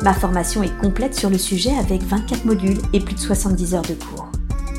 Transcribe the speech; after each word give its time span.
Ma 0.00 0.14
formation 0.14 0.62
est 0.62 0.78
complète 0.78 1.16
sur 1.16 1.28
le 1.28 1.38
sujet 1.38 1.76
avec 1.76 2.02
24 2.02 2.44
modules 2.44 2.78
et 2.92 3.00
plus 3.00 3.16
de 3.16 3.20
70 3.20 3.74
heures 3.74 3.82
de 3.82 3.94
cours. 3.94 4.30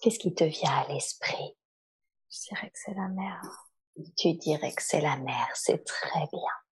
Qu'est-ce 0.00 0.18
qui 0.18 0.34
te 0.34 0.44
vient 0.44 0.72
à 0.72 0.88
l'esprit? 0.88 1.58
Je 2.30 2.48
dirais 2.48 2.70
que 2.70 2.78
c'est 2.78 2.94
la 2.94 3.08
mer. 3.08 3.42
Tu 4.16 4.32
dirais 4.32 4.72
que 4.72 4.82
c'est 4.82 5.02
la 5.02 5.18
mer, 5.18 5.48
c'est 5.54 5.84
très 5.84 6.26
bien. 6.32 6.69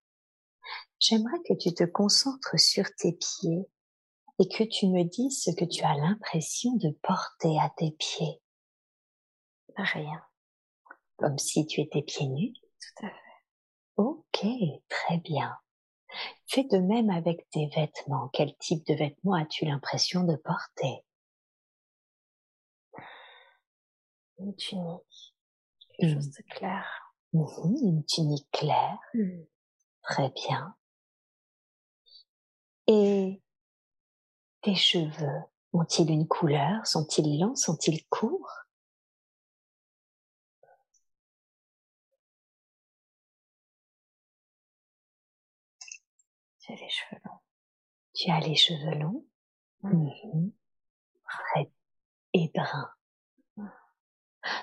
J'aimerais 1.01 1.39
que 1.47 1.55
tu 1.55 1.73
te 1.73 1.85
concentres 1.85 2.59
sur 2.59 2.85
tes 2.97 3.13
pieds 3.13 3.69
et 4.41 4.49
que 4.49 4.65
tu 4.65 4.89
me 4.89 5.05
dises 5.05 5.43
ce 5.43 5.51
que 5.51 5.65
tu 5.65 5.85
as 5.85 5.95
l'impression 5.95 6.75
de 6.77 6.91
porter 7.03 7.59
à 7.61 7.71
tes 7.77 7.93
pieds. 7.93 8.41
Rien. 9.77 10.23
Comme 11.17 11.39
si 11.39 11.67
tu 11.67 11.81
étais 11.81 12.03
pieds 12.03 12.29
nus 12.29 12.53
Tout 12.53 13.07
à 13.07 13.11
fait. 13.11 13.15
Ok, 13.97 14.47
très 14.89 15.19
bien. 15.19 15.57
Fais 16.47 16.65
de 16.65 16.79
même 16.79 17.11
avec 17.11 17.49
tes 17.51 17.67
vêtements. 17.69 18.29
Quel 18.33 18.57
type 18.59 18.87
de 18.87 18.95
vêtements 18.95 19.35
as-tu 19.35 19.67
l'impression 19.67 20.25
de 20.25 20.37
porter? 20.37 21.05
Une 24.39 24.55
tunique. 24.57 25.35
Quelque 25.99 26.15
chose 26.15 26.31
de 26.31 26.43
clair. 26.55 27.15
Une 27.33 28.05
tunique 28.05 28.49
claire. 28.53 28.99
Hmm. 29.15 29.45
Très 30.03 30.31
bien. 30.31 30.78
Et 32.91 33.43
tes 34.63 34.75
cheveux 34.75 35.43
ont-ils 35.75 36.11
une 36.11 36.27
couleur? 36.27 36.87
Sont-ils 36.87 37.39
longs? 37.39 37.55
Sont-ils 37.55 38.07
courts? 38.09 38.65
J'ai 46.61 46.77
les 46.77 46.89
cheveux 46.89 47.21
longs. 47.25 47.41
Tu 48.15 48.31
as 48.31 48.41
les 48.41 48.57
cheveux 48.57 48.95
longs? 48.99 49.27
Mmh. 49.83 50.51
Très 51.25 51.71
et 52.33 52.51
bruns. 52.55 52.91
Mmh. 53.57 53.69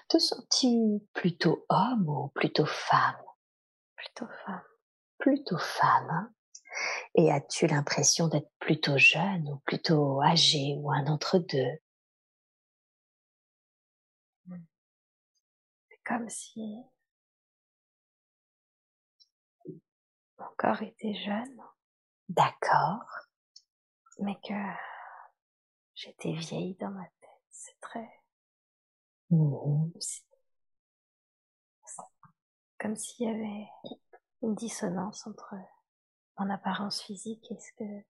Te 0.10 0.18
sens-tu 0.18 1.00
plutôt 1.14 1.66
homme 1.70 2.10
ou 2.10 2.30
plutôt 2.30 2.66
femme? 2.66 3.22
Plutôt 3.96 4.28
femme. 4.46 4.64
Plutôt 5.20 5.58
femme. 5.60 6.10
Hein? 6.10 6.35
Et 7.16 7.32
as-tu 7.32 7.68
l'impression 7.68 8.28
d'être 8.28 8.52
plutôt 8.60 8.98
jeune 8.98 9.48
ou 9.50 9.58
plutôt 9.66 10.22
âgé 10.22 10.76
ou 10.78 10.92
un 10.92 11.08
entre 11.08 11.40
deux? 11.40 11.80
C'est 15.90 16.02
comme 16.06 16.30
si 16.30 16.84
mon 20.38 20.48
corps 20.58 20.82
était 20.82 21.16
jeune. 21.16 21.62
D'accord. 22.30 23.06
Mais 24.20 24.36
que 24.48 24.54
j'étais 25.94 26.34
vieille 26.34 26.76
dans 26.76 26.92
ma 26.92 27.06
tête. 27.06 27.42
C'est 27.50 27.80
très... 27.80 28.10
Mmh 29.30 29.90
comme 32.86 32.96
s'il 32.96 33.26
y 33.26 33.30
avait 33.30 33.68
une 34.44 34.54
dissonance 34.54 35.26
entre 35.26 35.56
en 36.38 36.50
apparence 36.50 37.02
physique 37.02 37.52
est 37.52 37.60
ce 37.60 37.72
que 37.78 38.06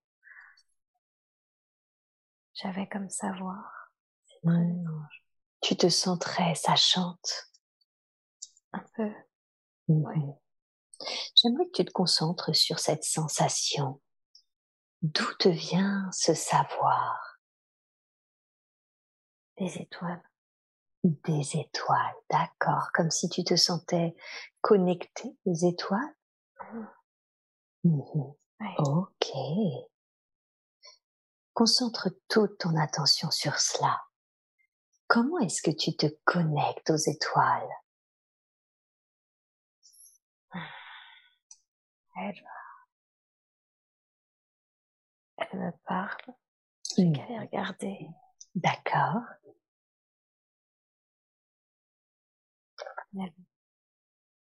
j'avais 2.53 2.87
comme 2.87 3.09
savoir. 3.09 3.91
C'est 4.25 4.41
très 4.47 4.57
mmh. 4.57 4.81
étrange. 4.81 5.25
Tu 5.61 5.75
te 5.75 5.89
sens 5.89 6.19
très 6.19 6.55
sachante. 6.55 7.51
Un 8.73 8.83
peu. 8.95 9.11
Mmh 9.87 10.33
J'aimerais 11.35 11.65
que 11.65 11.71
tu 11.73 11.85
te 11.85 11.91
concentres 11.91 12.55
sur 12.55 12.79
cette 12.79 13.03
sensation. 13.03 14.01
D'où 15.01 15.33
te 15.39 15.49
vient 15.49 16.09
ce 16.11 16.33
savoir? 16.33 17.37
Des 19.57 19.77
étoiles. 19.77 20.23
Des 21.03 21.57
étoiles, 21.57 22.15
d'accord. 22.29 22.91
Comme 22.93 23.11
si 23.11 23.29
tu 23.29 23.43
te 23.43 23.55
sentais 23.55 24.15
connectée 24.61 25.37
aux 25.45 25.53
étoiles? 25.53 26.15
Mmh. 27.85 28.01
Mmh 28.59 28.73
ok. 28.79 29.31
Concentre 31.53 32.09
toute 32.27 32.57
ton 32.57 32.75
attention 32.77 33.29
sur 33.29 33.59
cela. 33.59 34.01
Comment 35.07 35.37
est-ce 35.37 35.61
que 35.61 35.69
tu 35.69 35.95
te 35.95 36.07
connectes 36.25 36.89
aux 36.89 36.95
étoiles? 36.95 37.69
Elle, 42.17 42.43
elle 45.37 45.59
me 45.59 45.71
parle. 45.85 46.33
J'ai 46.97 47.11
qu'à 47.11 47.25
les 47.27 47.39
regarder. 47.39 48.07
D'accord. 48.55 49.21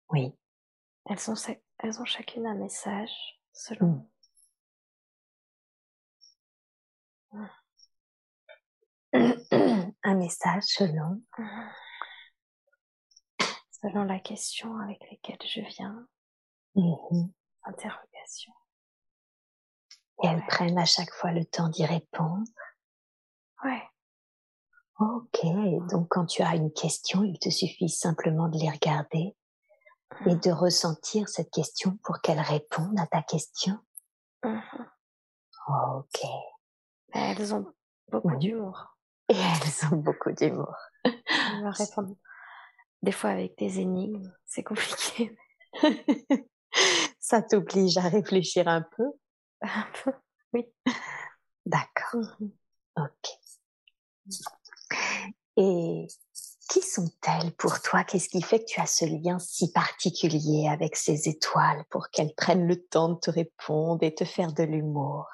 Oui. 0.09 0.35
Elles 1.09 1.19
sont 1.19 1.35
elles 1.83 1.99
ont 1.99 2.05
chacune 2.05 2.47
un 2.47 2.55
message 2.55 3.41
selon. 3.51 4.09
Mmh. 7.31 7.47
un 10.03 10.15
message 10.15 10.63
selon. 10.63 11.21
Selon 13.81 14.05
la 14.05 14.19
question 14.19 14.77
avec 14.77 15.01
laquelle 15.11 15.45
je 15.45 15.59
viens. 15.59 16.07
Mmh 16.75 17.27
Interrogation. 17.65 18.53
Et 20.23 20.27
elles 20.27 20.45
prennent 20.47 20.77
à 20.77 20.85
chaque 20.85 21.11
fois 21.11 21.31
le 21.31 21.45
temps 21.45 21.69
d'y 21.69 21.85
répondre. 21.85 22.47
Ouais. 23.63 23.83
Ok, 24.99 25.45
donc 25.89 26.07
quand 26.09 26.25
tu 26.25 26.43
as 26.43 26.55
une 26.55 26.71
question, 26.71 27.23
il 27.23 27.39
te 27.39 27.49
suffit 27.49 27.89
simplement 27.89 28.47
de 28.47 28.57
les 28.57 28.69
regarder 28.69 29.35
et 30.25 30.35
de 30.35 30.51
ressentir 30.51 31.29
cette 31.29 31.51
question 31.51 31.97
pour 32.03 32.21
qu'elle 32.21 32.39
réponde 32.39 32.99
à 32.99 33.07
ta 33.07 33.21
question. 33.21 33.77
Mmh 34.43 34.59
ok. 35.67 36.21
Elles 37.13 37.53
ont 37.53 37.65
beaucoup 38.11 38.35
d'humour. 38.35 38.97
Et 39.29 39.35
elles 39.35 39.87
ont 39.91 39.97
beaucoup 39.97 40.31
d'humour. 40.31 40.75
Répondent 41.05 42.17
des 43.01 43.11
fois 43.11 43.31
avec 43.31 43.57
des 43.57 43.79
énigmes, 43.79 44.33
c'est 44.45 44.63
compliqué. 44.63 45.37
Ça 47.19 47.41
t'oblige 47.41 47.97
à 47.97 48.09
réfléchir 48.09 48.67
un 48.67 48.81
peu 48.81 49.05
Un 49.61 49.85
peu, 50.03 50.13
oui. 50.53 50.65
D'accord. 51.65 52.35
Mmh 52.39 52.51
ok. 52.97 53.39
Et 55.57 56.07
qui 56.73 56.81
sont-elles 56.81 57.53
pour 57.53 57.81
toi? 57.83 58.03
Qu'est-ce 58.03 58.29
qui 58.29 58.41
fait 58.41 58.59
que 58.59 58.65
tu 58.65 58.81
as 58.81 58.87
ce 58.87 59.05
lien 59.05 59.37
si 59.37 59.71
particulier 59.71 60.67
avec 60.67 60.95
ces 60.95 61.29
étoiles 61.29 61.85
pour 61.91 62.09
qu'elles 62.09 62.33
prennent 62.33 62.67
le 62.67 62.83
temps 62.83 63.09
de 63.09 63.19
te 63.19 63.29
répondre 63.29 64.01
et 64.01 64.15
te 64.15 64.25
faire 64.25 64.53
de 64.53 64.63
l'humour? 64.63 65.29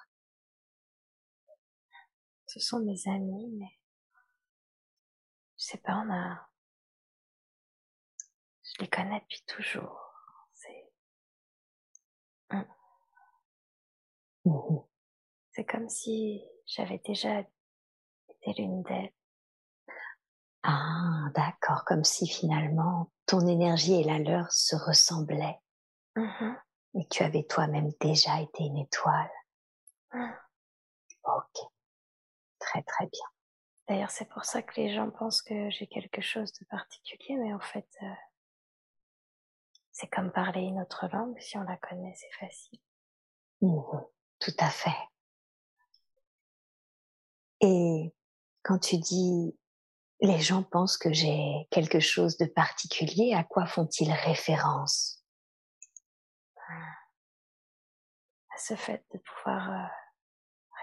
Ce 2.47 2.59
sont 2.59 2.81
mes 2.81 3.07
amis, 3.07 3.47
mais 3.57 3.79
sais 5.55 5.77
pas, 5.77 6.03
on 6.05 6.11
a, 6.11 6.49
je 8.63 8.81
les 8.81 8.89
connais 8.89 9.21
depuis 9.21 9.43
toujours. 9.45 10.13
C'est, 10.51 10.91
mm. 12.51 12.65
Mhm. 14.45 14.83
c'est 15.51 15.65
comme 15.65 15.87
si 15.87 16.43
j'avais 16.65 16.99
déjà 17.05 17.41
été 18.27 18.53
l'une 18.61 18.83
d'elles. 18.83 19.13
Ah, 20.63 21.29
d'accord, 21.35 21.85
comme 21.85 22.03
si 22.03 22.27
finalement 22.27 23.11
ton 23.25 23.47
énergie 23.47 23.93
et 23.99 24.03
la 24.03 24.19
leur 24.19 24.51
se 24.51 24.75
ressemblaient 24.75 25.59
Mhm. 26.15 26.57
et 26.95 27.07
tu 27.07 27.23
avais 27.23 27.43
toi-même 27.43 27.91
déjà 28.01 28.41
été 28.41 28.63
une 28.63 28.77
étoile. 28.77 29.31
Mm. 30.13 30.31
Ok, 31.23 31.59
très 32.59 32.81
très 32.83 33.05
bien. 33.07 33.25
D'ailleurs, 33.87 34.11
c'est 34.11 34.25
pour 34.27 34.43
ça 34.45 34.61
que 34.61 34.79
les 34.81 34.93
gens 34.93 35.09
pensent 35.11 35.41
que 35.41 35.69
j'ai 35.69 35.87
quelque 35.87 36.21
chose 36.21 36.51
de 36.53 36.65
particulier, 36.65 37.37
mais 37.37 37.53
en 37.53 37.59
fait, 37.59 37.87
euh, 38.01 38.13
c'est 39.91 40.07
comme 40.07 40.31
parler 40.31 40.61
une 40.61 40.81
autre 40.81 41.07
langue. 41.11 41.39
Si 41.39 41.57
on 41.57 41.63
la 41.63 41.77
connaît, 41.77 42.13
c'est 42.15 42.31
facile. 42.39 42.79
Mhm, 43.61 44.05
Tout 44.39 44.53
à 44.59 44.69
fait. 44.69 44.95
Et 47.61 48.13
quand 48.63 48.79
tu 48.79 48.97
dis 48.97 49.55
les 50.21 50.39
gens 50.39 50.63
pensent 50.63 50.97
que 50.97 51.13
j'ai 51.13 51.67
quelque 51.71 51.99
chose 51.99 52.37
de 52.37 52.45
particulier, 52.45 53.33
à 53.33 53.43
quoi 53.43 53.65
font-ils 53.65 54.11
référence? 54.11 55.23
À 58.49 58.57
ce 58.57 58.75
fait 58.75 59.05
de 59.13 59.19
pouvoir 59.19 59.71
euh, 59.71 59.87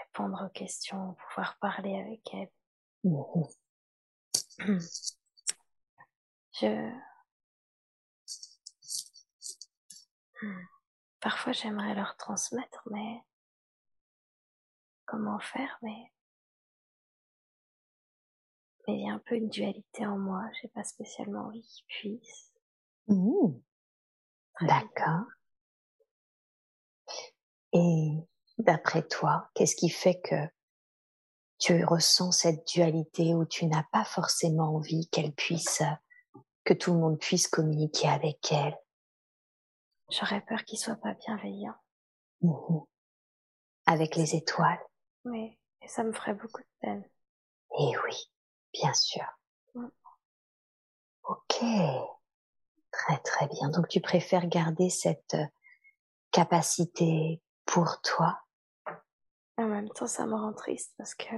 répondre 0.03 0.47
aux 0.47 0.51
questions, 0.51 1.15
pouvoir 1.29 1.59
parler 1.59 1.95
avec 2.01 2.23
elles. 2.33 2.51
Mhm. 3.05 4.81
Je... 6.59 6.91
Hmm. 10.43 10.67
Parfois, 11.21 11.53
j'aimerais 11.53 11.95
leur 11.95 12.17
transmettre, 12.17 12.83
mais 12.91 13.23
comment 15.05 15.39
faire 15.39 15.79
Mais 15.83 16.13
mais 18.87 18.95
il 18.95 19.07
y 19.07 19.11
a 19.11 19.15
un 19.15 19.19
peu 19.19 19.35
une 19.35 19.49
dualité 19.49 20.07
en 20.07 20.19
moi. 20.19 20.43
J'ai 20.61 20.69
pas 20.69 20.85
spécialement 20.85 21.47
envie 21.47 21.63
qu'ils 21.63 21.87
puissent. 21.87 22.53
Mhm. 23.09 23.61
Très 24.55 24.67
D'accord. 24.67 25.27
Et 27.73 28.13
d'après 28.59 29.07
toi, 29.07 29.51
qu'est-ce 29.55 29.77
qui 29.77 29.91
fait 29.91 30.21
que 30.21 30.37
tu 31.59 31.85
ressens 31.85 32.33
cette 32.33 32.67
dualité 32.67 33.35
où 33.35 33.45
tu 33.45 33.67
n'as 33.67 33.85
pas 33.93 34.05
forcément 34.05 34.77
envie 34.77 35.09
qu'elle 35.09 35.33
puisse, 35.33 35.83
que 36.65 36.75
tout 36.75 36.93
le 36.93 37.01
monde 37.01 37.19
puisse 37.19 37.49
communiquer 37.49 38.09
avec 38.09 38.53
elle? 38.53 38.77
J'aurais 40.11 40.41
peur 40.43 40.65
qu'ils 40.65 40.79
soient 40.79 40.97
pas 40.97 41.15
bienveillants. 41.15 41.77
Mhm. 42.41 42.83
Avec 43.87 44.17
les 44.17 44.35
étoiles? 44.35 44.81
Oui, 45.25 45.59
et 45.83 45.89
ça 45.89 46.03
me 46.03 46.13
ferait 46.13 46.35
beaucoup 46.35 46.61
de 46.61 46.67
peine. 46.81 47.05
Eh 47.79 47.93
oui, 48.05 48.31
bien 48.81 48.93
sûr. 48.95 49.25
Ok, 51.25 51.57
très 52.91 53.19
très 53.25 53.49
bien. 53.49 53.69
Donc 53.71 53.89
tu 53.89 54.01
préfères 54.01 54.47
garder 54.47 54.91
cette 54.91 55.35
euh, 55.35 55.47
capacité 56.31 57.43
pour 57.65 58.01
toi? 58.03 58.41
En 59.57 59.67
même 59.67 59.89
temps, 59.89 60.07
ça 60.07 60.27
me 60.27 60.35
rend 60.35 60.53
triste 60.53 60.95
parce 60.99 61.15
que 61.15 61.35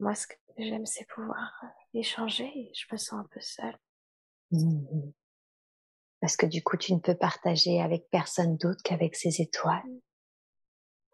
moi, 0.00 0.14
ce 0.14 0.26
que 0.28 0.34
j'aime, 0.56 0.86
c'est 0.86 1.06
pouvoir 1.06 1.52
euh, 1.64 1.66
échanger 1.94 2.46
et 2.46 2.72
je 2.74 2.86
me 2.90 2.96
sens 2.96 3.20
un 3.20 3.28
peu 3.30 3.40
seule. 3.40 3.76
Mhm. 4.52 5.12
Parce 6.20 6.36
que 6.36 6.46
du 6.46 6.62
coup, 6.62 6.76
tu 6.76 6.94
ne 6.94 7.00
peux 7.00 7.16
partager 7.16 7.80
avec 7.80 8.08
personne 8.10 8.56
d'autre 8.56 8.80
qu'avec 8.82 9.14
ces 9.14 9.40
étoiles? 9.40 9.84
Mm. 9.84 10.00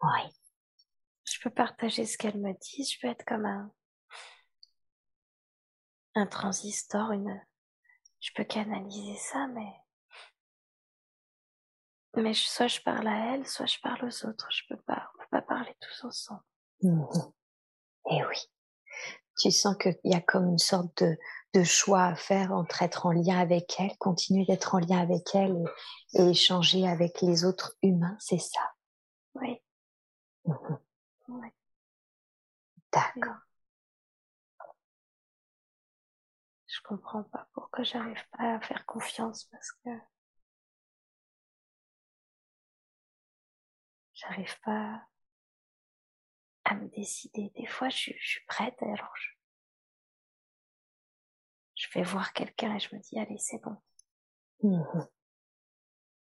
Oui. 0.01 0.31
Je 1.25 1.39
peux 1.41 1.49
partager 1.49 2.05
ce 2.05 2.17
qu'elles 2.17 2.39
me 2.39 2.53
disent, 2.53 2.91
je 2.91 2.99
peux 3.01 3.07
être 3.07 3.25
comme 3.25 3.45
un, 3.45 3.71
un 6.15 6.25
transistor, 6.27 7.11
une, 7.11 7.41
je 8.21 8.31
peux 8.35 8.43
canaliser 8.43 9.15
ça, 9.17 9.47
mais, 9.47 9.73
mais 12.15 12.33
je- 12.33 12.47
soit 12.47 12.67
je 12.67 12.79
parle 12.81 13.07
à 13.07 13.33
elles, 13.33 13.47
soit 13.47 13.65
je 13.65 13.79
parle 13.81 14.05
aux 14.05 14.25
autres. 14.25 14.47
Je 14.51 14.63
peux 14.69 14.81
pas, 14.83 15.09
on 15.15 15.17
peut 15.19 15.27
pas 15.31 15.41
parler 15.41 15.75
tous 15.81 16.05
ensemble. 16.05 16.43
Mhm. 16.81 17.07
Eh 18.11 18.23
oui. 18.25 18.37
Tu 19.37 19.51
sens 19.51 19.75
qu'il 19.77 19.97
y 20.05 20.15
a 20.15 20.21
comme 20.21 20.47
une 20.47 20.57
sorte 20.57 21.03
de, 21.03 21.17
de 21.53 21.63
choix 21.63 22.05
à 22.05 22.15
faire 22.15 22.53
entre 22.53 22.83
être 22.83 23.05
en 23.05 23.11
lien 23.11 23.37
avec 23.37 23.75
elle, 23.79 23.95
continuer 23.97 24.45
d'être 24.45 24.75
en 24.75 24.79
lien 24.79 24.99
avec 24.99 25.35
elle 25.35 25.61
et, 26.13 26.21
et 26.21 26.29
échanger 26.29 26.87
avec 26.87 27.21
les 27.21 27.43
autres 27.43 27.75
humains, 27.81 28.15
c'est 28.19 28.39
ça? 28.39 28.61
Oui, 29.35 29.61
Mhm. 30.45 30.79
oui. 31.27 31.49
D'accord. 32.93 33.35
Comprends 36.87 37.23
pas 37.23 37.47
pourquoi 37.53 37.83
j'arrive 37.83 38.23
pas 38.37 38.55
à 38.55 38.59
faire 38.61 38.85
confiance 38.85 39.45
parce 39.51 39.71
que 39.83 39.89
j'arrive 44.13 44.59
pas 44.61 45.07
à 46.65 46.75
me 46.75 46.87
décider. 46.89 47.51
Des 47.55 47.65
fois, 47.65 47.89
je, 47.89 47.95
suis- 47.97 48.17
je 48.19 48.27
suis 48.27 48.45
prête, 48.45 48.75
alors 48.81 49.11
je, 49.15 49.29
je 51.75 51.87
vais 51.93 52.03
voir 52.03 52.33
quelqu'un 52.33 52.75
et 52.75 52.79
je 52.79 52.93
me 52.95 53.01
dis, 53.01 53.17
allez, 53.19 53.37
c'est 53.37 53.61
bon. 53.63 53.75
Mhm. 54.63 55.07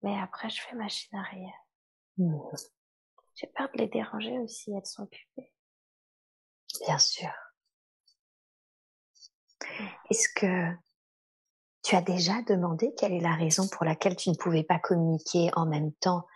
Mais 0.02 0.19
après, 0.19 0.50
je 0.50 0.60
fais 0.60 0.75
machine 0.75 1.16
arrière. 1.19 1.55
Mhm. 2.19 2.40
J'ai 3.37 3.46
peur 3.49 3.69
de 3.75 3.78
les 3.78 3.88
déranger 3.88 4.38
aussi, 4.40 4.72
elles 4.72 4.87
sont 4.87 5.05
occupées. 5.05 5.52
Bien 6.87 6.99
sûr. 6.99 7.31
Est-ce 10.10 10.28
que 10.34 10.72
tu 11.82 11.96
as 11.96 12.02
déjà 12.02 12.43
demandé 12.43 12.94
quelle 12.96 13.12
est 13.12 13.20
la 13.20 13.34
raison 13.34 13.69
pour 13.69 13.84
laquelle 13.84 14.16
tu 14.16 14.31
ne 14.31 14.34
pouvais 14.34 14.64
pas 14.64 14.78
communiquer 14.78 15.50
en 15.55 15.66
même 15.66 15.93
temps 15.94 16.26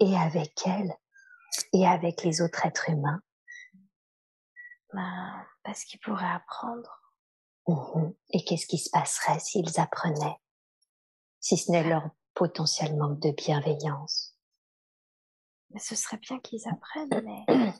et 0.00 0.16
avec 0.16 0.52
elle 0.66 0.94
et 1.72 1.86
avec 1.86 2.22
les 2.22 2.40
autres 2.40 2.64
êtres 2.66 2.90
humains? 2.90 3.20
Ben, 4.92 5.46
parce 5.62 5.84
qu'ils 5.84 6.00
pourraient 6.00 6.24
apprendre. 6.26 7.00
Mhm. 7.68 8.14
Et 8.30 8.44
qu'est-ce 8.44 8.66
qui 8.66 8.78
se 8.78 8.90
passerait 8.90 9.38
s'ils 9.38 9.80
apprenaient? 9.80 10.36
Si 11.40 11.56
ce 11.56 11.70
n'est 11.70 11.84
leur 11.84 12.10
potentiel 12.34 12.96
manque 12.96 13.20
de 13.20 13.30
bienveillance. 13.30 14.36
Mais 15.70 15.80
ce 15.80 15.94
serait 15.94 16.18
bien 16.18 16.38
qu'ils 16.40 16.68
apprennent, 16.68 17.22
mais 17.48 17.74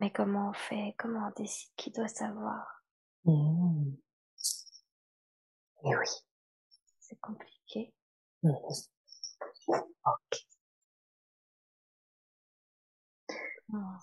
mais 0.00 0.10
comment 0.12 0.50
on 0.50 0.52
fait? 0.52 0.94
Comment 0.98 1.28
on 1.28 1.40
décide 1.40 1.70
qui 1.76 1.90
doit 1.90 2.08
savoir? 2.08 2.82
Mhm. 3.24 3.96
Et 5.84 5.96
oui. 5.96 6.06
C'est 7.00 7.18
compliqué. 7.20 7.92
Mhm. 8.44 8.54
Ok. 10.04 10.38
Hmm. 13.70 13.98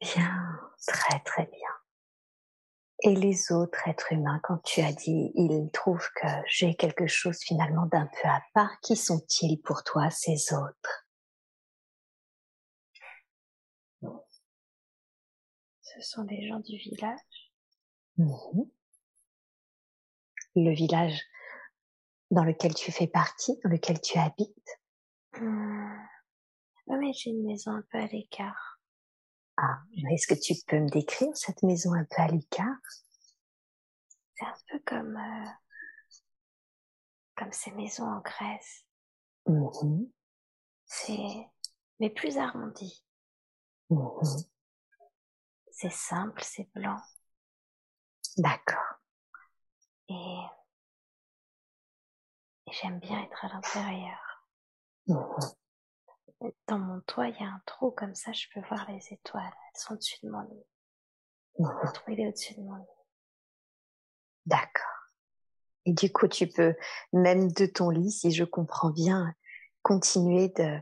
Bien, 0.00 0.60
très 0.86 1.20
très 1.20 1.46
bien. 1.46 1.70
Et 3.02 3.14
les 3.14 3.50
autres 3.52 3.88
êtres 3.88 4.12
humains, 4.12 4.40
quand 4.44 4.58
tu 4.64 4.80
as 4.82 4.92
dit, 4.92 5.32
ils 5.34 5.68
trouvent 5.72 6.08
que 6.16 6.28
j'ai 6.46 6.74
quelque 6.76 7.06
chose 7.08 7.38
finalement 7.40 7.86
d'un 7.86 8.06
peu 8.06 8.28
à 8.28 8.40
part, 8.54 8.80
qui 8.82 8.96
sont-ils 8.96 9.60
pour 9.62 9.82
toi 9.84 10.10
ces 10.10 10.52
autres? 10.52 11.07
Ce 15.98 16.10
sont 16.10 16.24
des 16.24 16.46
gens 16.46 16.60
du 16.60 16.76
village. 16.76 17.52
Mhm. 18.18 18.70
Le 20.54 20.74
village 20.74 21.20
dans 22.30 22.44
lequel 22.44 22.74
tu 22.74 22.92
fais 22.92 23.06
partie, 23.06 23.58
dans 23.64 23.70
lequel 23.70 24.00
tu 24.00 24.18
habites 24.18 24.78
Hmm. 25.34 25.98
Oui, 26.86 26.96
mais 26.98 27.12
j'ai 27.12 27.30
une 27.30 27.44
maison 27.44 27.70
un 27.72 27.82
peu 27.92 27.98
à 27.98 28.06
l'écart. 28.06 28.80
Ah, 29.56 29.82
est-ce 30.10 30.26
que 30.26 30.40
tu 30.40 30.54
peux 30.66 30.80
me 30.80 30.88
décrire 30.88 31.36
cette 31.36 31.62
maison 31.62 31.92
un 31.92 32.04
peu 32.04 32.22
à 32.22 32.28
l'écart? 32.28 32.80
C'est 34.34 34.46
un 34.46 34.54
peu 34.68 34.78
comme 34.86 35.16
euh, 35.16 35.50
comme 37.36 37.52
ces 37.52 37.72
maisons 37.72 38.06
en 38.06 38.20
Grèce. 38.20 38.84
Mhm. 39.46 40.10
C'est 40.86 41.46
mais 42.00 42.10
plus 42.10 42.38
arrondi. 42.38 43.04
Mhm. 43.90 44.22
C'est 45.80 45.92
simple, 45.92 46.42
c'est 46.42 46.68
blanc 46.74 47.00
D'accord. 48.36 48.98
et, 50.08 50.40
et 52.66 52.72
j'aime 52.72 52.98
bien 52.98 53.22
être 53.22 53.44
à 53.44 53.48
l'intérieur. 53.48 54.18
Mhm. 55.06 56.52
Dans 56.66 56.80
mon 56.80 57.00
toit, 57.02 57.28
il 57.28 57.36
y 57.36 57.44
a 57.44 57.46
un 57.46 57.62
trou 57.64 57.92
comme 57.92 58.16
ça, 58.16 58.32
je 58.32 58.46
peux 58.52 58.60
voir 58.66 58.90
les 58.90 59.12
étoiles. 59.12 59.44
Elles 59.46 59.80
sont 59.80 59.94
au-dessus 59.94 60.18
de 60.24 60.30
mon 60.30 60.40
lit. 60.40 60.64
Le 61.60 61.92
trou, 61.92 62.10
il 62.10 62.20
est 62.22 62.26
au-dessus 62.26 62.54
de 62.54 62.62
mon 62.62 62.74
lit. 62.74 63.04
D'accord. 64.46 65.12
Et 65.84 65.92
du 65.92 66.12
coup, 66.12 66.26
tu 66.26 66.48
peux, 66.48 66.74
même 67.12 67.52
de 67.52 67.66
ton 67.66 67.90
lit, 67.90 68.10
si 68.10 68.32
je 68.32 68.42
comprends 68.42 68.90
bien, 68.90 69.32
continuer 69.82 70.48
de, 70.48 70.80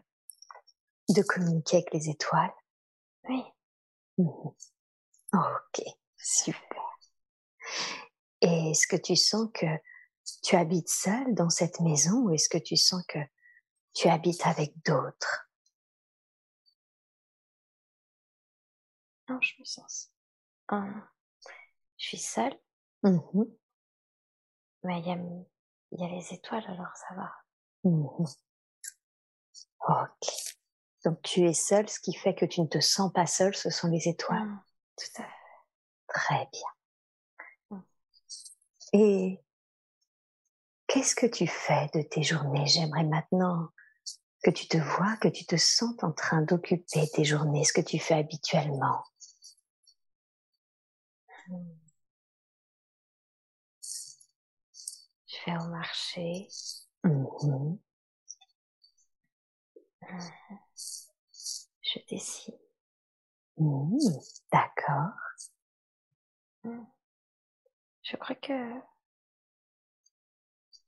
de 1.10 1.20
communiquer 1.20 1.76
avec 1.76 1.92
les 1.92 2.08
étoiles. 2.08 2.54
Oui. 3.28 3.44
Mhm. 4.16 4.54
Ok, 5.36 5.82
super. 6.16 6.82
Et 8.40 8.70
est-ce 8.70 8.86
que 8.86 8.96
tu 8.96 9.14
sens 9.14 9.50
que 9.52 9.66
tu 10.42 10.56
habites 10.56 10.88
seule 10.88 11.34
dans 11.34 11.50
cette 11.50 11.80
maison 11.80 12.22
ou 12.22 12.30
est-ce 12.30 12.48
que 12.48 12.56
tu 12.58 12.76
sens 12.76 13.04
que 13.06 13.18
tu 13.94 14.08
habites 14.08 14.46
avec 14.46 14.72
d'autres? 14.84 15.48
Non, 19.28 19.38
je 19.40 19.52
me 19.60 19.64
sens. 19.64 20.10
Hum, 20.70 21.02
je 21.98 22.06
suis 22.08 22.18
seule? 22.18 22.58
Mmh 23.02 23.44
Mais 24.84 25.00
il 25.00 25.06
y 25.06 25.10
a, 25.10 25.18
y 25.92 26.04
a 26.04 26.08
les 26.16 26.32
étoiles, 26.32 26.64
alors 26.68 26.94
ça 26.96 27.14
va. 27.14 27.30
Mmh 27.84 28.24
ok. 29.88 30.28
Donc 31.04 31.22
tu 31.22 31.46
es 31.46 31.52
seule, 31.54 31.88
ce 31.88 32.00
qui 32.00 32.14
fait 32.14 32.34
que 32.34 32.46
tu 32.46 32.60
ne 32.60 32.66
te 32.66 32.80
sens 32.80 33.12
pas 33.12 33.26
seule, 33.26 33.54
ce 33.54 33.70
sont 33.70 33.88
les 33.88 34.08
étoiles? 34.08 34.42
Mmh, 34.44 34.60
tout 34.96 35.22
à 35.22 35.24
fait. 35.24 35.30
Très 36.08 36.48
bien. 36.52 36.70
Et 38.92 39.40
qu'est-ce 40.88 41.14
que 41.14 41.26
tu 41.26 41.46
fais 41.46 41.88
de 41.94 42.02
tes 42.02 42.24
journées? 42.24 42.66
J'aimerais 42.66 43.04
maintenant 43.04 43.68
que 44.44 44.50
tu 44.50 44.68
te 44.68 44.78
vois, 44.78 45.16
que 45.18 45.28
tu 45.28 45.46
te 45.46 45.56
sentes 45.56 46.04
en 46.04 46.12
train 46.12 46.42
d'occuper 46.42 47.08
tes 47.14 47.24
journées, 47.24 47.64
ce 47.64 47.72
que 47.74 47.80
tu 47.82 47.98
fais 47.98 48.14
habituellement. 48.14 49.02
Je 55.26 55.36
vais 55.46 55.56
au 55.58 55.68
marché. 55.68 56.48
Mmh 57.04 57.76
Je 61.80 62.00
dessine. 62.10 62.54
Mmh, 63.58 63.98
D'accord. 64.52 65.12
Mmh. 66.64 66.84
Je 68.02 68.16
crois 68.16 68.36
que 68.36 68.52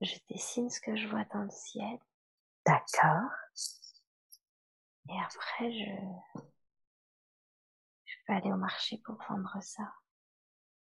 je 0.00 0.14
dessine 0.30 0.70
ce 0.70 0.80
que 0.80 0.96
je 0.96 1.08
vois 1.08 1.24
dans 1.32 1.42
le 1.42 1.50
ciel. 1.50 1.98
D'accord. 2.66 3.30
Et 5.08 5.18
après, 5.24 5.72
je, 5.72 6.40
je 8.04 8.14
peux 8.26 8.32
aller 8.34 8.52
au 8.52 8.56
marché 8.56 8.98
pour 8.98 9.16
vendre 9.28 9.56
ça. 9.62 9.90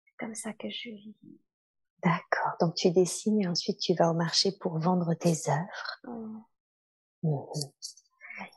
C'est 0.05 0.17
comme 0.17 0.35
ça 0.35 0.53
que 0.53 0.69
je 0.69 0.89
vis. 0.89 1.15
D'accord. 2.03 2.51
Donc 2.59 2.75
tu 2.75 2.91
dessines 2.91 3.41
et 3.41 3.47
ensuite 3.47 3.79
tu 3.79 3.93
vas 3.93 4.09
au 4.09 4.13
marché 4.13 4.51
pour 4.59 4.77
vendre 4.79 5.13
tes 5.13 5.49
œuvres. 5.49 6.43
Mmh. 7.23 7.43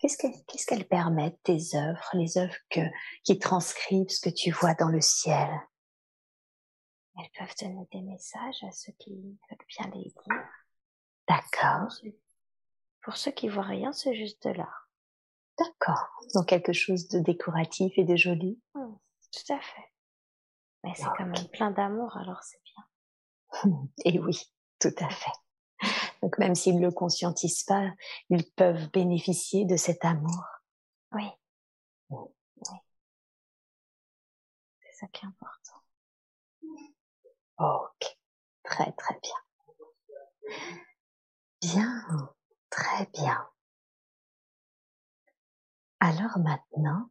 Qu'est-ce 0.01 0.67
qu'elles 0.67 0.89
permettent, 0.89 1.43
tes 1.43 1.75
œuvres, 1.75 2.09
les 2.15 2.39
œuvres 2.39 2.57
que, 2.71 2.81
qui 3.25 3.39
transcrivent 3.39 4.09
ce 4.09 4.21
que 4.21 4.35
tu 4.35 4.51
vois 4.51 4.75
dans 4.75 4.89
le 4.89 5.01
ciel? 5.01 5.49
Elles 7.17 7.31
peuvent 7.39 7.55
donner 7.61 7.87
des 7.93 8.03
messages 8.03 8.63
à 8.65 8.73
ceux 8.73 8.93
qui 8.99 9.13
veulent 9.13 9.67
bien 9.69 9.91
les 9.95 10.05
dire. 10.05 10.45
D'accord. 11.29 11.89
Pour 13.03 13.17
ceux 13.17 13.31
qui 13.31 13.49
voient 13.49 13.63
rien, 13.63 13.93
c'est 13.93 14.15
juste 14.15 14.47
de 14.47 14.51
l'art. 14.51 14.89
D'accord. 15.59 16.09
Donc 16.35 16.47
quelque 16.47 16.73
chose 16.73 17.09
de 17.09 17.21
décoratif 17.21 17.93
et 17.97 18.05
de 18.05 18.17
joli? 18.17 18.61
Mmh, 18.75 18.97
tout 19.33 19.53
à 19.53 19.61
fait. 19.61 19.93
Mais 20.83 20.93
c'est 20.97 21.07
Ok. 21.07 21.15
quand 21.19 21.27
même 21.27 21.49
plein 21.53 21.71
d'amour, 21.71 22.17
alors 22.17 22.43
c'est 22.43 22.61
bien. 22.65 23.81
Et 24.05 24.19
oui, 24.19 24.39
tout 24.81 24.95
à 24.99 25.09
fait. 25.09 25.31
Donc 26.25 26.39
même 26.39 26.55
s'ils 26.55 26.77
ne 26.77 26.87
le 26.87 26.91
conscientisent 26.91 27.65
pas, 27.65 27.93
ils 28.31 28.51
peuvent 28.53 28.91
bénéficier 28.93 29.67
de 29.67 29.77
cet 29.77 30.07
amour. 30.07 30.43
Oui. 31.13 31.29
Oui. 32.09 32.25
C'est 34.81 35.01
ça 35.01 35.07
qui 35.09 35.27
est 35.27 35.29
important. 35.29 35.83
Ok. 37.59 38.19
Très 38.63 38.91
très 38.93 39.21
bien. 39.21 39.37
Bien. 41.61 42.35
Très 42.71 43.05
bien. 43.13 43.47
Alors 46.01 46.39
maintenant, 46.39 47.11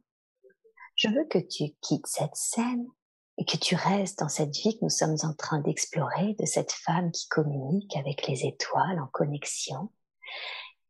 je 0.96 1.06
veux 1.06 1.24
que 1.28 1.38
tu 1.38 1.72
quittes 1.80 2.08
cette 2.08 2.34
scène 2.34 2.88
et 3.36 3.44
que 3.44 3.56
tu 3.56 3.74
restes 3.74 4.20
dans 4.20 4.28
cette 4.28 4.54
vie 4.54 4.78
que 4.78 4.84
nous 4.84 4.90
sommes 4.90 5.16
en 5.22 5.34
train 5.34 5.58
d'explorer 5.58 6.34
de 6.38 6.46
cette 6.46 6.72
femme 6.72 7.10
qui 7.10 7.28
communique 7.28 7.96
avec 7.96 8.26
les 8.28 8.46
étoiles 8.46 9.00
en 9.00 9.08
connexion 9.08 9.92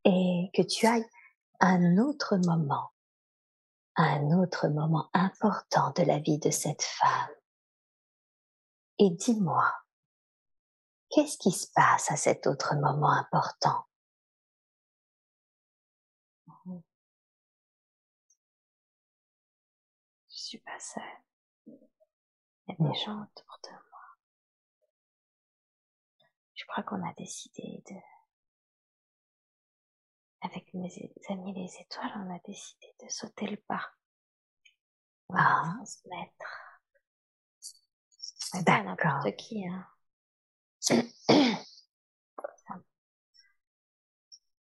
et 0.04 0.50
que 0.54 0.62
tu 0.62 0.86
ailles 0.86 1.06
à 1.60 1.68
un 1.68 1.98
autre 1.98 2.36
moment, 2.36 2.92
à 3.94 4.02
un 4.02 4.42
autre 4.42 4.68
moment 4.68 5.08
important 5.14 5.92
de 5.92 6.02
la 6.02 6.18
vie 6.18 6.38
de 6.38 6.50
cette 6.50 6.82
femme. 6.82 7.30
Et 8.98 9.10
dis-moi, 9.10 9.72
qu'est-ce 11.10 11.38
qui 11.38 11.50
se 11.50 11.66
passe 11.74 12.10
à 12.10 12.16
cet 12.16 12.46
autre 12.46 12.74
moment 12.74 13.10
important? 13.10 13.86
Je 20.28 20.40
suis 20.50 20.58
pas 20.58 20.78
seule. 20.78 21.23
Il 22.66 22.72
y 22.72 22.86
a 22.86 22.88
des 22.90 22.98
gens 22.98 23.22
autour 23.22 23.58
de 23.64 23.70
moi. 23.70 24.00
Je 26.54 26.64
crois 26.66 26.82
qu'on 26.84 27.06
a 27.06 27.12
décidé 27.14 27.82
de, 27.88 27.94
avec 30.40 30.72
mes 30.74 30.90
amis 31.28 31.52
les 31.54 31.80
étoiles, 31.80 32.12
on 32.16 32.34
a 32.34 32.38
décidé 32.46 32.94
de 33.02 33.08
sauter 33.08 33.46
le 33.48 33.56
pas. 33.56 33.92
On 35.28 35.34
va 35.34 35.40
Ah. 35.42 35.72
transmettre. 35.76 36.46
Mais 38.54 38.64
pas 38.64 38.72
à 38.72 38.82
D'accord. 38.82 39.04
n'importe 39.14 39.36
qui, 39.36 39.66
hein. 39.66 39.86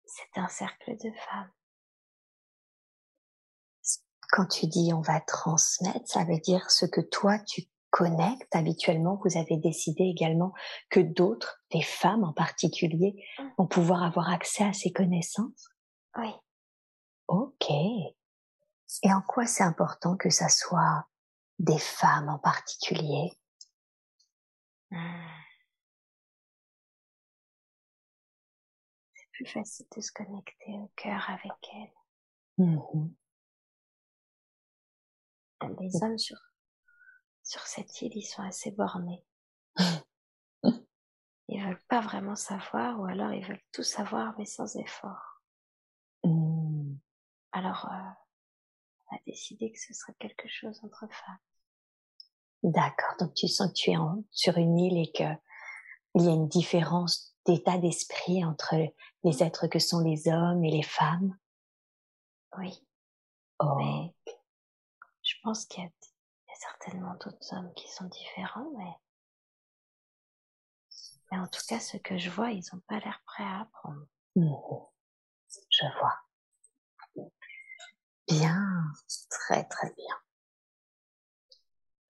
C'est 0.09 0.39
un 0.39 0.49
cercle 0.49 0.97
de 0.97 1.11
femmes. 1.13 1.53
Quand 4.31 4.47
tu 4.47 4.67
dis 4.67 4.93
on 4.95 5.01
va 5.03 5.21
transmettre, 5.21 6.07
ça 6.09 6.25
veut 6.25 6.39
dire 6.39 6.71
ce 6.71 6.87
que 6.87 7.01
toi 7.01 7.39
tu 7.41 7.63
connectes 7.97 8.55
habituellement. 8.55 9.19
Vous 9.25 9.39
avez 9.39 9.57
décidé 9.57 10.05
également 10.05 10.53
que 10.91 11.01
d'autres, 11.01 11.63
des 11.73 11.81
femmes 11.81 12.25
en 12.25 12.35
particulier, 12.35 13.25
Mm. 13.39 13.49
vont 13.57 13.67
pouvoir 13.67 14.03
avoir 14.03 14.29
accès 14.31 14.65
à 14.65 14.75
ces 14.75 14.93
connaissances? 14.93 15.69
Oui. 16.19 16.31
Ok. 17.29 17.71
Et 17.71 19.13
en 19.13 19.23
quoi 19.23 19.47
c'est 19.47 19.65
important 19.65 20.17
que 20.17 20.29
ça 20.31 20.49
soit 20.51 21.09
des 21.59 21.79
femmes 21.79 22.29
en 22.29 22.39
particulier? 22.39 23.33
C'est 29.15 29.31
plus 29.33 29.47
facile 29.47 29.87
de 29.97 30.01
se 30.03 30.13
connecter 30.13 30.73
au 30.79 30.91
cœur 30.97 31.31
avec 31.31 31.53
elles. 31.75 31.93
Mhm. 32.67 33.15
Les 35.81 36.03
hommes 36.03 36.19
sur, 36.19 36.37
sur 37.47 37.61
cette 37.63 38.03
île, 38.03 38.13
ils 38.17 38.23
sont 38.23 38.43
assez 38.43 38.73
bornés. 38.73 39.25
Ils 41.49 41.63
veulent 41.65 41.85
pas 41.89 42.01
vraiment 42.01 42.35
savoir, 42.35 42.99
ou 42.99 43.05
alors 43.05 43.33
ils 43.33 43.47
veulent 43.47 43.63
tout 43.71 43.85
savoir, 43.85 44.35
mais 44.37 44.45
sans 44.45 44.75
effort. 44.77 45.41
Mm. 46.25 46.97
Alors, 47.53 47.87
euh, 47.87 48.11
on 49.07 49.17
a 49.17 49.21
décidé 49.29 49.71
que 49.71 49.79
ce 49.79 49.95
serait 49.95 50.17
quelque 50.19 50.49
chose 50.49 50.81
entre 50.83 51.07
femmes. 51.09 51.39
D'accord. 52.65 53.15
Donc 53.21 53.35
tu 53.35 53.47
sens 53.47 53.69
que 53.69 53.75
tu 53.75 53.91
es 53.93 53.97
en- 53.97 54.25
sur 54.33 54.59
une 54.59 54.77
île 54.77 54.99
et 54.99 55.13
que 55.13 55.23
il 56.17 56.25
y 56.25 56.29
a 56.29 56.33
une 56.33 56.49
différence 56.49 57.37
d'état 57.47 57.79
d'esprit 57.79 58.45
entre 58.45 58.75
les 59.23 59.43
êtres 59.45 59.69
que 59.69 59.79
sont 59.79 60.01
les 60.01 60.27
hommes 60.27 60.65
et 60.65 60.73
les 60.73 60.83
femmes? 60.83 61.39
Oui, 62.59 62.73
Oh. 63.61 63.77
mais 63.79 64.15
je 65.23 65.35
pense 65.45 65.65
qu'il 65.67 65.85
y 65.85 65.87
a 65.87 65.91
certainement 66.61 67.15
d'autres 67.15 67.53
hommes 67.55 67.73
qui 67.75 67.91
sont 67.91 68.07
différents, 68.07 68.71
mais, 68.77 68.93
mais 71.31 71.39
en 71.39 71.47
tout 71.49 71.63
cas, 71.69 71.81
ceux 71.81 71.99
que 71.99 72.19
je 72.19 72.31
vois, 72.31 72.51
ils 72.51 72.75
ont 72.75 72.81
pas 72.89 72.99
l'air 73.01 73.21
prêts 73.27 73.45
à 73.45 73.63
apprendre. 73.63 74.07
Mhm. 74.37 74.57
Je 75.71 75.87
vois. 75.99 77.29
Bien, 78.29 78.83
très 79.31 79.65
très 79.65 79.93
bien. 79.95 80.17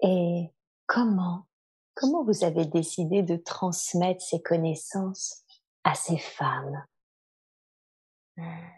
Et 0.00 0.52
comment, 0.86 1.46
comment 1.94 2.24
vous 2.24 2.44
avez 2.44 2.66
décidé 2.66 3.22
de 3.22 3.36
transmettre 3.36 4.22
ces 4.22 4.42
connaissances 4.42 5.44
à 5.84 5.94
ces 5.94 6.18
femmes? 6.18 6.84
Hmm. 8.38 8.68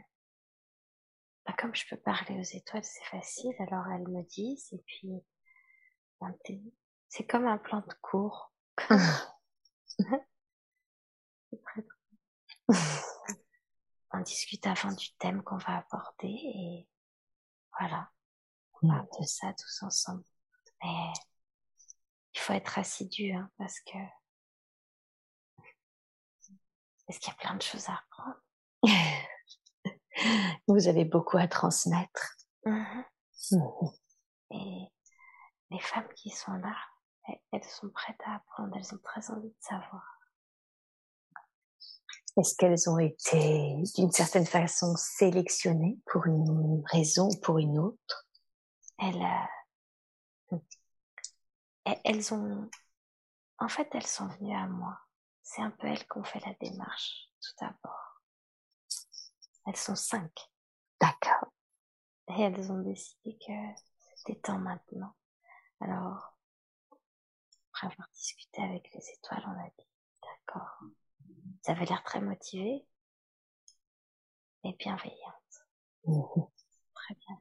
bah, 1.44 1.54
comme 1.58 1.75
je 1.75 1.84
peux 1.90 1.96
parler 1.96 2.38
aux 2.38 2.56
étoiles, 2.56 2.84
c'est 2.84 3.04
facile, 3.06 3.54
alors 3.58 3.88
elles 3.88 4.06
me 4.06 4.22
disent, 4.22 4.72
et 4.72 4.82
puis 4.87 5.10
c'est 7.08 7.26
comme 7.26 7.46
un 7.46 7.58
plan 7.58 7.80
de 7.80 7.94
cours. 8.00 8.52
On 14.12 14.20
discute 14.20 14.66
avant 14.66 14.92
du 14.92 15.12
thème 15.18 15.42
qu'on 15.42 15.58
va 15.58 15.78
aborder 15.78 16.28
et 16.28 16.88
voilà, 17.78 18.10
on 18.82 18.88
parle 18.88 19.06
de 19.20 19.25
ça 19.25 19.52
tous 19.52 19.82
ensemble. 19.82 20.25
Mais 20.82 21.12
il 22.34 22.40
faut 22.40 22.52
être 22.54 22.78
assidu 22.78 23.32
hein, 23.32 23.50
parce 23.58 23.80
que 23.80 23.98
parce 27.06 27.18
qu'il 27.20 27.32
y 27.32 27.37
a 27.37 27.38
plein 27.38 27.54
de 27.54 27.62
choses 27.62 27.88
à 27.88 27.94
apprendre. 27.94 28.40
Vous 30.68 30.88
avez 30.88 31.04
beaucoup 31.04 31.38
à 31.38 31.48
transmettre. 31.48 32.37
Mmh 32.64 33.02
mmh 33.52 33.88
et 34.50 34.88
les 35.70 35.80
femmes 35.80 36.08
qui 36.14 36.30
sont 36.30 36.52
là, 36.52 36.76
elles 37.52 37.64
sont 37.64 37.90
prêtes 37.90 38.20
à 38.25 38.37
apprendre, 38.37 38.76
elles 38.76 38.94
ont 38.94 39.00
très 39.02 39.30
envie 39.30 39.50
de 39.50 39.56
savoir. 39.60 40.02
Est-ce 42.37 42.54
qu'elles 42.54 42.88
ont 42.88 42.98
été 42.98 43.82
d'une 43.96 44.12
certaine 44.12 44.46
façon 44.46 44.94
sélectionnées 44.96 45.98
pour 46.06 46.26
une 46.26 46.82
raison 46.87 47.28
ou 47.28 47.40
pour 47.40 47.58
une 47.58 47.78
autre? 47.78 48.28
Elles, 48.98 49.26
euh, 50.52 50.56
elles 52.04 52.32
ont, 52.32 52.70
en 53.58 53.68
fait, 53.68 53.88
elles 53.92 54.06
sont 54.06 54.28
venues 54.28 54.56
à 54.56 54.66
moi. 54.66 54.98
C'est 55.42 55.62
un 55.62 55.70
peu 55.70 55.88
elles 55.88 56.06
qui 56.06 56.18
ont 56.18 56.25
fait 56.25 56.44
la 56.46 56.54
démarche 56.60 57.28
tout 57.40 57.52
d'abord. 57.60 58.22
Elles 59.66 59.76
sont 59.76 59.96
cinq. 59.96 60.32
D'accord. 61.00 61.52
Et 62.28 62.42
elles 62.42 62.70
ont 62.70 62.82
décidé 62.82 63.37
que 63.38 63.52
c'était 64.16 64.40
temps 64.40 64.58
maintenant. 64.58 65.14
Alors, 65.80 66.37
après 67.73 67.87
avoir 67.87 68.08
discuté 68.14 68.62
avec 68.62 68.92
les 68.94 69.11
étoiles, 69.11 69.44
on 69.47 69.61
a 69.61 69.70
dit, 69.78 69.87
d'accord, 70.23 70.78
vous 70.80 71.70
avez 71.73 71.87
l'air 71.87 72.02
très 72.04 72.20
motivé 72.20 72.85
et 74.64 74.73
bienveillante. 74.78 75.66
Mmh 76.04 76.42
très 76.94 77.14
bien. 77.14 77.40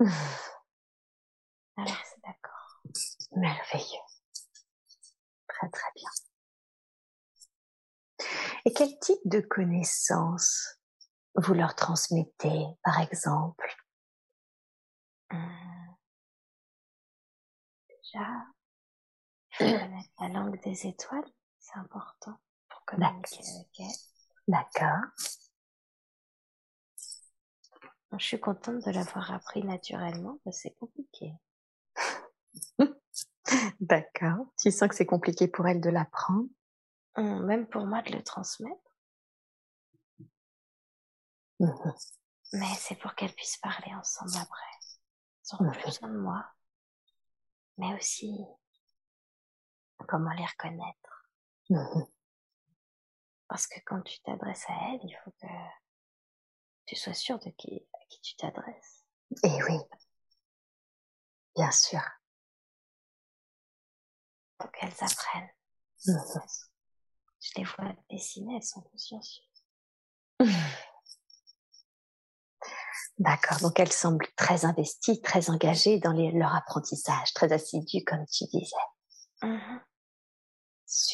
Alors, 1.76 2.02
c'est 2.04 2.20
d'accord. 2.22 2.80
Merveilleux. 3.32 4.00
Très, 5.48 5.70
très 5.70 5.90
bien. 5.94 6.10
Et 8.64 8.72
quel 8.72 8.98
type 8.98 9.20
de 9.24 9.40
connaissances 9.40 10.78
vous 11.34 11.54
leur 11.54 11.74
transmettez, 11.74 12.66
par 12.82 13.00
exemple? 13.00 13.74
Mmh. 15.30 15.81
Déjà, 18.12 18.46
connaître 19.58 20.10
la 20.20 20.28
langue 20.28 20.60
des 20.62 20.86
étoiles, 20.86 21.24
c'est 21.58 21.78
important 21.78 22.38
pour 22.68 22.84
communiquer 22.84 23.36
avec 23.36 23.80
elles. 23.80 23.86
D'accord. 24.48 25.02
Je 28.18 28.24
suis 28.24 28.40
contente 28.40 28.84
de 28.84 28.90
l'avoir 28.90 29.32
appris 29.32 29.64
naturellement, 29.64 30.38
mais 30.44 30.52
c'est 30.52 30.74
compliqué. 30.78 31.32
D'accord. 33.80 34.46
Tu 34.60 34.70
sens 34.70 34.88
que 34.88 34.94
c'est 34.94 35.06
compliqué 35.06 35.48
pour 35.48 35.66
elle 35.66 35.80
de 35.80 35.88
l'apprendre? 35.88 36.48
Hum, 37.16 37.46
même 37.46 37.66
pour 37.66 37.86
moi 37.86 38.02
de 38.02 38.12
le 38.12 38.22
transmettre. 38.22 38.98
Mmh 41.60 41.92
Mais 42.54 42.74
c'est 42.76 42.96
pour 42.96 43.14
qu'elles 43.14 43.34
puissent 43.34 43.58
parler 43.58 43.94
ensemble 43.94 44.32
après. 44.36 44.66
Elles 44.82 45.54
auront 45.54 45.70
plus 45.70 45.84
besoin 45.84 46.08
de 46.08 46.18
moi. 46.18 46.44
Mais 47.78 47.94
aussi 47.94 48.44
comment 50.08 50.32
les 50.32 50.46
reconnaître. 50.46 51.28
Mmh 51.70 52.04
Parce 53.48 53.66
que 53.66 53.80
quand 53.86 54.02
tu 54.02 54.20
t'adresses 54.20 54.68
à 54.68 54.72
elles, 54.72 55.00
il 55.04 55.16
faut 55.24 55.30
que 55.30 55.46
tu 56.86 56.96
sois 56.96 57.14
sûr 57.14 57.38
de 57.38 57.50
qui, 57.50 57.86
à 57.94 58.04
qui 58.08 58.20
tu 58.20 58.36
t'adresses. 58.36 59.04
Eh 59.44 59.62
oui. 59.64 59.78
Bien 61.56 61.70
sûr. 61.70 62.00
Pour 64.58 64.70
qu'elles 64.72 65.02
apprennent. 65.02 65.50
Mmh 66.06 66.40
je 67.42 67.50
les 67.56 67.64
vois 67.64 67.92
dessiner, 68.08 68.56
elles 68.56 68.62
sont 68.62 68.82
consciencieuses. 68.82 69.64
D'accord, 73.18 73.58
donc 73.58 73.78
elles 73.78 73.92
semblent 73.92 74.26
très 74.36 74.64
investies, 74.64 75.20
très 75.20 75.50
engagées 75.50 75.98
dans 76.00 76.12
leur 76.12 76.54
apprentissage, 76.54 77.32
très 77.34 77.52
assidues, 77.52 78.04
comme 78.04 78.24
tu 78.26 78.44
disais. 78.46 78.76
Mmh 79.42 79.78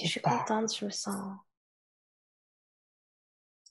je 0.02 0.08
suis 0.08 0.20
contente, 0.20 0.74
je 0.74 0.84
me 0.84 0.90
sens. 0.90 1.38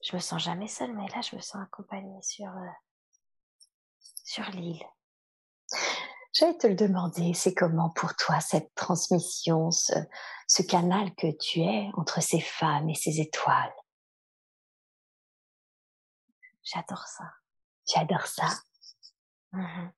Je 0.03 0.15
me 0.15 0.21
sens 0.21 0.41
jamais 0.41 0.67
seule, 0.67 0.93
mais 0.93 1.07
là, 1.09 1.21
je 1.21 1.35
me 1.35 1.41
sens 1.41 1.61
accompagnée 1.61 2.21
sur, 2.21 2.47
euh, 2.47 2.71
sur 4.23 4.43
l'île. 4.51 4.83
J'allais 6.33 6.57
te 6.57 6.67
le 6.67 6.75
demander, 6.75 7.33
c'est 7.33 7.53
comment 7.53 7.89
pour 7.89 8.15
toi 8.15 8.39
cette 8.39 8.73
transmission, 8.75 9.71
ce, 9.71 10.61
canal 10.61 11.13
que 11.15 11.35
tu 11.37 11.61
es 11.61 11.89
entre 11.95 12.21
ces 12.21 12.39
femmes 12.39 12.89
et 12.89 12.95
ces 12.95 13.19
étoiles? 13.19 13.73
J'adore 16.63 17.07
ça. 17.07 17.25
J'adore 17.88 18.28
ça. 18.28 18.47
Mmh 19.54 19.89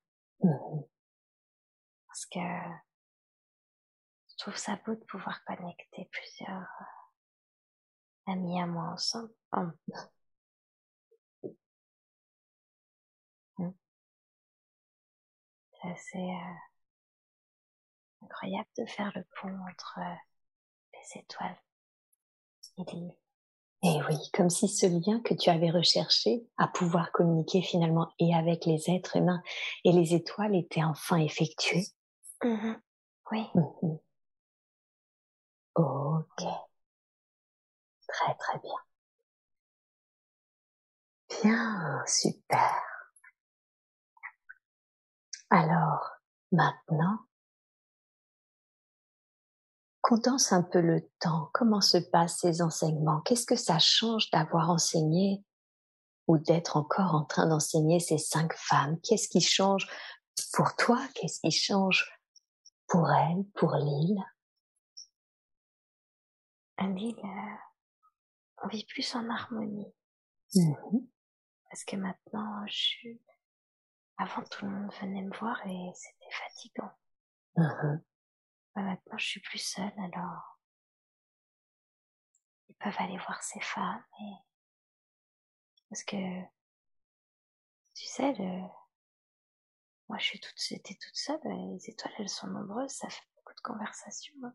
mmh 0.43 0.81
Parce 2.07 2.25
que 2.27 2.39
je 4.29 4.35
trouve 4.37 4.55
ça 4.55 4.77
beau 4.85 4.95
de 4.95 5.03
pouvoir 5.05 5.43
connecter 5.45 6.07
plusieurs 6.11 6.69
euh, 6.81 8.31
amis 8.31 8.61
à 8.61 8.67
moi 8.67 8.85
ensemble. 8.93 9.33
Oh. 9.51 9.67
C'est 15.81 15.91
assez 15.91 16.17
euh, 16.17 16.55
incroyable 18.21 18.67
de 18.77 18.85
faire 18.85 19.11
le 19.15 19.23
pont 19.39 19.57
entre 19.69 19.99
euh, 19.99 20.15
les 20.93 21.19
étoiles 21.21 21.57
et 22.77 22.83
l'île. 22.91 23.18
Et 23.81 23.97
oui, 24.09 24.17
comme 24.33 24.49
si 24.49 24.67
ce 24.67 24.85
lien 24.85 25.21
que 25.21 25.33
tu 25.33 25.49
avais 25.49 25.69
recherché 25.71 26.43
à 26.57 26.67
pouvoir 26.67 27.11
communiquer 27.11 27.61
finalement 27.61 28.09
et 28.19 28.35
avec 28.35 28.65
les 28.65 28.89
êtres 28.89 29.15
humains 29.15 29.41
et 29.85 29.93
les 29.93 30.13
étoiles 30.13 30.55
était 30.55 30.83
enfin 30.83 31.17
effectué. 31.17 31.85
Mmh 32.43 32.73
oui. 33.31 33.45
Mmh 33.55 33.97
ok. 35.75 36.69
Très 38.07 38.35
très 38.35 38.59
bien. 38.59 38.75
Bien, 41.41 42.03
super. 42.05 42.75
Alors, 45.51 46.09
maintenant, 46.51 47.19
condense 50.01 50.51
un 50.51 50.63
peu 50.63 50.81
le 50.81 51.07
temps. 51.19 51.49
Comment 51.53 51.81
se 51.81 51.97
passent 51.97 52.39
ces 52.39 52.61
enseignements? 52.61 53.21
Qu'est-ce 53.21 53.45
que 53.45 53.55
ça 53.55 53.79
change 53.79 54.29
d'avoir 54.31 54.69
enseigné 54.69 55.43
ou 56.27 56.37
d'être 56.37 56.77
encore 56.77 57.15
en 57.15 57.25
train 57.25 57.47
d'enseigner 57.47 57.99
ces 57.99 58.17
cinq 58.17 58.53
femmes? 58.55 58.99
Qu'est-ce 59.01 59.27
qui 59.27 59.41
change 59.41 59.87
pour 60.53 60.75
toi? 60.75 60.99
Qu'est-ce 61.15 61.39
qui 61.41 61.51
change 61.51 62.09
pour 62.87 63.09
elles, 63.11 63.43
pour 63.55 63.75
l'île 63.75 64.23
L'île, 66.81 67.15
euh, 67.23 68.63
on 68.63 68.67
vit 68.67 68.85
plus 68.85 69.15
en 69.15 69.29
harmonie. 69.29 69.93
Mmh 70.55 70.99
Parce 71.69 71.83
que 71.83 71.97
maintenant, 71.97 72.65
je 72.67 72.75
suis 72.75 73.21
avant, 74.17 74.43
tout 74.43 74.65
le 74.65 74.71
monde 74.71 74.91
venait 75.01 75.21
me 75.21 75.37
voir 75.37 75.61
et 75.67 75.91
c'était 75.93 76.31
fatigant. 76.31 76.91
Mmh 77.57 78.01
maintenant, 78.81 79.17
je 79.17 79.25
suis 79.25 79.39
plus 79.39 79.59
seule, 79.59 79.93
alors 79.97 80.59
ils 82.69 82.75
peuvent 82.75 82.95
aller 82.99 83.17
voir 83.17 83.41
ces 83.43 83.59
femmes. 83.61 84.03
Et... 84.19 84.33
Parce 85.89 86.03
que, 86.03 86.41
tu 87.95 88.05
sais, 88.05 88.33
le... 88.33 88.61
moi, 90.07 90.17
je 90.19 90.25
suis 90.25 90.39
toute, 90.39 90.55
j'étais 90.57 90.95
toute 90.95 91.15
seule. 91.15 91.39
Les 91.43 91.89
étoiles, 91.89 92.13
elles 92.19 92.29
sont 92.29 92.47
nombreuses, 92.47 92.91
ça 92.91 93.09
fait 93.09 93.25
beaucoup 93.35 93.53
de 93.55 93.61
conversations. 93.61 94.35
Hein. 94.43 94.53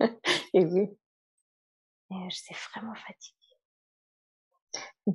et 0.54 0.64
oui. 0.64 0.98
Et 2.10 2.30
j'étais 2.30 2.54
vraiment 2.72 2.94
fatiguée 2.94 3.44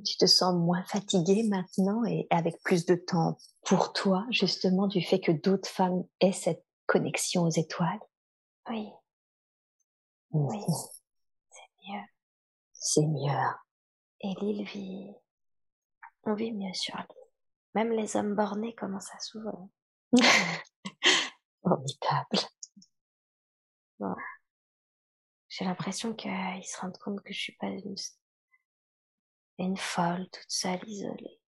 tu 0.04 0.16
te 0.16 0.26
sens 0.26 0.54
moins 0.54 0.84
fatiguée 0.84 1.42
maintenant 1.48 2.04
et 2.04 2.26
avec 2.30 2.62
plus 2.62 2.86
de 2.86 2.94
temps 2.94 3.38
pour 3.62 3.92
toi, 3.92 4.24
justement, 4.30 4.86
du 4.86 5.02
fait 5.02 5.20
que 5.20 5.32
d'autres 5.32 5.68
femmes 5.68 6.04
aient 6.20 6.32
cette 6.32 6.64
connexion 6.86 7.42
aux 7.44 7.50
étoiles? 7.50 8.00
Oui. 8.68 8.92
Mmh. 10.32 10.46
Oui. 10.46 10.64
C'est 11.50 11.70
mieux. 11.88 12.02
C'est 12.72 13.06
mieux. 13.06 13.48
Et 14.20 14.34
l'île 14.40 14.64
vit. 14.64 15.12
On 16.24 16.34
vit 16.34 16.52
mieux 16.52 16.74
sur 16.74 16.96
l'île. 16.96 17.30
Même 17.74 17.92
les 17.92 18.16
hommes 18.16 18.34
bornés 18.34 18.74
commencent 18.74 19.14
à 19.14 19.18
s'ouvrir. 19.18 19.54
Formidable. 21.62 22.38
Bon. 23.98 24.14
J'ai 25.48 25.64
l'impression 25.64 26.14
qu'ils 26.14 26.64
se 26.64 26.80
rendent 26.80 26.98
compte 26.98 27.22
que 27.22 27.32
je 27.32 27.38
suis 27.38 27.56
pas 27.56 27.66
une, 27.66 27.94
une 29.58 29.76
folle, 29.76 30.28
toute 30.30 30.50
seule, 30.50 30.80
isolée. 30.88 31.40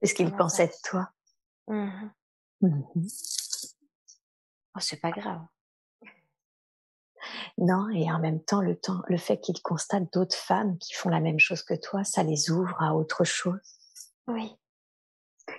C'est 0.00 0.08
ce 0.08 0.14
qu'ils 0.14 0.34
pensaient 0.36 0.68
de 0.68 0.74
toi? 0.84 1.10
Mhm. 1.68 2.12
Mhm. 2.60 3.08
Oh, 4.74 4.80
c'est 4.80 5.00
pas 5.00 5.10
grave. 5.10 5.44
Non, 7.58 7.88
et 7.90 8.10
en 8.10 8.18
même 8.18 8.42
temps, 8.42 8.60
le 8.60 8.76
temps, 8.76 9.02
le 9.08 9.16
fait 9.16 9.38
qu'ils 9.40 9.62
constatent 9.62 10.12
d'autres 10.12 10.36
femmes 10.36 10.78
qui 10.78 10.94
font 10.94 11.08
la 11.08 11.20
même 11.20 11.38
chose 11.38 11.62
que 11.62 11.74
toi, 11.74 12.04
ça 12.04 12.22
les 12.22 12.50
ouvre 12.50 12.80
à 12.80 12.94
autre 12.94 13.24
chose. 13.24 13.60
Oui. 14.26 14.56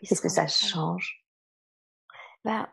Qu'est-ce 0.01 0.21
que 0.21 0.29
ça 0.29 0.47
change? 0.47 1.25
Bah, 2.43 2.69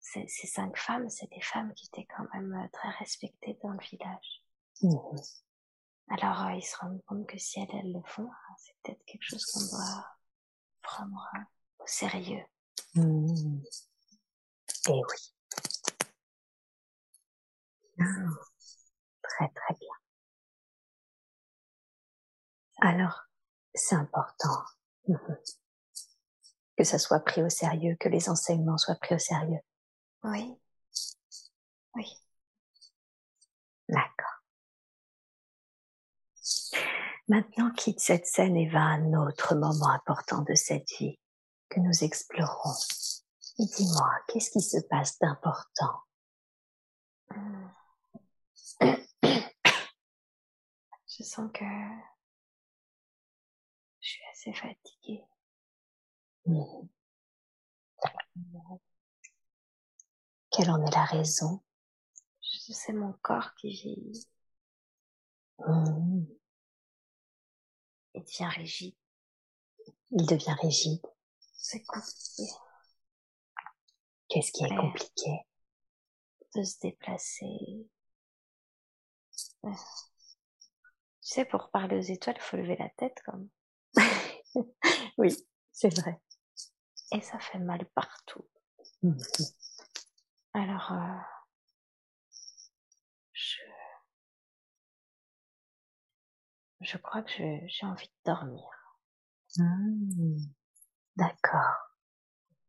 ces 0.00 0.26
ces 0.26 0.46
cinq 0.46 0.76
femmes, 0.76 1.08
c'est 1.08 1.30
des 1.30 1.40
femmes 1.40 1.72
qui 1.74 1.86
étaient 1.86 2.06
quand 2.16 2.26
même 2.34 2.52
euh, 2.54 2.68
très 2.72 2.90
respectées 2.90 3.58
dans 3.62 3.70
le 3.70 3.78
village. 3.78 4.44
Mhm. 4.82 5.20
Alors, 6.08 6.46
euh, 6.46 6.54
ils 6.54 6.62
se 6.62 6.76
rendent 6.78 7.02
compte 7.06 7.26
que 7.26 7.38
si 7.38 7.60
elles, 7.60 7.68
elles 7.72 7.92
le 7.92 8.02
font, 8.04 8.28
hein, 8.28 8.54
c'est 8.58 8.74
peut-être 8.82 9.04
quelque 9.04 9.22
chose 9.22 9.44
qu'on 9.46 9.76
doit 9.76 10.06
prendre 10.82 11.28
euh, 11.36 11.84
au 11.84 11.86
sérieux. 11.86 12.44
Mhm. 12.94 13.62
Et 14.88 14.92
oui. 14.92 15.34
Très 19.22 19.48
très 19.48 19.74
bien. 19.74 19.94
Alors, 22.80 23.24
c'est 23.74 23.94
important 23.94 24.64
que 26.76 26.84
ça 26.84 26.98
soit 26.98 27.20
pris 27.20 27.42
au 27.42 27.50
sérieux, 27.50 27.96
que 28.00 28.08
les 28.08 28.28
enseignements 28.28 28.78
soient 28.78 28.96
pris 28.96 29.14
au 29.14 29.18
sérieux. 29.18 29.60
Oui. 30.24 30.56
Oui. 31.94 32.06
D'accord. 33.88 34.40
Maintenant, 37.28 37.70
quitte 37.72 38.00
cette 38.00 38.26
scène 38.26 38.56
et 38.56 38.68
va 38.68 38.80
à 38.80 38.94
un 38.94 39.14
autre 39.14 39.54
moment 39.54 39.90
important 39.90 40.42
de 40.42 40.54
cette 40.54 40.88
vie 40.98 41.18
que 41.68 41.80
nous 41.80 42.02
explorons. 42.02 42.74
Et 43.58 43.66
dis-moi, 43.66 44.10
qu'est-ce 44.28 44.50
qui 44.50 44.62
se 44.62 44.78
passe 44.88 45.18
d'important? 45.18 46.00
Hmm. 47.30 47.68
Je 51.06 51.22
sens 51.24 51.50
que 51.52 51.64
je 54.00 54.08
suis 54.08 54.22
assez 54.32 54.52
fatiguée. 54.52 55.24
Quelle 60.50 60.70
en 60.70 60.84
est 60.84 60.90
la 60.94 61.04
raison? 61.04 61.62
C'est 62.42 62.92
mon 62.92 63.12
corps 63.22 63.54
qui 63.56 63.70
vieillit 63.70 64.26
Mhm. 65.58 66.26
et 68.14 68.20
devient 68.20 68.48
rigide. 68.48 68.96
Il 70.10 70.26
devient 70.26 70.56
rigide. 70.62 71.02
C'est 71.52 71.82
compliqué 71.84 72.44
Qu'est-ce 74.28 74.52
qui 74.52 74.64
est 74.64 74.76
compliqué? 74.76 75.40
De 76.54 76.62
se 76.62 76.78
déplacer. 76.80 77.88
Tu 79.62 79.70
sais, 81.22 81.44
pour 81.46 81.70
parler 81.70 81.96
aux 81.96 82.00
étoiles, 82.02 82.36
il 82.38 82.42
faut 82.42 82.56
lever 82.58 82.76
la 82.78 82.90
tête 82.90 83.22
même. 83.26 83.48
Oui, 85.18 85.36
c'est 85.72 85.94
vrai. 86.00 86.20
Et 87.12 87.20
ça 87.22 87.38
fait 87.40 87.58
mal 87.60 87.86
partout. 87.94 88.44
Mhm. 89.02 89.18
Alors, 90.54 90.92
euh, 90.92 91.18
je, 93.32 93.62
je 96.82 96.98
crois 96.98 97.22
que 97.22 97.30
je- 97.32 97.66
j'ai 97.68 97.86
envie 97.86 98.06
de 98.08 98.12
dormir. 98.32 98.68
Mhm. 99.58 100.38
D'accord. 101.16 101.76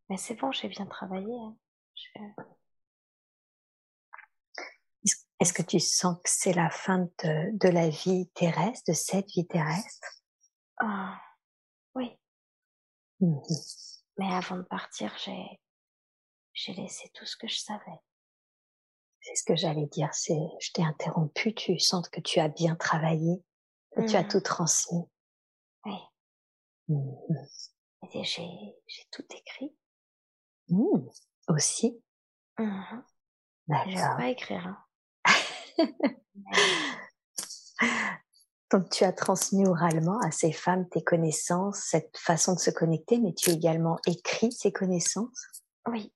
Mais 0.10 0.18
c'est 0.18 0.36
bon, 0.36 0.52
j'ai 0.52 0.68
bien 0.70 0.86
travaillé. 0.86 1.34
hein. 1.34 1.56
Je- 1.96 2.20
Est-ce- 5.42 5.54
que 5.54 5.64
tu 5.64 5.80
sens 5.80 6.18
que 6.24 6.30
c'est 6.30 6.54
la 6.54 6.70
fin 6.70 7.00
de, 7.24 7.58
de 7.58 7.68
la 7.70 7.90
vie 7.90 8.30
terrestre, 8.36 8.84
de 8.88 8.94
cette 8.94 9.28
vie 9.32 9.48
terrestre? 9.48 10.08
Ah, 10.80 11.20
oui, 11.96 12.16
Mhm. 13.20 13.42
mais 14.18 14.32
avant 14.34 14.58
de 14.58 14.64
partir, 14.64 15.12
j'ai 15.24 15.60
j'ai 16.54 16.74
laissé 16.74 17.10
tout 17.14 17.26
ce 17.26 17.38
que 17.38 17.48
je 17.48 17.58
savais. 17.60 18.00
C'est 19.22 19.36
ce 19.36 19.44
que 19.44 19.56
j'allais 19.56 19.88
dire. 19.88 20.14
C'est, 20.14 20.38
je 20.60 20.72
t'ai 20.74 20.84
interrompu. 20.84 21.54
Tu 21.56 21.80
sens 21.80 22.08
que 22.10 22.20
tu 22.20 22.40
as 22.40 22.50
bien 22.50 22.76
travaillé, 22.76 23.44
que 23.96 24.02
tu 24.02 24.16
as 24.16 24.24
Mhm. 24.24 24.28
tout 24.30 24.42
transmis. 24.42 25.06
Oui, 25.86 25.98
Mhm. 26.88 27.48
j'ai 28.24 28.76
j'ai 28.88 29.06
tout 29.12 29.26
écrit. 29.36 29.76
Mhm. 30.70 31.10
Aussi, 31.48 32.04
Mhm. 32.60 33.04
J'aime 33.68 33.96
d'accord. 33.96 34.18
pas 34.18 34.30
écrire. 34.30 34.68
Hein. 34.68 34.84
Donc 38.72 38.90
tu 38.90 39.04
as 39.04 39.12
transmis 39.12 39.68
oralement 39.68 40.18
à 40.20 40.32
ces 40.32 40.54
femmes 40.54 40.88
tes 40.90 41.04
connaissances, 41.04 41.80
cette 41.80 42.18
façon 42.18 42.54
de 42.54 42.60
se 42.60 42.70
connecter, 42.72 43.20
mais 43.20 43.34
tu 43.34 43.50
as 43.50 43.54
également 43.54 43.98
écrit 44.08 44.52
ces 44.52 44.72
connaissances? 44.72 45.46
oui, 45.88 46.14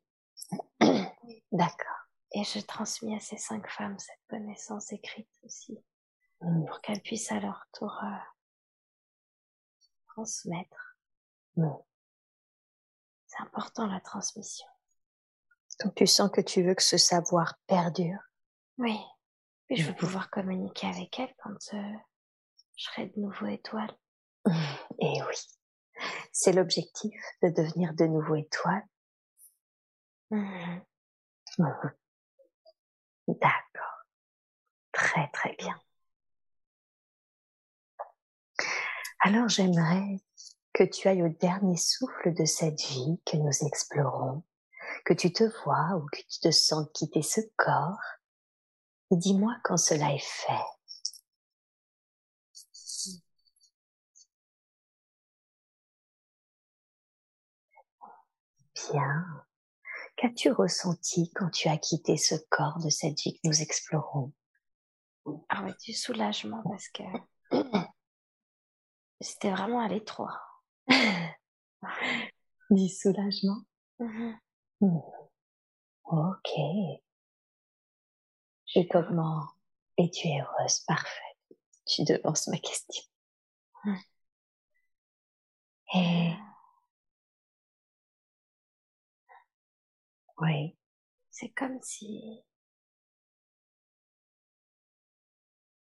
D'accord. 1.52 1.98
et 2.32 2.44
je 2.44 2.60
transmis 2.60 3.16
à 3.16 3.20
ces 3.20 3.38
cinq 3.38 3.68
femmes 3.70 3.98
cette 4.00 4.22
connaissance 4.30 4.92
écrite 4.94 5.30
aussi, 5.44 5.78
Mhm. 6.42 6.66
pour 6.66 6.82
qu'elles 6.82 7.02
puissent 7.02 7.32
à 7.32 7.40
leur 7.40 7.66
tour 7.74 7.98
euh, 8.04 8.08
transmettre. 10.08 10.98
Mhm. 11.56 11.76
C'est 13.28 13.42
important 13.42 13.88
la 13.88 14.00
transmission. 14.02 14.68
Donc 15.84 15.96
tu 15.96 16.08
sens 16.08 16.30
que 16.32 16.42
tu 16.42 16.64
veux 16.64 16.74
que 16.76 16.84
ce 16.84 16.98
savoir 16.98 17.58
perdure? 17.68 18.20
Oui, 18.78 18.98
et 19.70 19.76
je 19.76 19.84
veux 19.84 19.92
Mhm. 19.94 19.98
pouvoir 19.98 20.30
communiquer 20.30 20.88
avec 20.88 21.20
elles 21.20 21.34
quand 21.44 21.74
euh, 21.74 21.94
je 22.76 22.84
serai 22.86 23.08
de 23.08 23.20
nouveau 23.20 23.48
étoile. 23.48 23.92
Et 25.00 25.22
oui, 25.24 25.36
c'est 26.32 26.54
l'objectif 26.54 27.20
de 27.42 27.50
devenir 27.50 27.94
de 27.94 28.06
nouveau 28.06 28.36
étoile. 28.36 28.84
Mhm. 30.32 30.82
Mhm. 31.58 31.92
D'accord. 33.28 34.06
Très 34.92 35.30
très 35.32 35.56
bien. 35.58 35.76
Alors 39.22 39.50
j'aimerais 39.50 40.20
que 40.74 40.84
tu 40.84 41.08
ailles 41.08 41.24
au 41.24 41.30
dernier 41.30 41.78
souffle 41.78 42.34
de 42.34 42.46
cette 42.46 42.82
vie 42.82 43.20
que 43.26 43.38
nous 43.38 43.66
explorons, 43.66 44.44
que 45.06 45.14
tu 45.14 45.32
te 45.34 45.44
vois 45.64 45.98
ou 45.98 46.06
que 46.12 46.20
tu 46.30 46.40
te 46.42 46.52
sens 46.52 46.88
quitter 46.94 47.22
ce 47.22 47.42
corps. 47.56 47.98
Et 49.10 49.18
dis-moi 49.18 49.56
quand 49.64 49.78
cela 49.78 50.14
est 50.14 50.24
fait. 50.24 50.54
Bien. 58.92 59.26
Qu'as-tu 60.18 60.52
ressenti 60.52 61.32
quand 61.36 61.50
tu 61.52 61.70
as 61.70 61.78
quitté 61.78 62.18
ce 62.18 62.36
corps 62.50 62.80
de 62.84 62.90
cette 62.90 63.20
vie 63.22 63.34
que 63.36 63.48
nous 63.48 63.62
explorons? 63.62 64.34
Ah 65.50 65.64
ouais, 65.64 65.74
du 65.84 65.94
soulagement 65.94 66.62
parce 66.64 66.88
que 66.90 67.04
c'était 69.22 69.52
vraiment 69.52 69.80
à 69.82 69.88
l'étroit. 69.88 70.40
Du 72.70 72.88
soulagement? 72.90 73.64
Mhm. 74.00 74.38
Hmm. 74.82 75.00
Ok. 76.04 76.50
Et 78.76 78.88
comment 78.90 79.48
es-tu 79.98 80.28
heureuse 80.28 80.80
Parfait. 80.82 81.38
Tu 81.88 82.04
devances 82.04 82.48
ma 82.48 82.58
question. 82.58 83.04
Et 85.94 86.34
oui, 90.40 90.78
C'est 91.30 91.50
comme 91.50 91.80
si 91.82 92.44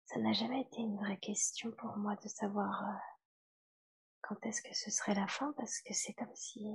ça 0.07 0.19
n'a 0.19 0.33
jamais 0.33 0.63
été 0.63 0.81
une 0.81 0.99
vraie 0.99 1.19
question 1.19 1.71
pour 1.73 1.97
moi 1.97 2.17
de 2.17 2.29
savoir 2.29 2.83
euh, 2.83 2.99
quand 4.23 4.45
est-ce 4.45 4.63
que 4.63 4.75
ce 4.75 4.91
serait 4.91 5.15
la 5.15 5.29
fin 5.29 5.53
parce 5.57 5.81
que 5.83 5.95
c'est 5.95 6.15
comme 6.15 6.35
si 6.35 6.67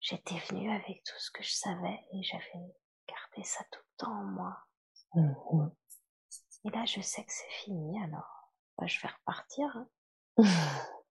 j'étais 0.00 0.38
venue 0.50 0.70
avec 0.70 1.02
tout 1.02 1.18
ce 1.18 1.30
que 1.30 1.42
je 1.42 1.52
savais 1.52 2.06
et 2.12 2.22
j'avais 2.22 2.74
gardé 3.08 3.42
ça 3.42 3.64
tout 3.72 3.83
temps 3.96 4.12
en 4.12 4.24
moi. 4.24 4.58
Mhm. 5.14 5.70
Et 6.64 6.70
là, 6.70 6.84
je 6.86 7.00
sais 7.00 7.24
que 7.24 7.32
c'est 7.32 7.50
fini, 7.64 8.02
alors 8.02 8.50
bah, 8.78 8.86
je 8.86 9.00
vais 9.00 9.08
repartir. 9.08 9.66
hein. 9.76 9.88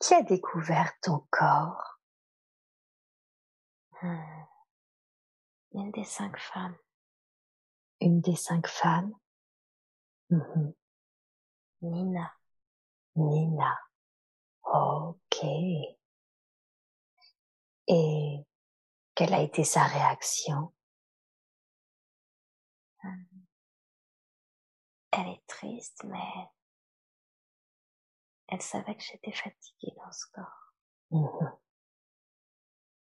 Qui 0.00 0.14
a 0.14 0.22
découvert 0.22 0.92
ton 1.00 1.24
corps? 1.30 2.00
Hmm. 4.00 4.48
Une 5.72 5.90
des 5.92 6.04
cinq 6.04 6.38
femmes. 6.38 6.76
Une 8.00 8.20
des 8.20 8.34
cinq 8.34 8.66
femmes? 8.66 9.14
Mhm. 10.30 10.72
Nina. 11.82 12.26
Nina. 13.16 13.72
Ok. 14.64 15.36
Et 17.86 18.44
quelle 19.18 19.34
a 19.34 19.42
été 19.42 19.64
sa 19.64 19.82
réaction 19.82 20.72
Hmm. 23.02 23.24
Elle 25.12 25.28
est 25.28 25.46
triste, 25.46 26.04
mais 26.04 26.48
elle 28.48 28.62
savait 28.62 28.96
que 28.96 29.02
j'étais 29.02 29.32
fatiguée 29.32 29.94
dans 29.96 30.12
ce 30.12 30.26
corps. 30.32 30.74
Mhm. 31.10 31.58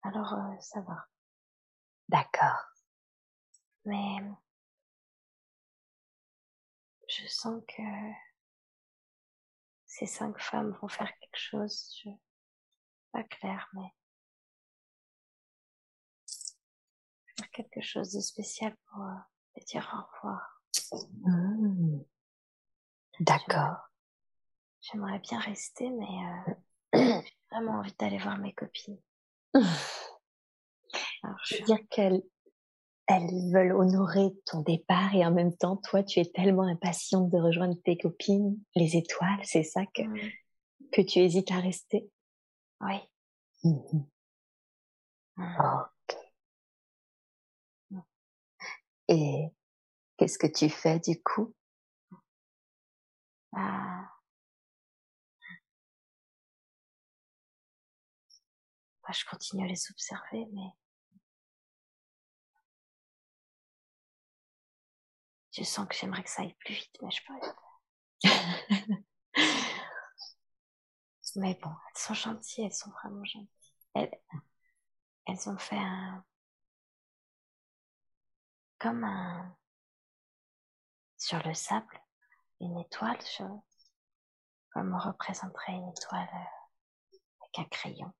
Alors, 0.02 0.34
euh, 0.34 0.60
ça 0.60 0.80
va. 0.82 1.06
D'accord. 2.08 2.64
Mais 3.84 4.18
je 7.08 7.26
sens 7.28 7.62
que 7.68 7.82
ces 9.86 10.06
cinq 10.06 10.40
femmes 10.40 10.76
vont 10.80 10.88
faire 10.88 11.12
quelque 11.18 11.38
chose. 11.38 11.92
Je... 12.02 12.10
Pas 13.12 13.24
clair, 13.24 13.68
mais 13.74 13.92
quelque 17.52 17.80
chose 17.80 18.12
de 18.12 18.20
spécial 18.20 18.76
pour 18.86 19.02
euh, 19.02 19.14
te 19.56 19.64
dire 19.64 19.90
au 19.94 20.16
revoir. 20.16 20.62
Hmm. 21.22 22.00
D'accord. 23.20 23.76
J'aimerais 24.80 25.18
bien 25.20 25.38
rester, 25.38 25.90
mais 25.90 26.06
euh, 26.94 27.00
j'ai 27.22 27.36
vraiment 27.50 27.78
envie 27.78 27.94
d'aller 27.98 28.18
voir 28.18 28.38
mes 28.38 28.52
copines. 28.52 28.98
Alors, 29.54 31.38
je 31.44 31.56
veux 31.56 31.64
dire 31.64 31.78
qu'elles 31.90 32.22
elles 33.06 33.28
veulent 33.52 33.72
honorer 33.72 34.32
ton 34.46 34.62
départ 34.62 35.14
et 35.14 35.26
en 35.26 35.30
même 35.30 35.54
temps, 35.54 35.76
toi, 35.76 36.02
tu 36.02 36.20
es 36.20 36.24
tellement 36.24 36.62
impatiente 36.62 37.28
de 37.30 37.38
rejoindre 37.38 37.76
tes 37.84 37.98
copines, 37.98 38.58
les 38.74 38.96
étoiles, 38.96 39.40
c'est 39.42 39.62
ça 39.62 39.84
que, 39.86 40.02
Hmm. 40.02 40.30
que 40.90 41.02
tu 41.02 41.18
hésites 41.18 41.50
à 41.50 41.60
rester? 41.60 42.10
Oui. 42.80 42.96
Hmm. 43.62 44.04
Et 49.08 49.48
qu'est-ce 50.18 50.38
que 50.38 50.46
tu 50.48 50.70
fais 50.70 51.00
du 51.00 51.22
coup? 51.22 51.54
Ah. 53.52 54.10
Bah, 59.02 59.12
je 59.12 59.24
continue 59.24 59.64
à 59.64 59.68
les 59.68 59.90
observer, 59.90 60.46
mais 60.52 60.70
je 65.56 65.64
sens 65.64 65.88
que 65.88 65.94
j'aimerais 65.96 66.22
que 66.22 66.28
ça 66.28 66.42
aille 66.42 66.54
plus 66.60 66.74
vite, 66.74 66.98
mais 67.02 67.10
je 67.10 67.22
peux 67.26 67.32
rien 67.32 67.54
faire. 68.22 68.60
Mais 71.36 71.58
bon, 71.62 71.70
elles 71.70 72.00
sont 72.00 72.14
gentilles, 72.14 72.64
elles 72.64 72.72
sont 72.72 72.90
vraiment 73.02 73.24
gentilles. 73.24 73.48
Elles, 73.94 74.10
elles 75.26 75.48
ont 75.50 75.58
fait 75.58 75.76
un, 75.76 76.24
comme 78.84 79.02
un, 79.04 79.56
sur 81.16 81.42
le 81.42 81.54
sable, 81.54 82.02
une 82.60 82.78
étoile, 82.78 83.18
je, 83.38 83.44
comme 84.72 84.92
on 84.94 84.98
représenterait 84.98 85.72
une 85.72 85.88
étoile 85.88 86.28
euh, 86.34 87.18
avec 87.40 87.58
un 87.60 87.64
crayon. 87.64 88.12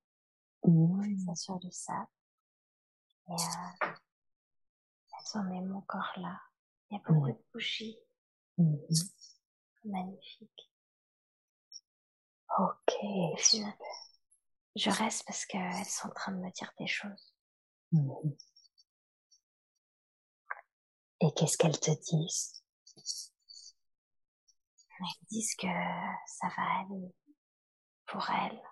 Ça 1.26 1.34
sur 1.34 1.60
le 1.62 1.70
sable. 1.70 2.08
Et 3.28 3.32
euh, 3.32 3.86
elles 5.12 5.38
ont 5.38 5.44
mis 5.44 5.60
mon 5.60 5.82
corps 5.82 6.14
là. 6.16 6.40
Il 6.88 6.94
y 6.94 6.96
a 6.98 7.02
beaucoup 7.06 7.28
de 7.28 7.44
bougies, 7.52 7.98
Mhm. 8.56 8.86
magnifiques. 9.84 10.70
Ok. 12.58 12.94
Finalement, 13.38 13.76
je 14.76 14.88
reste 14.88 15.26
parce 15.26 15.44
qu'elles 15.44 15.84
sont 15.84 16.08
en 16.08 16.12
train 16.12 16.32
de 16.32 16.38
me 16.38 16.50
dire 16.52 16.72
des 16.78 16.86
choses. 16.86 17.34
Et 21.20 21.32
qu'est-ce 21.34 21.56
qu'elles 21.56 21.78
te 21.78 21.90
disent? 21.90 22.62
Elles 25.00 25.26
disent 25.30 25.54
que 25.56 25.66
ça 26.26 26.48
va 26.56 26.80
aller 26.80 27.14
pour 28.06 28.28
elles 28.30 28.62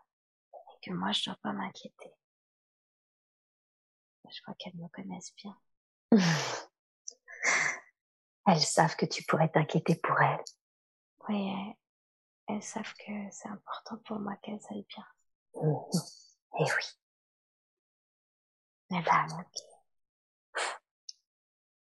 et 0.52 0.81
que 0.83 0.92
moi 0.92 1.12
je 1.12 1.24
dois 1.24 1.38
pas 1.42 1.52
m'inquiéter. 1.52 2.12
Je 4.31 4.40
crois 4.42 4.55
qu'elles 4.55 4.76
me 4.76 4.88
connaissent 4.88 5.35
bien. 5.37 5.59
Elles 8.46 8.61
savent 8.61 8.96
que 8.96 9.07
tu 9.07 9.22
pourrais 9.24 9.48
t'inquiéter 9.50 9.94
pour 9.96 10.20
elles. 10.20 10.44
Oui, 11.28 11.48
elles, 11.48 11.76
elles 12.48 12.62
savent 12.62 12.92
que 12.94 13.12
c'est 13.31 13.48
important 13.48 13.98
pour 13.98 14.18
moi 14.18 14.35
qu'elles 14.42 14.61
aillent 14.70 14.87
bien. 14.88 15.07
Mhm. 15.55 15.85
Et 16.59 16.64
oui. 16.64 16.85
Mais 18.90 19.00
me 19.00 19.31
manquer. 19.31 19.62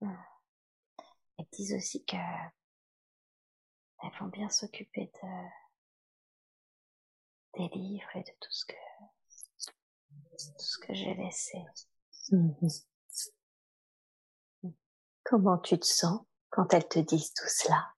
Hmm. 0.01 0.34
Elles 1.37 1.47
disent 1.51 1.73
aussi 1.73 2.03
que 2.05 2.15
elles 4.03 4.19
vont 4.19 4.27
bien 4.27 4.49
s'occuper 4.49 5.11
de 5.23 5.29
des 7.57 7.69
livres 7.69 8.15
et 8.15 8.23
de 8.23 8.31
tout 8.39 8.51
ce 8.51 8.65
que 8.65 8.75
tout 10.37 10.53
ce 10.57 10.77
que 10.79 10.93
j'ai 10.93 11.13
laissé. 11.15 11.57
Mhm. 12.31 12.69
Comment 15.23 15.57
tu 15.57 15.79
te 15.79 15.85
sens 15.85 16.21
quand 16.49 16.73
elles 16.73 16.87
te 16.87 16.99
disent 16.99 17.33
tout 17.33 17.47
cela? 17.47 17.93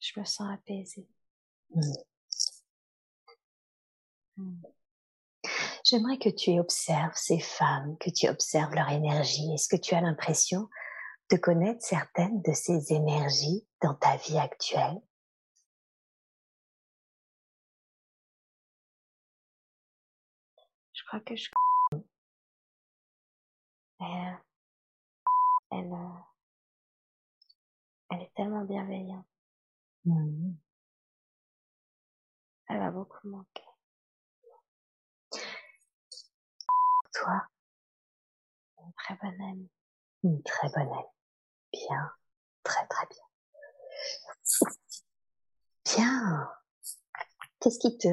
Je 0.00 0.20
me 0.20 0.24
sens 0.24 0.52
apaisée. 0.52 1.08
Mhm. 1.70 1.94
Hmm. 4.36 4.62
J'aimerais 5.84 6.18
que 6.18 6.30
tu 6.30 6.58
observes 6.58 7.14
ces 7.14 7.38
femmes, 7.38 7.96
que 7.98 8.10
tu 8.10 8.28
observes 8.28 8.74
leur 8.74 8.88
énergie. 8.90 9.52
Est-ce 9.52 9.68
que 9.68 9.76
tu 9.76 9.94
as 9.94 10.00
l'impression 10.00 10.68
de 11.30 11.36
connaître 11.36 11.82
certaines 11.82 12.42
de 12.42 12.52
ces 12.52 12.92
énergies 12.92 13.66
dans 13.82 13.94
ta 13.94 14.16
vie 14.16 14.38
actuelle? 14.38 15.00
Je 20.92 21.02
crois 21.06 21.20
que 21.20 21.36
je 21.36 21.50
elle, 24.00 24.38
elle, 25.70 25.92
euh, 25.92 26.18
elle 28.10 28.22
est 28.22 28.32
tellement 28.34 28.64
bienveillante. 28.64 29.26
Mhm. 30.04 30.56
Elle 32.68 32.78
va 32.78 32.90
beaucoup 32.90 33.28
manquer. 33.28 33.62
Toi, 37.12 37.46
Une 38.78 38.92
très 38.94 39.16
bonne 39.16 39.40
amie. 39.40 39.73
Une 40.24 40.42
très 40.42 40.68
bonne 40.70 40.88
amie. 40.92 41.04
Bien, 41.72 42.10
très 42.64 42.86
très 42.88 43.06
bien. 43.06 43.22
Bien. 45.84 46.50
Qu'est-ce 47.60 47.78
qui 47.78 47.96
te... 47.98 48.08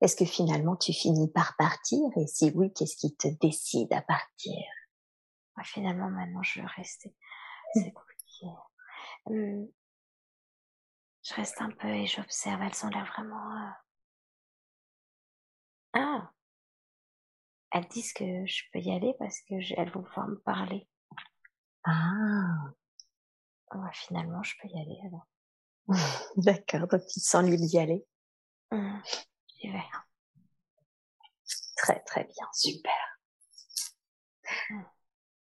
Est-ce 0.00 0.16
que 0.16 0.24
finalement 0.24 0.76
tu 0.76 0.92
finis 0.92 1.30
par 1.30 1.54
partir? 1.56 2.00
Et 2.16 2.26
si 2.26 2.50
oui, 2.54 2.72
qu'est-ce 2.72 2.96
qui 2.96 3.14
te 3.16 3.28
décide 3.40 3.92
à 3.92 4.02
partir? 4.02 4.56
Ouais, 5.56 5.64
finalement, 5.64 6.10
maintenant, 6.10 6.42
je 6.42 6.60
veux 6.60 6.66
rester. 6.76 7.14
C'est 7.74 7.92
compliqué. 7.92 8.46
Hum, 9.26 9.68
Je 11.24 11.34
reste 11.34 11.60
un 11.60 11.70
peu 11.70 11.88
et 11.88 12.06
j'observe. 12.06 12.62
Elles 12.62 12.84
ont 12.86 12.88
l'air 12.88 13.06
vraiment... 13.06 13.56
euh, 13.56 13.70
Ah 15.94 16.32
Elles 17.70 17.88
disent 17.88 18.12
que 18.12 18.46
je 18.46 18.62
peux 18.72 18.78
y 18.80 18.92
aller 18.92 19.14
parce 19.18 19.40
que 19.48 19.60
je- 19.60 19.74
elles 19.76 19.90
vont 19.90 20.02
pouvoir 20.02 20.28
me 20.28 20.36
parler. 20.40 20.88
Ah, 21.84 22.72
Ouais, 23.74 23.90
finalement, 23.92 24.42
je 24.42 24.54
peux 24.60 24.68
y 24.68 24.78
aller 24.80 24.98
alors. 25.06 25.26
d'accord. 26.36 26.88
Donc 26.88 27.02
tu 27.06 27.20
te 27.20 27.26
sens 27.26 27.44
libre 27.44 27.64
d'y 27.66 27.78
aller 27.78 28.04
Hum, 28.72 29.02
J'y 29.60 29.70
vais. 29.70 29.82
Très 31.76 32.00
très 32.00 32.24
bien, 32.24 32.46
super. 32.52 32.92
Mm. 34.70 34.82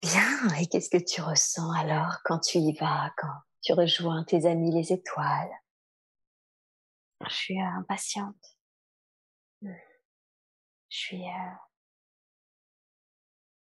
Bien, 0.02 0.48
et 0.60 0.66
qu'est-ce 0.68 0.90
que 0.90 1.02
tu 1.04 1.20
ressens 1.22 1.70
alors 1.72 2.18
quand 2.24 2.40
tu 2.40 2.58
y 2.58 2.72
vas, 2.78 3.12
quand 3.18 3.32
tu 3.62 3.72
rejoins 3.74 4.24
tes 4.24 4.46
amis 4.46 4.72
les 4.74 4.92
étoiles? 4.92 5.50
Je 7.28 7.32
suis 7.32 7.60
euh, 7.60 7.64
impatiente. 7.78 8.56
Hum. 9.62 9.74
Je 10.90 10.96
suis... 10.98 11.24
euh, 11.24 11.54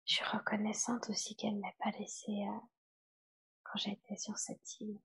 Je 0.07 0.15
suis 0.15 0.25
reconnaissante 0.25 1.09
aussi 1.09 1.35
qu'elle 1.35 1.57
m'ait 1.57 1.75
pas 1.79 1.91
laissé 1.91 2.31
euh, 2.31 2.59
quand 3.63 3.77
j'étais 3.77 4.17
sur 4.17 4.37
cette 4.37 4.79
île. 4.79 4.99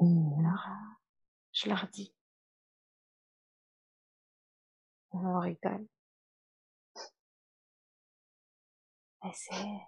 Mhm. 0.00 0.44
Alors, 0.44 0.66
euh, 0.66 0.94
je 1.52 1.68
leur 1.70 1.88
dis 1.88 2.12
On 5.12 5.38
rigole. 5.40 5.86
Et 9.24 9.32
c'est... 9.32 9.80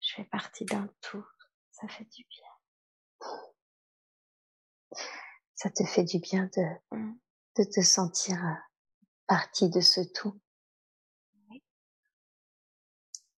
Je 0.00 0.14
fais 0.14 0.24
partie 0.24 0.64
d'un 0.64 0.88
tout. 1.02 1.26
Ça 1.72 1.86
fait 1.88 2.04
du 2.04 2.24
bien. 2.24 2.48
Ça 5.54 5.70
te 5.70 5.84
fait 5.84 6.04
du 6.04 6.18
bien 6.20 6.48
de, 6.56 6.62
Mmh. 6.96 7.12
de 7.58 7.64
te 7.64 7.80
sentir 7.82 8.36
euh, 8.42 8.54
partie 9.26 9.68
de 9.68 9.80
ce 9.80 10.00
tout. 10.00 10.40
Oui. 11.50 11.62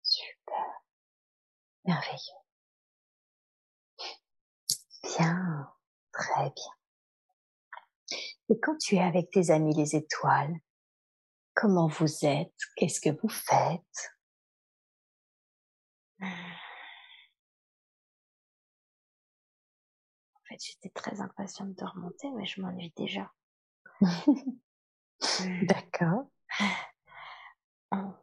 Super. 0.02 0.85
Merveilleux. 1.84 2.42
Bien. 5.02 5.68
Très 6.12 6.50
bien. 6.50 8.18
Et 8.50 8.60
quand 8.60 8.76
tu 8.76 8.96
es 8.96 9.02
avec 9.02 9.30
tes 9.30 9.50
amis 9.50 9.74
les 9.74 9.96
étoiles, 9.96 10.54
comment 11.54 11.88
vous 11.88 12.24
êtes? 12.24 12.54
Qu'est-ce 12.76 13.00
que 13.00 13.10
vous 13.20 13.28
faites? 13.28 14.10
En 16.20 16.28
fait, 20.48 20.58
j'étais 20.60 20.90
très 20.90 21.20
impatiente 21.20 21.74
de 21.74 21.84
remonter, 21.84 22.30
mais 22.32 22.44
je 22.44 22.60
m'ennuie 22.60 22.92
déjà. 22.96 23.32
Mmh. 24.00 24.56
D'accord. 25.66 26.30
On, 27.90 28.14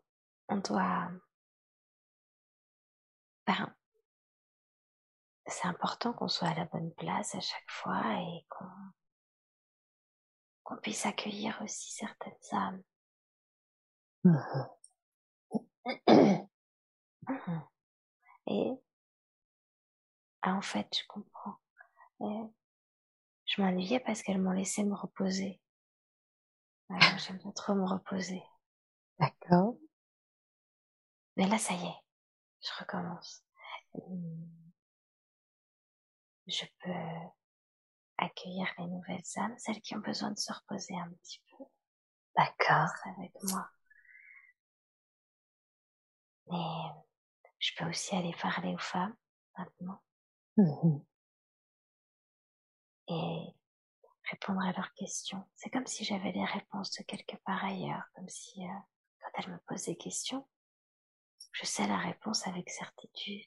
on 0.49 0.57
doit... 0.57 1.09
Ben, 3.49 3.75
c'est 5.47 5.67
important 5.67 6.13
qu'on 6.13 6.27
soit 6.27 6.49
à 6.49 6.53
la 6.53 6.65
bonne 6.65 6.93
place 6.93 7.33
à 7.33 7.39
chaque 7.39 7.67
fois 7.67 8.03
et 8.21 8.45
qu'on 8.47 8.69
qu'on 10.61 10.77
puisse 10.77 11.07
accueillir 11.07 11.59
aussi 11.63 11.91
certaines 11.91 12.33
âmes. 12.51 12.83
Mhm. 14.23 14.67
Et 18.45 18.71
ah, 20.43 20.53
en 20.53 20.61
fait, 20.61 20.95
je 20.95 21.07
comprends. 21.07 21.57
Et 22.21 22.43
je 23.45 23.61
m'ennuyais 23.63 23.99
parce 23.99 24.21
qu'elles 24.21 24.39
m'ont 24.39 24.51
laissé 24.51 24.83
me 24.83 24.93
reposer. 24.93 25.59
J'aime 27.17 27.37
bien 27.37 27.51
trop 27.53 27.73
me 27.73 27.85
reposer. 27.85 28.43
D'accord. 29.17 29.75
Mais 31.35 31.47
là, 31.47 31.57
ça 31.57 31.73
y 31.73 31.83
est, 31.83 32.03
je 32.69 32.79
recommence. 32.79 33.43
Je 36.47 36.65
peux 36.79 37.29
accueillir 38.17 38.67
les 38.77 38.87
nouvelles 38.87 39.23
âmes, 39.37 39.57
celles 39.57 39.81
qui 39.81 39.95
ont 39.95 39.99
besoin 39.99 40.31
de 40.31 40.37
se 40.37 40.51
reposer 40.51 40.95
un 40.97 41.09
petit 41.09 41.41
peu, 41.51 41.63
D'accord. 42.35 42.89
avec 43.17 43.31
moi. 43.43 43.69
Mais 46.47 47.01
je 47.59 47.71
peux 47.77 47.85
aussi 47.89 48.15
aller 48.15 48.35
parler 48.41 48.73
aux 48.73 48.77
femmes 48.79 49.15
maintenant 49.57 50.01
Mhm. 50.57 51.05
et 53.07 53.55
répondre 54.29 54.61
à 54.61 54.71
leurs 54.73 54.93
questions. 54.93 55.43
C'est 55.55 55.69
comme 55.69 55.87
si 55.87 56.03
j'avais 56.03 56.31
les 56.31 56.45
réponses 56.45 56.91
de 56.97 57.03
quelque 57.03 57.35
part 57.45 57.63
ailleurs, 57.63 58.03
comme 58.15 58.27
si 58.29 58.63
euh, 58.65 58.73
quand 59.21 59.29
elles 59.35 59.51
me 59.51 59.57
posent 59.59 59.85
des 59.85 59.95
questions, 59.97 60.47
je 61.51 61.65
sais 61.65 61.87
la 61.87 61.97
réponse 61.97 62.47
avec 62.47 62.69
certitude. 62.69 63.45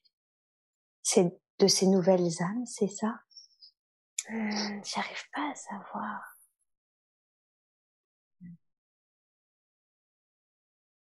C'est 1.03 1.33
de 1.59 1.67
ces 1.67 1.87
nouvelles 1.87 2.43
âmes, 2.43 2.67
c'est 2.67 2.89
ça? 2.89 3.21
Hum, 4.29 4.83
J'arrive 4.85 5.31
pas 5.33 5.51
à 5.51 5.55
savoir. 5.55 6.37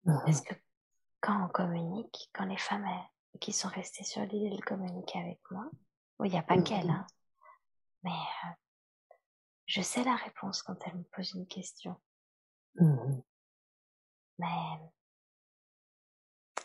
Mhm. 0.04 0.22
Parce 0.24 0.40
que 0.40 0.54
quand 1.20 1.44
on 1.44 1.48
communique, 1.48 2.30
quand 2.32 2.44
les 2.44 2.56
femmes 2.58 2.84
elles, 2.86 3.40
qui 3.40 3.52
sont 3.52 3.68
restées 3.68 4.04
sur 4.04 4.22
l'île, 4.26 4.62
communiquent 4.64 5.16
avec 5.16 5.38
moi, 5.50 5.70
il 6.24 6.30
n'y 6.30 6.38
a 6.38 6.42
pas 6.42 6.56
Mhm. 6.56 6.64
qu'elles, 6.64 6.90
hein, 6.90 7.06
mais 8.02 8.10
euh, 8.10 8.48
je 9.66 9.80
sais 9.80 10.04
la 10.04 10.16
réponse 10.16 10.62
quand 10.62 10.76
elles 10.86 10.96
me 10.96 11.04
posent 11.04 11.32
une 11.32 11.46
question. 11.46 12.00
Mhm. 12.74 13.22
Mais 14.38 14.78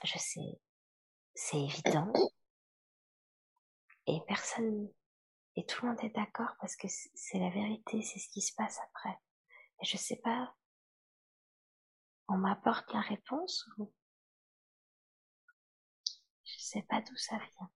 je 0.08 0.17
sais, 0.17 0.60
c'est 1.36 1.62
évident. 1.62 2.12
Et 4.08 4.20
personne, 4.28 4.89
et 5.56 5.65
tout 5.65 5.86
le 5.86 5.91
monde 5.91 6.04
est 6.04 6.15
d'accord 6.15 6.56
parce 6.62 6.76
que 6.76 6.88
c'est 6.88 7.39
la 7.39 7.50
vérité, 7.50 8.02
c'est 8.02 8.20
ce 8.20 8.30
qui 8.30 8.41
se 8.41 8.54
passe 8.56 8.80
après. 8.80 9.17
Et 9.82 9.86
je 9.86 9.98
sais 9.98 10.15
pas, 10.24 10.56
on 12.30 12.38
m'apporte 12.38 12.91
la 12.93 13.02
réponse 13.02 13.67
ou 13.78 13.91
je 16.46 16.56
sais 16.60 16.84
pas 16.84 17.02
d'où 17.02 17.15
ça 17.17 17.38
vient. 17.38 17.70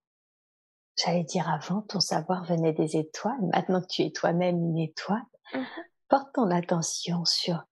J'allais 0.98 1.24
dire 1.24 1.48
avant, 1.48 1.82
ton 1.82 2.00
savoir 2.00 2.44
venait 2.44 2.72
des 2.72 2.96
étoiles. 2.96 3.40
Maintenant 3.52 3.80
que 3.80 3.86
tu 3.88 4.02
es 4.02 4.10
toi-même 4.12 4.56
une 4.56 4.78
étoile, 4.78 5.22
Mhm. 5.54 5.66
porte 6.08 6.34
ton 6.34 6.50
attention 6.50 7.24
sur 7.24 7.62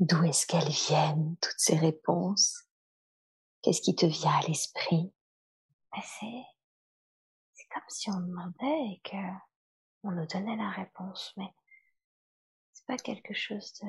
d'où 0.00 0.24
est-ce 0.24 0.46
qu'elles 0.46 0.68
viennent, 0.68 1.36
toutes 1.40 1.58
ces 1.58 1.76
réponses. 1.76 2.65
Qu'est-ce 3.66 3.82
qui 3.82 3.96
te 3.96 4.06
vient 4.06 4.30
à 4.30 4.42
l'esprit? 4.42 5.12
Mais 5.92 6.02
c'est, 6.04 7.66
comme 7.68 7.82
si 7.88 8.08
on 8.10 8.20
demandait 8.20 8.92
et 8.92 9.00
que 9.02 9.16
on 10.04 10.12
nous 10.12 10.26
donnait 10.28 10.54
la 10.54 10.70
réponse, 10.70 11.32
mais 11.36 11.52
c'est 12.72 12.86
pas 12.86 12.96
quelque 12.96 13.34
chose 13.34 13.72
de, 13.82 13.88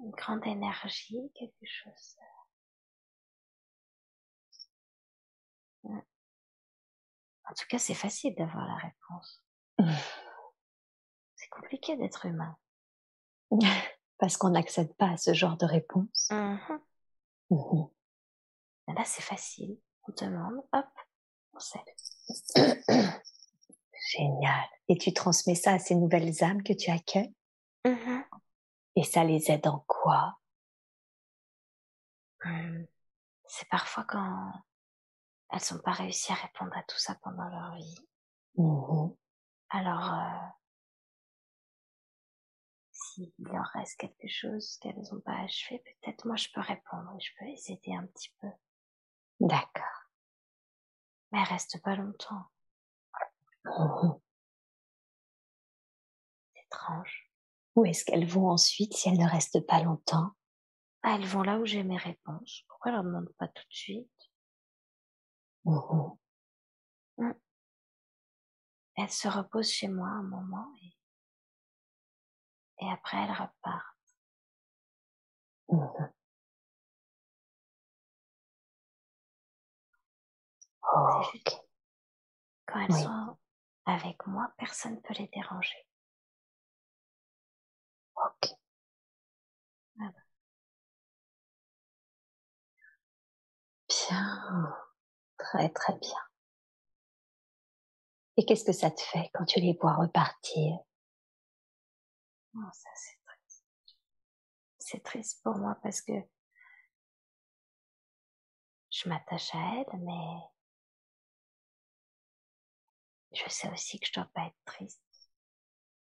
une 0.00 0.12
grande 0.12 0.46
énergie, 0.46 1.30
quelque 1.34 1.66
chose 1.66 2.16
de... 5.84 5.90
En 5.90 7.54
tout 7.58 7.66
cas, 7.68 7.78
c'est 7.78 7.92
facile 7.92 8.34
d'avoir 8.36 8.66
la 8.66 8.76
réponse. 8.76 9.44
C'est 11.36 11.50
compliqué 11.50 11.98
d'être 11.98 12.24
humain. 12.24 12.56
Parce 14.24 14.38
qu'on 14.38 14.48
n'accède 14.48 14.96
pas 14.96 15.10
à 15.10 15.16
ce 15.18 15.34
genre 15.34 15.58
de 15.58 15.66
réponse. 15.66 16.30
Mhm. 16.30 16.80
Mhm. 17.50 17.88
Mais 18.88 18.94
Là, 18.94 19.02
c'est 19.04 19.20
facile. 19.20 19.76
On 20.08 20.12
demande, 20.16 20.64
hop, 20.72 20.86
on 21.52 21.58
sait. 21.58 21.84
Génial. 24.16 24.64
Et 24.88 24.96
tu 24.96 25.12
transmets 25.12 25.54
ça 25.54 25.72
à 25.72 25.78
ces 25.78 25.94
nouvelles 25.94 26.42
âmes 26.42 26.62
que 26.62 26.72
tu 26.72 26.90
accueilles? 26.90 27.34
Mhm. 27.84 28.24
Et 28.96 29.04
ça 29.04 29.24
les 29.24 29.50
aide 29.50 29.66
en 29.66 29.84
quoi? 29.86 30.38
Hum. 32.46 32.86
C'est 33.46 33.68
parfois 33.68 34.04
quand 34.08 34.52
elles 35.52 35.60
n'ont 35.70 35.82
pas 35.82 35.92
réussi 35.92 36.32
à 36.32 36.36
répondre 36.36 36.74
à 36.74 36.82
tout 36.84 36.96
ça 36.98 37.14
pendant 37.16 37.46
leur 37.46 37.74
vie. 37.74 38.08
Mhm. 38.56 39.14
Alors, 39.68 40.14
euh, 40.14 40.48
s'il 43.14 43.32
leur 43.38 43.66
reste 43.74 43.96
quelque 43.98 44.28
chose 44.28 44.76
qu'elles 44.80 45.00
n'ont 45.12 45.20
pas 45.20 45.38
achevé, 45.44 45.78
peut-être 46.02 46.26
moi 46.26 46.36
je 46.36 46.48
peux 46.52 46.60
répondre 46.60 47.12
et 47.16 47.20
je 47.20 47.30
peux 47.38 47.44
les 47.44 47.70
aider 47.70 47.94
un 47.94 48.06
petit 48.06 48.32
peu. 48.40 48.48
D'accord. 49.40 50.10
Mais 51.30 51.40
elles 51.40 51.48
restent 51.48 51.80
pas 51.82 51.96
longtemps. 51.96 52.44
Mhm. 53.64 54.20
C'est 56.54 56.62
étrange. 56.62 57.30
Où 57.76 57.84
est-ce 57.84 58.04
qu'elles 58.04 58.26
vont 58.26 58.50
ensuite 58.50 58.94
si 58.94 59.08
elles 59.08 59.18
ne 59.18 59.28
restent 59.28 59.64
pas 59.66 59.82
longtemps? 59.82 60.32
Ah, 61.02 61.16
elles 61.16 61.26
vont 61.26 61.42
là 61.42 61.58
où 61.58 61.66
j'ai 61.66 61.82
mes 61.82 61.96
réponses. 61.96 62.64
Pourquoi 62.68 62.90
elles 62.90 62.96
leur 62.96 63.04
demandent 63.04 63.34
pas 63.38 63.48
tout 63.48 63.64
de 63.68 63.74
suite? 63.74 64.30
Mhm. 65.64 66.16
Elles 68.96 69.10
se 69.10 69.28
reposent 69.28 69.70
chez 69.70 69.88
moi 69.88 70.08
un 70.08 70.22
moment 70.22 70.72
et, 70.82 70.94
et 72.84 72.92
après 72.92 73.16
elles 73.16 73.30
repartent. 73.30 73.94
Juste 81.32 81.48
Ok. 81.48 81.60
quand 82.66 82.80
elles 82.80 82.92
Oui. 82.92 83.02
sont 83.02 83.36
avec 83.86 84.26
moi, 84.26 84.52
personne 84.58 84.94
ne 84.96 85.00
peut 85.00 85.14
les 85.14 85.28
déranger. 85.28 85.86
Ok. 88.16 88.50
Voilà. 89.96 90.12
Bien. 93.88 94.76
Très 95.38 95.68
très 95.70 95.98
bien. 95.98 96.18
Et 98.36 98.44
qu'est-ce 98.44 98.64
que 98.64 98.72
ça 98.72 98.90
te 98.90 99.00
fait 99.00 99.30
quand 99.32 99.44
tu 99.44 99.60
les 99.60 99.76
vois 99.80 99.94
repartir? 99.94 100.78
Non, 102.54 102.70
ça 102.72 102.88
c'est 102.94 103.18
triste. 103.24 103.64
C'est 104.78 105.02
triste 105.02 105.42
pour 105.42 105.56
moi 105.56 105.76
parce 105.82 106.00
que 106.02 106.12
je 108.90 109.08
m'attache 109.08 109.54
à 109.54 109.58
elles, 109.58 110.00
mais 110.00 110.40
je 113.32 113.48
sais 113.48 113.70
aussi 113.70 113.98
que 113.98 114.06
je 114.06 114.12
dois 114.12 114.30
pas 114.32 114.46
être 114.46 114.64
triste 114.64 115.00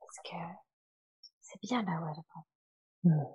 parce 0.01 0.19
que 0.25 0.37
c'est 1.41 1.61
bien 1.63 1.83
là 1.83 2.01
où 2.01 2.09
elle 2.09 2.25
va. 2.35 2.45
Hmm. 3.05 3.35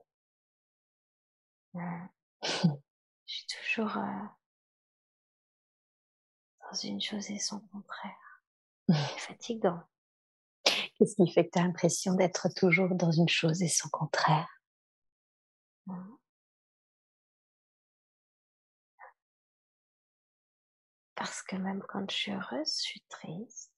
Je 3.28 3.34
suis 3.34 3.48
toujours 3.48 3.98
euh, 3.98 4.26
dans 6.62 6.78
une 6.78 7.02
chose 7.02 7.30
et 7.32 7.40
son 7.40 7.60
contraire. 7.60 8.44
C'est 8.88 9.20
fatigant. 9.20 9.82
Qu'est-ce 10.98 11.16
qui 11.16 11.30
fait 11.32 11.46
que 11.46 11.52
tu 11.52 11.60
as 11.60 11.64
l'impression 11.64 12.14
d'être 12.16 12.48
toujours 12.56 12.96
dans 12.96 13.12
une 13.12 13.28
chose 13.28 13.62
et 13.62 13.68
son 13.68 13.90
contraire? 13.90 14.50
Parce 21.16 21.44
que 21.44 21.56
même 21.58 21.84
quand 21.88 22.10
je 22.10 22.16
suis 22.16 22.32
heureuse, 22.32 22.78
je 22.78 22.82
suis 22.82 23.04
triste. 23.10 23.72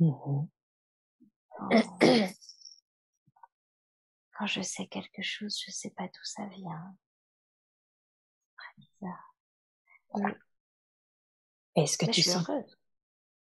Mmh 0.00 0.46
quand 4.32 4.46
je 4.46 4.60
sais 4.60 4.88
quelque 4.88 5.22
chose, 5.22 5.56
je 5.64 5.70
sais 5.70 5.90
pas 5.90 6.08
d'où 6.08 6.24
ça 6.24 6.44
vient. 6.46 6.96
C'est 8.42 8.56
très 8.56 8.72
bizarre. 8.76 9.36
Est-ce 11.76 11.96
que 11.96 12.06
tu 12.06 12.22
sens 12.22 12.48
heureuse. 12.48 12.76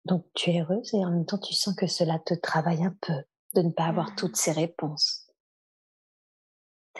Donc 0.06 0.26
tu 0.34 0.52
es 0.52 0.62
heureuse 0.62 0.94
et 0.94 1.06
en 1.06 1.12
même 1.12 1.26
temps 1.26 1.38
tu 1.38 1.54
sens 1.54 1.76
que 1.76 1.88
cela 1.88 2.20
te 2.20 2.34
travaille 2.34 2.84
un 2.84 2.96
peu 3.02 3.24
de 3.56 3.62
ne 3.62 3.72
pas 3.72 3.86
avoir 3.86 4.16
toutes 4.16 4.36
ces 4.36 4.52
réponses. 4.52 5.32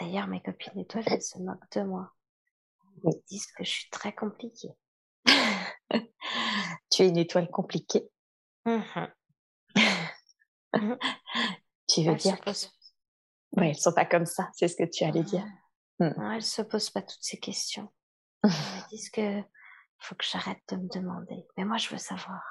D'ailleurs, 0.00 0.26
mes 0.26 0.42
copines 0.42 0.78
étoiles, 0.78 1.04
elles 1.06 1.22
se 1.22 1.38
moquent 1.38 1.70
de 1.76 1.82
moi. 1.82 2.12
Elles 3.04 3.20
disent 3.28 3.46
que 3.46 3.64
je 3.64 3.70
suis 3.70 3.90
très 3.90 4.14
compliquée. 4.14 4.70
tu 6.90 7.02
es 7.02 7.08
une 7.08 7.18
étoile 7.18 7.50
compliquée. 7.50 8.08
Mmh 8.64 9.06
tu 11.88 12.02
veux 12.02 12.16
dire 12.16 12.40
que... 12.40 12.50
Oui, 13.56 13.68
elles 13.68 13.76
sont 13.76 13.92
pas 13.92 14.06
comme 14.06 14.26
ça, 14.26 14.50
c'est 14.54 14.66
ce 14.66 14.76
que 14.76 14.84
tu 14.84 15.04
allais 15.04 15.22
dire. 15.22 15.46
Mmh. 16.00 16.10
Non, 16.16 16.32
elles 16.32 16.42
se 16.42 16.62
posent 16.62 16.90
pas 16.90 17.02
toutes 17.02 17.22
ces 17.22 17.38
questions. 17.38 17.92
Elles 18.42 18.50
me 18.50 18.88
disent 18.88 19.10
que 19.10 19.42
faut 19.98 20.14
que 20.16 20.24
j'arrête 20.24 20.62
de 20.68 20.76
me 20.76 20.88
demander. 20.88 21.46
Mais 21.56 21.64
moi, 21.64 21.76
je 21.76 21.88
veux 21.88 21.98
savoir. 21.98 22.42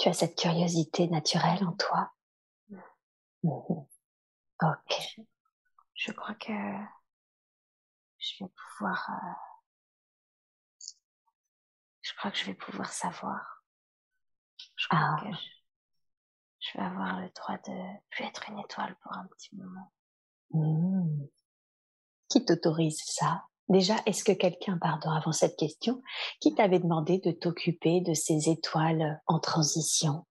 Tu 0.00 0.08
as 0.08 0.14
cette 0.14 0.36
curiosité 0.36 1.08
naturelle 1.08 1.62
en 1.64 1.72
toi. 1.72 2.10
Mmh. 2.70 2.76
Mmh 3.44 3.86
ok. 4.62 5.20
Je, 5.94 6.12
crois 6.12 6.34
que 6.34 6.52
je 8.18 8.44
vais 8.44 8.50
pouvoir. 8.50 9.10
Euh... 9.10 10.86
Je 12.00 12.14
crois 12.16 12.30
que 12.30 12.38
je 12.38 12.46
vais 12.46 12.54
pouvoir 12.54 12.90
savoir. 12.90 13.62
Je 14.76 14.88
crois 14.88 15.00
ah. 15.00 15.20
que 15.22 15.32
je 15.32 15.60
je 16.60 16.78
vais 16.78 16.84
avoir 16.84 17.20
le 17.20 17.28
droit 17.30 17.56
de 17.58 18.00
plus 18.10 18.24
être 18.24 18.48
une 18.48 18.58
étoile 18.58 18.96
pour 19.02 19.12
un 19.12 19.26
petit 19.26 19.54
moment. 19.56 19.92
Mmh. 20.50 21.26
Qui 22.28 22.44
t'autorise 22.44 23.02
ça? 23.04 23.46
Déjà, 23.70 23.94
est-ce 24.04 24.24
que 24.24 24.32
quelqu'un, 24.32 24.78
pardon, 24.78 25.10
avant 25.10 25.30
cette 25.30 25.56
question, 25.56 26.02
qui 26.40 26.56
t'avait 26.56 26.80
demandé 26.80 27.20
de 27.20 27.30
t'occuper 27.30 28.00
de 28.00 28.14
ces 28.14 28.50
étoiles 28.50 29.22
en 29.28 29.38
transition? 29.38 30.26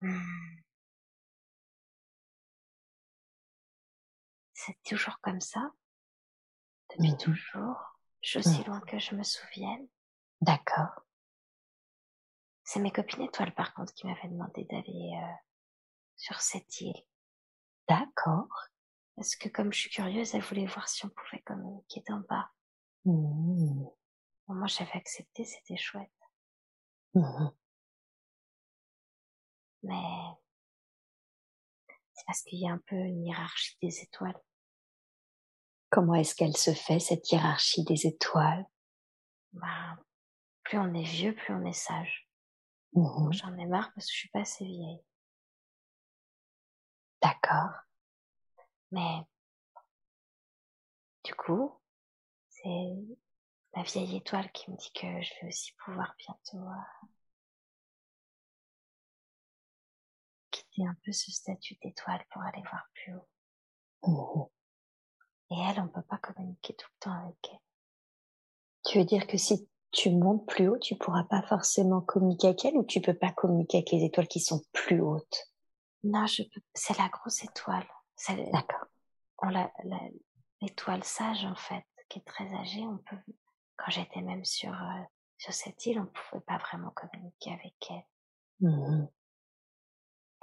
Mmh. 0.00 0.18
C'est 4.54 4.82
toujours 4.82 5.18
comme 5.20 5.42
ça? 5.42 5.70
Depuis 6.90 7.12
mmh. 7.12 7.18
toujours? 7.18 7.98
Je 8.22 8.30
suis 8.30 8.38
aussi 8.38 8.64
loin 8.64 8.80
que 8.80 8.98
je 8.98 9.14
me 9.14 9.22
souvienne. 9.22 9.86
D'accord. 10.40 11.04
C'est 12.64 12.80
mes 12.80 12.92
copines 12.92 13.24
étoiles, 13.24 13.54
par 13.54 13.74
contre, 13.74 13.92
qui 13.92 14.06
m'avaient 14.06 14.28
demandé 14.28 14.64
d'aller 14.70 15.18
euh, 15.22 15.34
sur 16.16 16.40
cette 16.40 16.80
île. 16.80 17.04
D'accord. 17.88 18.48
Parce 19.16 19.36
que 19.36 19.48
comme 19.48 19.72
je 19.72 19.80
suis 19.80 19.90
curieuse, 19.90 20.34
elles 20.34 20.42
voulaient 20.42 20.66
voir 20.66 20.88
si 20.88 21.04
on 21.04 21.10
pouvait 21.10 21.42
communiquer 21.42 22.02
d'en 22.08 22.20
bas. 22.28 22.50
Mmh. 23.04 23.84
moi, 24.48 24.66
j'avais 24.66 24.94
accepté, 24.94 25.44
c'était 25.44 25.76
chouette. 25.76 26.08
Mmh. 27.14 27.48
Mais 29.82 30.02
c'est 32.12 32.24
parce 32.26 32.42
qu'il 32.42 32.60
y 32.60 32.68
a 32.68 32.72
un 32.72 32.80
peu 32.86 32.96
une 32.96 33.26
hiérarchie 33.26 33.76
des 33.82 34.00
étoiles. 34.02 34.40
Comment 35.90 36.14
est-ce 36.14 36.34
qu'elle 36.34 36.56
se 36.56 36.72
fait, 36.72 37.00
cette 37.00 37.30
hiérarchie 37.30 37.84
des 37.84 38.06
étoiles? 38.06 38.64
Bah, 39.52 39.98
Plus 40.62 40.78
on 40.78 40.94
est 40.94 41.02
vieux, 41.02 41.34
plus 41.34 41.52
on 41.52 41.64
est 41.66 41.72
sage. 41.72 42.28
Mmh 42.94 43.32
j'en 43.32 43.56
ai 43.56 43.66
marre 43.66 43.90
parce 43.94 44.06
que 44.06 44.12
je 44.12 44.18
suis 44.18 44.28
pas 44.28 44.40
assez 44.40 44.64
vieille. 44.64 45.02
D'accord. 47.22 47.70
Mais 48.92 49.26
du 51.24 51.34
coup, 51.34 51.72
c'est 52.48 52.94
la 53.74 53.82
vieille 53.82 54.16
étoile 54.16 54.50
qui 54.52 54.70
me 54.70 54.76
dit 54.76 54.92
que 54.92 55.06
je 55.06 55.30
vais 55.40 55.48
aussi 55.48 55.72
pouvoir 55.84 56.14
bientôt 56.18 56.58
euh, 56.58 57.06
quitter 60.50 60.86
un 60.86 60.96
peu 61.04 61.12
ce 61.12 61.30
statut 61.30 61.76
d'étoile 61.82 62.22
pour 62.30 62.42
aller 62.42 62.62
voir 62.70 62.84
plus 62.94 63.14
haut. 63.14 63.28
Mmh 64.04 64.46
Et 65.50 65.60
elle, 65.60 65.80
on 65.80 65.88
peut 65.88 66.02
pas 66.02 66.18
communiquer 66.18 66.74
tout 66.74 66.88
le 66.92 66.98
temps 67.00 67.24
avec 67.24 67.36
elle. 67.50 67.58
Tu 68.84 68.98
veux 68.98 69.04
dire 69.04 69.26
que 69.26 69.38
si 69.38 69.68
tu 69.92 70.10
montes 70.10 70.46
plus 70.46 70.68
haut, 70.68 70.78
tu 70.78 70.96
pourras 70.96 71.24
pas 71.24 71.42
forcément 71.42 72.00
communiquer 72.00 72.48
avec 72.48 72.64
elle 72.64 72.76
ou 72.76 72.84
tu 72.84 73.00
peux 73.00 73.14
pas 73.14 73.32
communiquer 73.32 73.78
avec 73.78 73.90
les 73.92 74.04
étoiles 74.04 74.28
qui 74.28 74.40
sont 74.40 74.62
plus 74.72 75.00
hautes? 75.00 75.52
Non, 76.04 76.26
je 76.26 76.42
peux. 76.42 76.60
C'est 76.74 76.98
la 76.98 77.08
grosse 77.08 77.44
étoile. 77.44 77.86
D'accord. 78.28 78.86
On 79.38 79.48
la, 79.48 79.70
l'étoile 80.60 81.02
sage 81.02 81.44
en 81.44 81.56
fait, 81.56 81.84
qui 82.08 82.20
est 82.20 82.26
très 82.26 82.52
âgée. 82.54 82.86
On 82.86 82.98
peut. 82.98 83.16
Quand 83.76 83.90
j'étais 83.90 84.20
même 84.20 84.44
sur 84.44 84.72
euh, 84.72 85.02
sur 85.38 85.52
cette 85.52 85.84
île, 85.86 85.98
on 85.98 86.06
pouvait 86.06 86.42
pas 86.42 86.58
vraiment 86.58 86.90
communiquer 86.90 87.52
avec 87.52 87.74
elle. 87.90 88.06
Mmh 88.60 89.06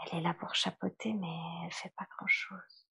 elle 0.01 0.19
est 0.19 0.21
là 0.21 0.33
pour 0.33 0.55
chapeauter, 0.55 1.13
mais 1.13 1.35
elle 1.65 1.73
fait 1.73 1.93
pas 1.97 2.07
grand 2.17 2.27
chose. 2.27 2.87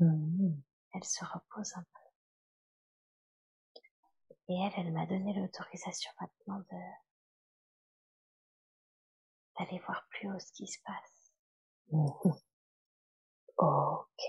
Mmh 0.00 0.60
elle 0.92 1.04
se 1.04 1.24
repose 1.24 1.72
un 1.76 1.82
peu. 1.82 2.00
Et 4.48 4.60
elle, 4.60 4.72
elle 4.76 4.92
m'a 4.92 5.06
donné 5.06 5.32
l'autorisation 5.32 6.10
maintenant 6.20 6.58
de 6.58 6.78
d'aller 9.58 9.78
voir 9.86 10.06
plus 10.08 10.28
haut 10.30 10.38
ce 10.38 10.52
qui 10.52 10.66
se 10.66 10.78
passe. 10.84 11.32
Mmh 11.92 12.30
ok. 13.60 14.24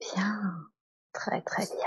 Bien. 0.00 0.70
Très 1.12 1.42
très 1.42 1.64
bien. 1.66 1.86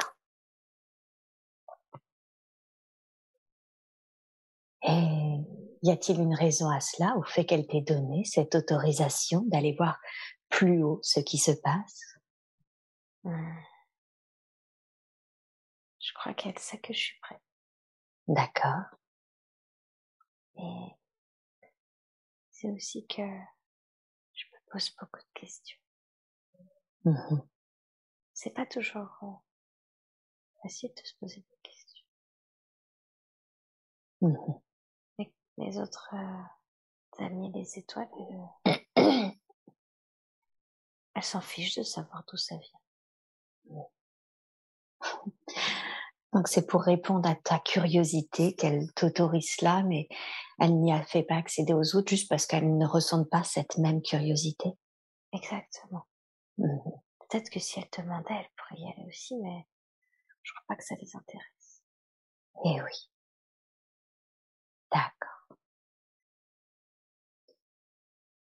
Et 4.84 5.38
y 5.84 5.92
a-t-il 5.92 6.22
une 6.22 6.34
raison 6.34 6.70
à 6.70 6.80
cela, 6.80 7.16
au 7.18 7.24
fait 7.24 7.46
qu'elle 7.46 7.68
t'ait 7.68 7.82
donné 7.82 8.24
cette 8.24 8.56
autorisation 8.56 9.44
d'aller 9.48 9.76
voir 9.78 10.00
plus 10.50 10.82
haut 10.82 11.00
ce 11.04 11.20
qui 11.20 11.38
se 11.38 11.52
passe? 11.52 12.18
Mmh. 13.26 13.60
Je 16.00 16.14
crois 16.14 16.34
qu'elle 16.34 16.58
sait 16.58 16.80
que 16.80 16.94
je 16.94 17.00
suis 17.00 17.20
prête. 17.20 17.42
D'accord. 18.30 18.86
Et 20.56 20.96
c'est 22.52 22.72
aussi 22.72 23.06
que 23.08 23.22
pose 24.72 24.90
beaucoup 25.00 25.20
de 25.20 25.40
questions. 25.40 25.80
Mmh 27.06 27.42
c'est 28.34 28.52
pas 28.52 28.68
toujours 28.68 29.18
euh, 29.24 29.34
facile 30.62 30.94
de 30.96 31.02
se 31.04 31.16
poser 31.16 31.42
des 31.42 31.58
questions. 31.64 32.06
Mmh 34.22 34.60
les 35.58 35.80
autres 35.80 36.14
euh, 36.14 36.44
amis, 37.26 37.52
les 37.54 37.80
étoiles, 37.80 38.08
elles 41.16 41.24
s'en 41.24 41.42
fichent 41.42 41.78
de 41.78 41.84
savoir 41.84 42.24
d'où 42.28 42.38
ça 42.38 42.58
vient. 42.58 42.80
Donc 46.34 46.48
c'est 46.48 46.68
pour 46.68 46.82
répondre 46.82 47.28
à 47.30 47.36
ta 47.36 47.60
curiosité 47.60 48.54
qu'elle 48.54 48.92
t'autorise 48.94 49.56
cela, 49.58 49.84
mais 49.84 50.08
elle 50.60 50.78
n'y 50.80 50.92
a 50.92 51.02
fait 51.04 51.24
pas 51.24 51.36
accéder 51.36 51.74
aux 51.74 51.96
autres 51.96 52.10
juste 52.10 52.30
parce 52.30 52.46
qu'elle 52.46 52.78
ne 52.78 52.86
ressentent 52.86 53.30
pas 53.30 53.44
cette 53.44 53.78
même 53.78 54.02
curiosité. 54.02 54.72
Exactement. 55.34 56.06
Mmh 56.58 56.78
Peut-être 57.30 57.50
que 57.50 57.60
si 57.60 57.78
elle 57.78 57.90
te 57.90 58.02
demandait, 58.02 58.24
elle 58.30 58.50
pourrait 58.56 58.82
y 58.82 58.90
aller 58.90 59.06
aussi, 59.10 59.36
mais 59.36 59.68
je 60.44 60.54
crois 60.54 60.64
pas 60.70 60.76
que 60.78 60.84
ça 60.86 60.96
les 60.96 61.14
intéresse. 61.14 61.84
Eh 62.64 62.82
oui. 62.82 63.12
D'accord. 64.92 65.58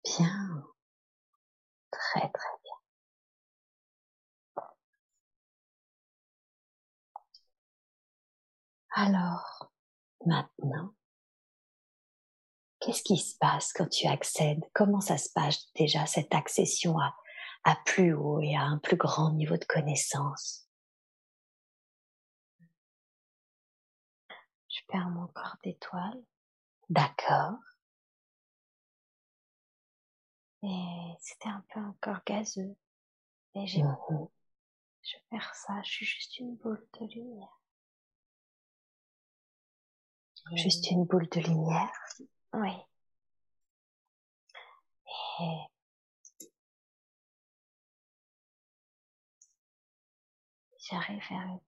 Bien. 0.05 0.65
Très 1.91 2.31
très 2.31 2.62
Alors, 8.95 9.73
maintenant, 10.27 10.95
Qu'est-ce 12.83 13.05
qui 13.05 13.17
se 13.17 13.37
passe 13.39 13.73
quand 13.73 13.89
tu 13.89 14.09
accèdes? 14.09 14.65
Comment 14.75 15.01
ça 15.01 15.17
se 15.17 15.31
passe 15.33 15.73
déjà 15.75 16.05
cette 16.07 16.35
accession 16.35 16.99
à, 16.99 17.15
à 17.63 17.77
plus 17.85 18.13
haut 18.13 18.41
et 18.41 18.57
à 18.57 18.63
un 18.63 18.79
plus 18.79 18.97
grand 18.97 19.31
niveau 19.31 19.57
de 19.57 19.65
connaissance? 19.65 20.69
Je 24.69 24.81
perds 24.89 25.11
mon 25.11 25.29
corps 25.29 25.59
d'étoile. 25.63 26.25
D'accord. 26.89 27.55
Et 30.65 31.15
c'était 31.21 31.51
un 31.51 31.65
peu 31.73 31.79
un 31.79 31.95
corps 32.01 32.23
gazeux. 32.27 32.75
Et 33.55 33.67
j'ai, 33.67 33.85
mmh 33.85 34.29
je 35.03 35.17
perds 35.31 35.55
ça, 35.55 35.83
je 35.83 35.91
suis 35.91 36.07
juste 36.07 36.39
une 36.39 36.57
boule 36.57 36.85
de 37.01 37.07
lumière. 37.07 37.62
Juste 40.51 40.91
une 40.91 41.05
boule 41.05 41.29
de 41.31 41.41
lumière. 41.41 41.91
Oui. 42.53 42.73
Et 45.41 45.59
j'arrive 50.79 51.23
vers 51.31 51.41
une... 51.41 51.61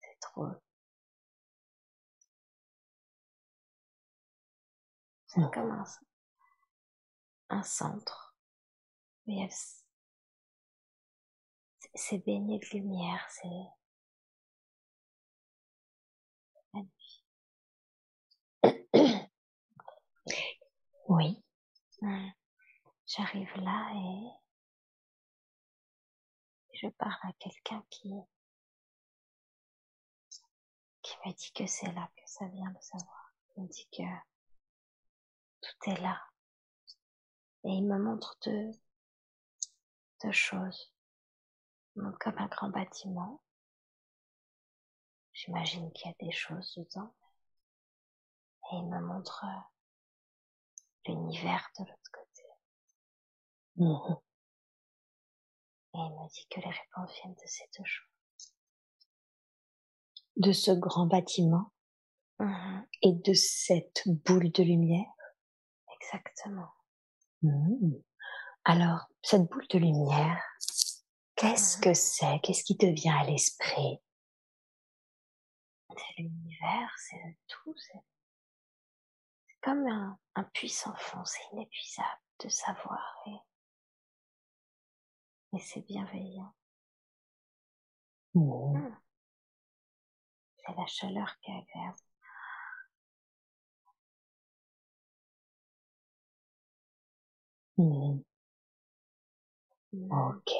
C'est 0.00 0.20
trop... 0.20 0.46
C'est 5.26 5.40
mmh. 5.40 5.50
comme 5.50 5.70
un, 5.72 5.84
un 7.50 7.62
centre. 7.62 8.34
C'est 11.94 12.18
baigné 12.18 12.58
de 12.58 12.66
lumière, 12.78 13.26
c'est 13.28 13.48
Oui. 21.08 21.42
Mmh. 22.00 22.30
J'arrive 23.06 23.54
là 23.56 23.90
et 23.94 24.30
je 26.74 26.88
parle 26.88 27.18
à 27.22 27.32
quelqu'un 27.38 27.82
qui 27.90 28.12
qui 31.02 31.16
me 31.24 31.32
dit 31.32 31.52
que 31.52 31.66
c'est 31.66 31.92
là 31.92 32.10
que 32.16 32.22
ça 32.26 32.46
vient 32.48 32.70
de 32.70 32.80
savoir. 32.80 33.32
Il 33.56 33.62
me 33.62 33.68
dit 33.68 33.88
que 33.90 34.02
tout 35.62 35.90
est 35.90 36.00
là. 36.00 36.22
Et 37.64 37.70
il 37.70 37.86
me 37.86 37.98
montre 37.98 38.38
deux, 38.44 38.72
choses. 40.30 40.92
Comme 41.94 42.38
un 42.38 42.46
grand 42.46 42.68
bâtiment. 42.68 43.42
J'imagine 45.32 45.92
qu'il 45.92 46.10
y 46.10 46.10
a 46.10 46.16
des 46.20 46.32
choses 46.32 46.74
dedans. 46.76 47.14
Et 48.70 48.76
il 48.76 48.88
me 48.88 49.00
montre 49.00 49.44
l'univers 51.08 51.68
de 51.78 51.84
l'autre 51.84 52.10
côté. 52.12 52.42
Mmh 53.76 54.14
Et 55.94 55.98
il 55.98 56.10
me 56.10 56.28
dit 56.28 56.46
que 56.50 56.60
les 56.60 56.70
réponses 56.70 57.12
viennent 57.20 57.34
de 57.34 57.46
ces 57.46 57.64
deux 57.76 57.84
choses. 57.84 58.54
De 60.36 60.52
ce 60.52 60.70
grand 60.70 61.06
bâtiment 61.06 61.72
mmh 62.38 62.82
et 63.02 63.12
de 63.12 63.32
cette 63.34 64.02
boule 64.06 64.50
de 64.52 64.62
lumière. 64.62 65.12
Exactement. 66.00 66.70
Mmh. 67.42 67.94
Alors, 68.64 69.08
cette 69.22 69.48
boule 69.48 69.66
de 69.70 69.78
lumière, 69.78 70.42
qu'est-ce 71.36 71.78
que 71.78 71.94
c'est? 71.94 72.40
Qu'est-ce 72.42 72.64
qui 72.64 72.76
te 72.76 72.86
vient 72.86 73.18
à 73.18 73.24
l'esprit? 73.24 74.00
C'est 75.90 76.22
l'univers, 76.22 76.94
c'est 76.98 77.16
le 77.16 77.34
tout, 77.46 77.74
c'est 77.76 77.98
comme 79.60 79.86
un, 79.86 80.18
un 80.34 80.44
puissant 80.44 80.94
fond, 80.96 81.24
c'est 81.24 81.42
inépuisable 81.52 82.20
de 82.44 82.48
savoir 82.48 83.22
et, 83.26 83.36
et 85.56 85.60
c'est 85.60 85.82
bienveillant. 85.86 86.54
Mmh. 88.34 88.78
Mmh. 88.78 88.96
C'est 90.58 90.74
la 90.76 90.86
chaleur 90.86 91.38
qui 91.40 91.50
est 91.50 91.58
agréable. 91.58 91.98
Mmh. 97.78 98.20
Ok. 100.10 100.52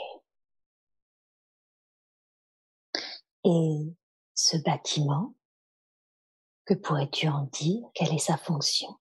Et 3.45 3.95
ce 4.35 4.57
bâtiment, 4.59 5.35
que 6.69 6.75
pourrais-tu 6.75 7.29
en 7.29 7.45
dire? 7.45 7.89
Quelle 7.95 8.13
est 8.13 8.19
sa 8.19 8.37
fonction? 8.37 8.95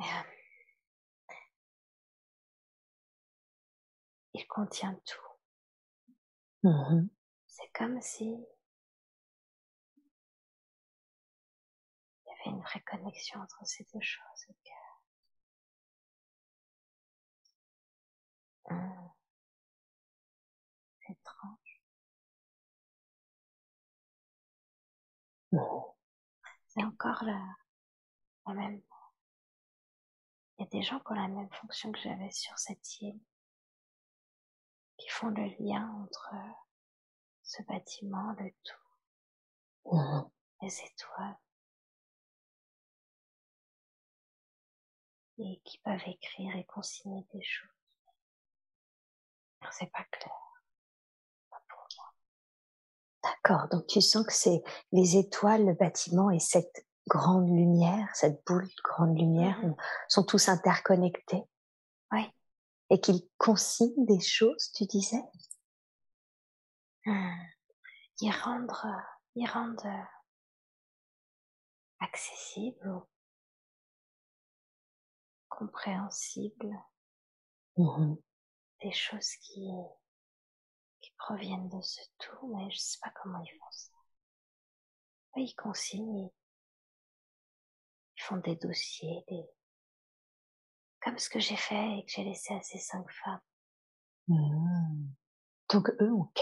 Euh, 0.00 0.04
Il 4.34 4.44
contient 4.48 4.98
tout. 5.06 5.28
mmh 6.64 7.06
C'est 7.46 7.70
comme 7.72 8.00
si 8.00 8.24
il 8.24 8.46
y 12.26 12.30
avait 12.30 12.56
une 12.56 12.62
vraie 12.62 12.80
connexion 12.80 13.40
entre 13.40 13.60
ces 13.64 13.86
deux 13.94 14.00
choses. 14.00 14.46
Que... 18.64 18.74
Mmh. 18.74 19.19
C'est 26.68 26.84
encore 26.84 27.24
la, 27.24 27.40
la 28.46 28.54
même. 28.54 28.80
Il 30.58 30.62
y 30.62 30.66
a 30.66 30.68
des 30.68 30.82
gens 30.82 31.00
qui 31.00 31.12
ont 31.12 31.14
la 31.14 31.28
même 31.28 31.50
fonction 31.50 31.90
que 31.90 31.98
j'avais 31.98 32.30
sur 32.30 32.56
cette 32.58 33.00
île, 33.00 33.20
qui 34.96 35.08
font 35.08 35.28
le 35.28 35.46
lien 35.58 35.90
entre 36.02 36.34
ce 37.42 37.62
bâtiment, 37.64 38.32
le 38.38 38.52
tout, 38.64 39.94
mmh 39.96 40.30
les 40.62 40.80
étoiles, 40.84 41.38
et 45.38 45.60
qui 45.64 45.78
peuvent 45.78 46.06
écrire 46.06 46.54
et 46.54 46.64
consigner 46.66 47.26
des 47.32 47.42
choses. 47.42 47.70
C'est 49.70 49.90
pas 49.90 50.04
clair. 50.04 50.49
D'accord, 53.22 53.68
donc 53.68 53.86
tu 53.86 54.00
sens 54.00 54.26
que 54.26 54.32
c'est 54.32 54.62
les 54.92 55.16
étoiles, 55.16 55.66
le 55.66 55.74
bâtiment 55.74 56.30
et 56.30 56.38
cette 56.38 56.86
grande 57.06 57.48
lumière, 57.48 58.08
cette 58.14 58.44
boule 58.46 58.66
de 58.66 58.82
grande 58.82 59.18
lumière 59.18 59.58
Mmh 59.62 59.74
sont 60.08 60.24
tous 60.24 60.48
interconnectés. 60.48 61.42
Oui. 62.12 62.24
Et 62.90 63.00
qu'ils 63.00 63.22
consignent 63.38 64.06
des 64.06 64.20
choses, 64.20 64.72
tu 64.72 64.84
disais? 64.86 65.22
Mmh. 67.06 67.30
Ils 68.20 68.32
rendent, 68.32 68.72
ils 69.34 69.46
rendent 69.46 69.84
euh, 69.84 70.04
accessible 72.00 72.88
ou 72.88 73.02
compréhensible 75.48 76.70
mmh 77.76 78.14
des 78.82 78.92
choses 78.92 79.32
qui 79.42 79.70
proviennent 81.20 81.68
de 81.68 81.80
ce 81.80 82.00
tout, 82.18 82.54
mais 82.54 82.70
je 82.70 82.78
sais 82.78 82.98
pas 83.02 83.12
comment 83.22 83.40
ils 83.42 83.58
font 83.58 83.70
ça. 83.70 83.92
Ils 85.36 85.54
consignent, 85.54 86.30
ils 88.16 88.22
font 88.22 88.38
des 88.38 88.56
dossiers, 88.56 89.24
des... 89.28 89.44
comme 91.00 91.18
ce 91.18 91.28
que 91.28 91.38
j'ai 91.38 91.56
fait 91.56 91.98
et 91.98 92.04
que 92.04 92.10
j'ai 92.10 92.24
laissé 92.24 92.54
à 92.54 92.62
ces 92.62 92.78
cinq 92.78 93.06
femmes. 93.10 93.40
Mmh. 94.28 95.08
Donc 95.72 95.90
eux 96.00 96.12
ont 96.12 96.32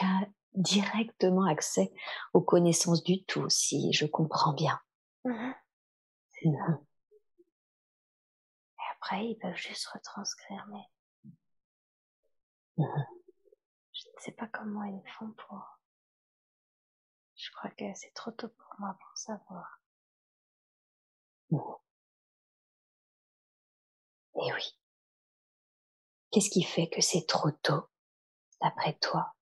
directement 0.54 1.44
accès 1.44 1.92
aux 2.32 2.40
connaissances 2.40 3.02
du 3.02 3.24
tout, 3.24 3.48
si 3.50 3.92
je 3.92 4.06
comprends 4.06 4.54
bien. 4.54 4.80
Mmh 5.24 5.52
mmh 6.44 6.76
et 8.80 8.92
après, 8.94 9.26
ils 9.26 9.38
peuvent 9.38 9.56
juste 9.56 9.86
retranscrire, 9.88 10.66
mais 10.70 10.84
je 12.78 13.17
ne 14.18 14.24
sais 14.24 14.32
pas 14.32 14.48
comment 14.48 14.84
ils 14.84 15.08
font 15.18 15.30
pour... 15.32 15.78
Je 17.36 17.50
crois 17.52 17.70
que 17.70 17.84
c'est 17.94 18.12
trop 18.14 18.32
tôt 18.32 18.48
pour 18.48 18.74
moi 18.78 18.96
pour 19.00 19.16
savoir. 19.16 19.80
Eh 21.52 21.56
oui. 24.34 24.78
Qu'est-ce 26.30 26.50
qui 26.50 26.62
fait 26.62 26.88
que 26.88 27.00
c'est 27.00 27.26
trop 27.26 27.50
tôt, 27.50 27.88
d'après 28.60 28.94
toi? 28.98 29.34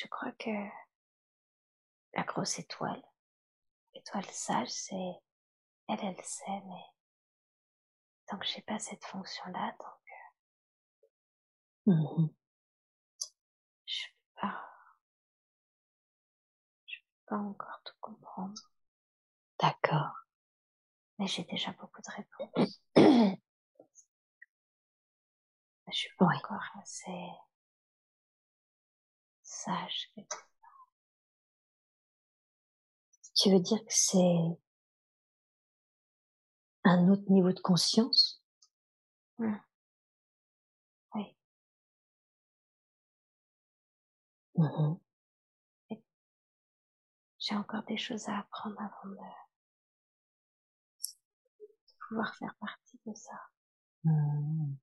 Je 0.00 0.06
crois 0.06 0.32
que 0.32 0.50
la 2.14 2.22
grosse 2.22 2.58
étoile 2.58 3.02
l'étoile 3.92 4.24
sage, 4.24 4.70
c'est 4.70 4.94
elle, 5.88 5.98
elle 6.02 6.24
sait, 6.24 6.62
mais 6.66 6.84
tant 8.26 8.38
que 8.38 8.46
j'ai 8.46 8.62
pas 8.62 8.78
cette 8.78 9.04
fonction-là, 9.04 9.76
donc 9.78 9.98
mmh 11.86 12.28
je 13.84 14.06
peux 14.06 14.40
pas, 14.40 14.70
je 16.86 16.96
peux 16.98 17.24
pas 17.26 17.36
encore 17.36 17.82
tout 17.84 17.96
comprendre. 18.00 18.62
D'accord. 19.60 20.14
Mais 21.18 21.26
j'ai 21.26 21.44
déjà 21.44 21.72
beaucoup 21.72 22.00
de 22.00 22.10
réponses. 22.10 22.80
je 25.88 25.92
suis 25.92 26.16
pas 26.16 26.26
encore 26.26 26.64
assez 26.80 27.28
sage. 29.64 30.12
Tu 33.34 33.50
veux 33.50 33.60
dire 33.60 33.78
que 33.78 33.92
c'est 33.92 34.58
un 36.84 37.08
autre 37.08 37.30
niveau 37.30 37.52
de 37.52 37.60
conscience? 37.60 38.42
Mmh. 39.38 39.56
Oui. 41.14 41.36
Mmh 44.56 44.96
j'ai 47.40 47.56
encore 47.56 47.82
des 47.84 47.96
choses 47.96 48.28
à 48.28 48.38
apprendre 48.38 48.76
avant 48.78 49.14
de 49.14 49.16
pouvoir 52.08 52.34
faire 52.36 52.54
partie 52.60 53.00
de 53.06 53.14
ça. 53.14 53.40
Mmh. 54.04 54.74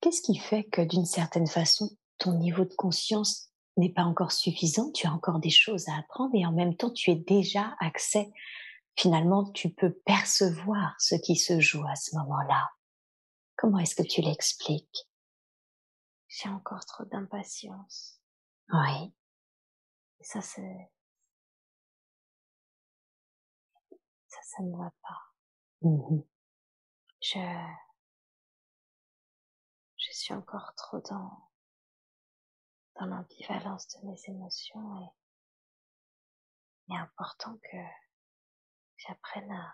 Qu'est-ce 0.00 0.22
qui 0.22 0.38
fait 0.38 0.64
que 0.64 0.80
d'une 0.80 1.04
certaine 1.04 1.46
façon, 1.46 1.90
ton 2.18 2.34
niveau 2.38 2.64
de 2.64 2.74
conscience 2.74 3.52
n'est 3.76 3.92
pas 3.92 4.04
encore 4.04 4.32
suffisant, 4.32 4.90
tu 4.92 5.06
as 5.06 5.12
encore 5.12 5.40
des 5.40 5.50
choses 5.50 5.88
à 5.88 5.96
apprendre 5.96 6.34
et 6.34 6.46
en 6.46 6.52
même 6.52 6.76
temps 6.76 6.90
tu 6.90 7.10
es 7.10 7.16
déjà 7.16 7.74
accès, 7.80 8.32
finalement 8.96 9.50
tu 9.52 9.70
peux 9.70 9.92
percevoir 9.92 10.94
ce 10.98 11.14
qui 11.14 11.36
se 11.36 11.60
joue 11.60 11.84
à 11.86 11.96
ce 11.96 12.14
moment-là. 12.16 12.70
Comment 13.56 13.78
est-ce 13.78 13.94
que 13.94 14.02
tu 14.02 14.20
l'expliques? 14.20 15.08
J'ai 16.28 16.48
encore 16.48 16.84
trop 16.84 17.04
d'impatience. 17.04 18.20
Oui. 18.72 19.12
Et 20.20 20.24
ça 20.24 20.40
c'est... 20.40 20.90
Ça, 24.26 24.40
ça 24.42 24.62
ne 24.64 24.76
va 24.76 24.92
pas. 25.02 25.22
Mmh 25.82 26.22
je, 27.24 27.38
je 29.96 30.12
suis 30.12 30.34
encore 30.34 30.74
trop 30.76 31.00
dans, 31.00 31.48
dans 32.96 33.06
l'ambivalence 33.06 33.88
de 33.88 34.06
mes 34.06 34.20
émotions 34.28 34.96
et 35.02 35.08
il 36.86 36.94
est 36.94 36.98
important 36.98 37.56
que 37.58 37.76
j'apprenne 38.96 39.50
à, 39.50 39.72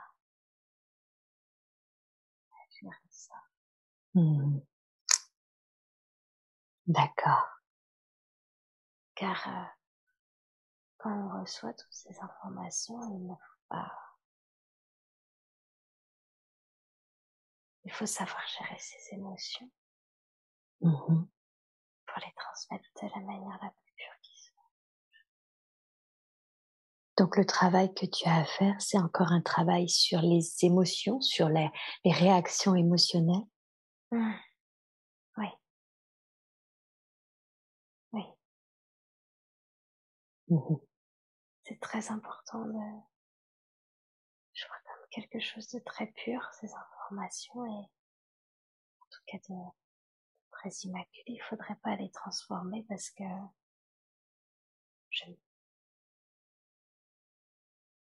gérer 2.80 2.94
ça. 3.10 3.34
mmh 4.14 4.60
D'accord. 6.86 7.46
Car 9.14 9.48
euh, 9.48 9.64
quand 10.98 11.12
on 11.12 11.40
reçoit 11.40 11.74
toutes 11.74 11.92
ces 11.92 12.18
informations, 12.20 13.00
il 13.02 13.26
ne 13.26 13.34
faut 13.34 13.66
pas 13.68 13.92
Il 17.84 17.92
faut 17.92 18.06
savoir 18.06 18.42
gérer 18.46 18.78
ses 18.78 19.14
émotions 19.14 19.70
mmh 20.80 21.24
pour 22.10 22.22
les 22.24 22.32
transmettre 22.34 22.84
de 23.02 23.08
la 23.08 23.20
manière 23.20 23.58
la 23.62 23.70
plus 23.70 23.92
pure 23.94 24.20
qui 24.22 24.36
soit. 24.36 24.70
Donc 27.16 27.36
le 27.36 27.44
travail 27.44 27.94
que 27.94 28.06
tu 28.06 28.28
as 28.28 28.38
à 28.38 28.44
faire, 28.44 28.80
c'est 28.80 28.98
encore 28.98 29.30
un 29.30 29.42
travail 29.42 29.88
sur 29.88 30.20
les 30.20 30.42
émotions, 30.62 31.20
sur 31.20 31.48
les, 31.48 31.68
les 32.04 32.12
réactions 32.12 32.74
émotionnelles? 32.74 33.46
Mmh. 34.10 34.32
Oui. 35.36 35.46
Oui. 38.12 38.24
Mmh 40.48 40.76
c'est 41.62 41.78
très 41.78 42.10
important 42.10 42.64
de... 42.64 42.80
Je 44.54 44.66
vois 44.66 44.76
comme 44.84 45.08
quelque 45.10 45.38
chose 45.38 45.68
de 45.68 45.78
très 45.78 46.08
pur, 46.08 46.42
ces 46.60 46.68
informations, 46.74 47.64
et 47.64 47.86
en 48.98 49.06
tout 49.08 49.20
cas 49.28 49.38
de 49.48 49.54
très 50.60 50.70
immaculé. 50.84 51.24
Il 51.26 51.42
faudrait 51.48 51.78
pas 51.82 51.96
les 51.96 52.10
transformer 52.10 52.84
parce 52.88 53.10
que 53.10 53.24
je, 55.10 55.24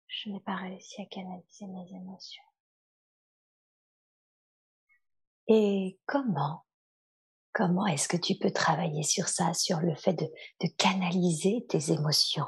je 0.09 0.30
n'ai 0.30 0.40
pas 0.40 0.56
réussi 0.56 1.00
à 1.02 1.06
canaliser 1.06 1.66
mes 1.66 1.88
émotions. 1.92 2.42
Et 5.46 5.98
comment 6.06 6.64
Comment 7.52 7.86
est-ce 7.86 8.09
que 8.09 8.16
tu 8.16 8.36
peux 8.36 8.52
travailler 8.52 9.02
sur 9.02 9.26
ça, 9.26 9.52
sur 9.52 9.80
le 9.80 9.94
fait 9.96 10.12
de, 10.12 10.26
de 10.61 10.68
canaliser 10.76 11.66
tes 11.68 11.90
émotions? 11.90 12.46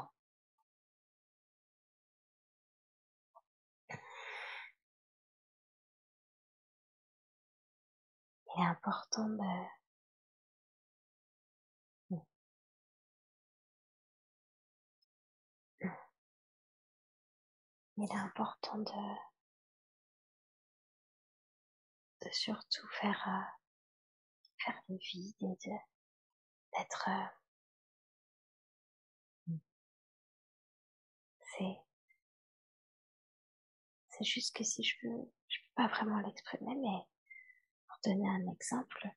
Il 8.55 8.61
est 8.61 8.67
important 8.67 9.27
de 9.27 9.80
il 18.01 18.11
est 18.11 18.15
important 18.15 18.79
de 18.79 18.91
de 22.25 22.31
surtout 22.31 22.87
faire 22.99 23.23
euh, 23.27 23.43
faire 24.57 24.81
le 24.89 24.97
vide 24.97 25.35
et 25.41 25.69
de 25.69 25.75
d'être 26.73 27.09
euh, 27.09 27.27
c'est 31.55 31.77
c'est 34.09 34.23
juste 34.23 34.55
que 34.55 34.63
si 34.63 34.83
je 34.83 34.95
veux 35.03 35.31
je 35.47 35.59
peux 35.59 35.73
pas 35.75 35.87
vraiment 35.87 36.19
l'exprimer 36.21 36.75
mais 36.75 37.05
pour 37.87 37.97
donner 38.03 38.29
un 38.29 38.51
exemple 38.51 39.09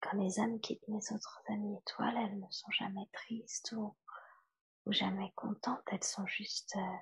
quand 0.00 0.16
les 0.18 0.38
âmes 0.40 0.60
quittent 0.60 0.86
mes 0.88 1.12
autres 1.12 1.40
amies 1.48 1.78
étoiles 1.78 2.18
elles 2.18 2.38
ne 2.38 2.50
sont 2.50 2.70
jamais 2.70 3.08
tristes 3.14 3.72
ou 3.72 3.96
ou 4.88 4.92
jamais 4.92 5.30
contentes 5.36 5.84
elles 5.92 6.02
sont 6.02 6.26
juste 6.26 6.74
euh, 6.76 6.96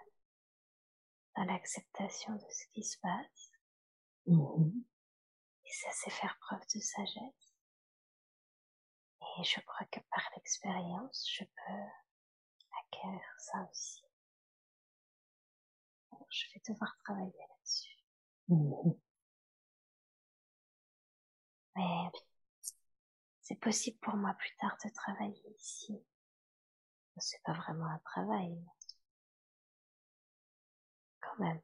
dans 1.37 1.45
l'acceptation 1.45 2.35
de 2.35 2.45
ce 2.51 2.67
qui 2.73 2.83
se 2.83 2.99
passe 2.99 3.53
mmh 4.27 4.83
Et 5.65 5.73
ça, 5.73 5.89
c'est 5.93 6.11
faire 6.11 6.37
preuve 6.41 6.63
de 6.75 6.81
sagesse. 6.81 7.55
Et 9.39 9.45
je 9.45 9.61
crois 9.61 9.87
que 9.93 10.01
par 10.11 10.29
l'expérience, 10.35 11.29
je 11.31 11.45
peux 11.45 11.83
acquérir 12.81 13.23
ça 13.39 13.69
aussi. 13.71 14.03
Alors, 16.13 16.27
je 16.31 16.47
vais 16.55 16.63
devoir 16.69 16.97
travailler 17.05 17.33
là-dessus. 17.39 17.99
mmh 18.49 18.93
Mais 21.77 22.11
c'est 23.43 23.61
possible 23.61 23.99
pour 24.01 24.17
moi 24.17 24.35
plus 24.35 24.57
tard 24.57 24.77
de 24.85 24.91
travailler 24.91 25.55
ici. 25.57 26.03
C'est 27.19 27.43
pas 27.45 27.55
vraiment 27.55 27.87
un 27.87 27.99
travail, 28.05 28.63
quand 31.21 31.43
même. 31.43 31.61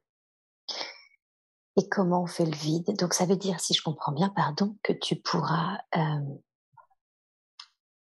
Et 1.75 1.89
comment 1.89 2.23
on 2.23 2.27
fait 2.27 2.45
le 2.45 2.55
vide? 2.55 2.97
Donc 2.97 3.13
ça 3.13 3.25
veut 3.25 3.35
dire, 3.35 3.59
si 3.59 3.73
je 3.73 3.81
comprends 3.81 4.11
bien, 4.11 4.29
pardon, 4.29 4.77
que 4.83 4.93
tu 4.93 5.15
pourras 5.15 5.79
euh, 5.95 6.37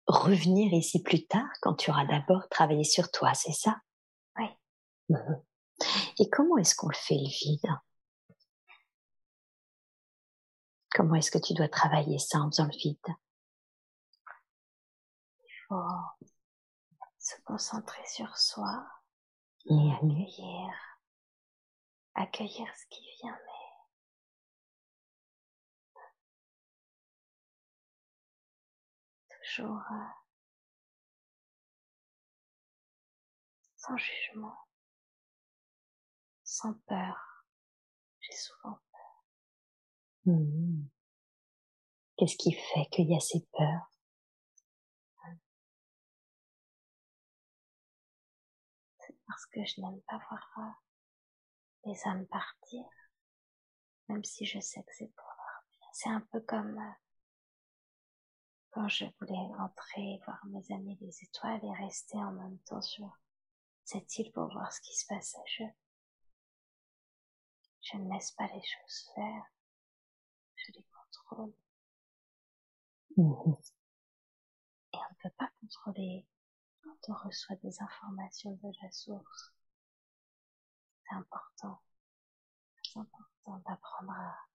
revenir 0.07 0.73
ici 0.73 1.03
plus 1.03 1.27
tard 1.27 1.49
quand 1.63 1.75
tu 1.75 1.91
auras 1.91 2.05
d'abord 2.07 2.49
travaillé 2.49 2.85
sur 2.85 3.11
toi, 3.11 3.35
c'est 3.35 3.53
ça? 3.53 3.77
Oui. 4.39 4.47
Mmh 5.11 5.43
Et 6.19 6.31
comment 6.31 6.59
est-ce 6.59 6.75
qu'on 6.75 6.89
le 6.89 6.95
fait 6.95 7.17
le 7.17 7.29
vide? 7.29 7.71
Comment 10.91 11.15
est-ce 11.17 11.31
que 11.31 11.39
tu 11.39 11.53
dois 11.53 11.69
travailler 11.69 12.19
ça 12.19 12.39
en 12.39 12.51
faisant 12.51 12.65
le 12.65 12.77
vide? 12.79 12.99
Il 15.39 15.53
faut 15.69 16.16
se 17.27 17.41
concentrer 17.43 18.07
sur 18.07 18.37
soi 18.39 18.87
et 19.69 19.93
accueillir 19.93 20.71
accueillir 22.15 22.67
ce 22.77 22.87
qui 22.89 23.03
vient, 23.21 23.37
mais 23.47 23.67
toujours 29.45 29.83
euh, 29.91 30.09
sans 33.77 33.97
jugement, 33.97 34.57
sans 36.45 36.75
peur. 36.87 37.45
J'ai 38.21 38.37
souvent 38.37 38.79
peur. 38.93 39.25
mmh 40.27 40.87
Qu'est-ce 42.17 42.37
qui 42.37 42.53
fait 42.53 42.87
qu'il 42.91 43.11
y 43.11 43.17
a 43.17 43.21
ces 43.21 43.47
peurs? 43.53 43.91
Parce 49.37 49.47
que 49.49 49.63
je 49.67 49.83
n'aime 49.83 50.01
pas 50.09 50.17
voir 50.31 50.51
euh, 50.57 51.91
les 51.91 52.09
âmes 52.09 52.27
partir, 52.29 52.85
même 54.09 54.25
si 54.25 54.47
je 54.47 54.59
sais 54.61 54.83
que 54.83 54.93
c'est 54.97 55.13
pour 55.15 55.27
leur 55.27 55.63
bien. 55.73 55.89
C'est 55.93 56.09
un 56.09 56.23
peu 56.33 56.41
comme 56.41 56.79
euh, 56.79 56.93
quand 58.71 58.89
je 58.89 59.05
voulais 59.21 59.55
entrer 59.59 60.23
voir 60.25 60.41
mes 60.47 60.73
amis 60.73 60.97
des 60.97 61.23
étoiles 61.23 61.63
et 61.63 61.85
rester 61.85 62.17
en 62.17 62.33
même 62.33 62.59
temps 62.61 62.81
sur 62.81 63.11
cette 63.85 64.17
île 64.17 64.33
pour 64.33 64.51
voir 64.51 64.73
ce 64.73 64.81
qui 64.81 64.97
se 64.97 65.05
passait. 65.05 65.37
Je, 65.49 65.65
je 67.83 67.99
ne 67.99 68.11
laisse 68.11 68.33
pas 68.33 68.47
les 68.47 68.63
choses 68.63 69.11
faire, 69.15 69.45
je 70.55 70.73
les 70.73 70.85
contrôle. 70.85 71.53
Mhm. 73.19 73.55
Et 74.95 74.97
on 74.97 75.11
ne 75.11 75.23
peut 75.23 75.35
pas 75.37 75.51
contrôler 75.61 76.27
reçoit 77.13 77.57
des 77.57 77.81
informations 77.83 78.53
de 78.63 78.73
la 78.83 78.91
source. 78.91 79.53
C'est 81.09 81.15
important, 81.15 81.81
c'est 82.83 82.99
important 82.99 83.63
d'apprendre 83.67 84.13
à 84.13 84.47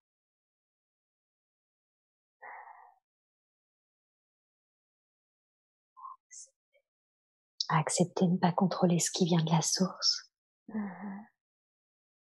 à 7.72 7.78
accepter 7.78 8.26
de 8.26 8.34
ne 8.34 8.38
pas 8.38 8.52
contrôler 8.52 9.00
ce 9.00 9.12
qui 9.12 9.26
vient 9.26 9.42
de 9.44 9.50
la 9.52 9.62
source. 9.62 10.30
Mhm. 10.68 11.26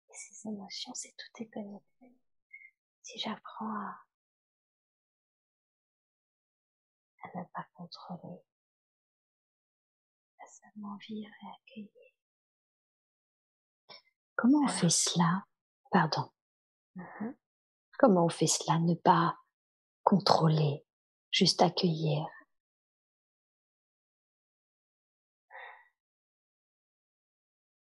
Et 0.09 0.13
ces 0.13 0.49
émotions, 0.49 0.93
c'est 0.93 1.15
tout 1.17 1.43
est 1.43 1.47
connecté. 1.47 2.13
Si 3.01 3.17
j'apprends 3.19 3.71
à, 3.71 3.97
à 7.23 7.39
ne 7.39 7.43
pas 7.53 7.65
contrôler, 7.75 8.41
à 10.85 10.97
vivre 11.07 11.29
et 11.41 11.47
accueillir. 11.47 12.13
Comment 14.35 14.63
on 14.63 14.67
fait 14.67 14.89
cela? 14.89 15.45
Pardon. 15.91 16.31
Comment 17.97 18.25
on 18.25 18.29
fait 18.29 18.47
cela? 18.47 18.79
Ne 18.79 18.93
pas 18.93 19.37
contrôler, 20.03 20.85
juste 21.31 21.61
accueillir. 21.61 22.25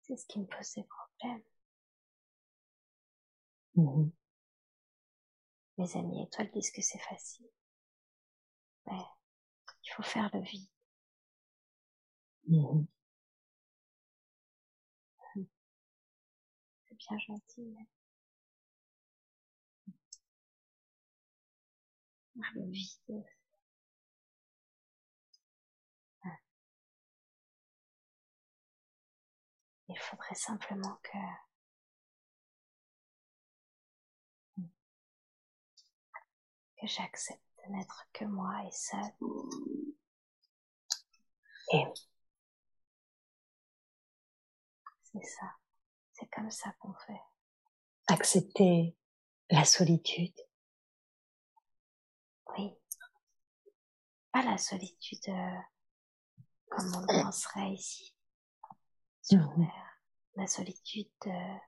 C'est 0.02 0.16
ce 0.16 0.26
qui 0.26 0.38
me 0.38 0.46
pose 0.46 0.72
des 0.74 0.84
problèmes. 0.84 1.42
Mhm. 3.74 4.12
Mes 5.78 5.96
amis 5.96 6.22
étoiles 6.22 6.50
disent 6.52 6.70
que 6.70 6.82
c'est 6.82 7.00
facile. 7.00 7.50
Mais 8.86 9.02
il 9.82 9.90
faut 9.92 10.02
faire 10.02 10.30
le 10.32 10.40
vide. 10.40 10.68
Mhm. 12.48 12.86
C'est 16.88 16.96
bien 16.96 17.18
gentil. 17.18 17.76
Ah. 26.24 26.28
Il 29.88 29.98
faudrait 29.98 30.34
simplement 30.34 30.98
que 31.02 31.18
que 36.80 36.86
j'accepte 36.86 37.40
de 37.66 37.72
n'être 37.72 38.06
que 38.12 38.24
moi 38.24 38.62
et 38.66 38.70
seule. 38.70 39.12
Et 41.72 41.84
C'est 45.14 45.26
ça. 45.26 45.46
C'est 46.12 46.26
comme 46.30 46.50
ça 46.50 46.72
qu'on 46.80 46.92
fait. 47.06 47.20
accepter 48.08 48.96
la 49.50 49.64
solitude. 49.64 50.34
Oui. 52.56 52.76
Pas 54.32 54.42
la 54.42 54.58
solitude 54.58 55.28
euh, 55.28 55.60
comme 56.68 56.94
on 56.96 57.00
le 57.00 57.22
penserait 57.22 57.72
ici 57.72 58.14
sur. 59.22 59.38
Terre. 59.54 60.00
La 60.36 60.46
solitude 60.48 61.10
de 61.24 61.58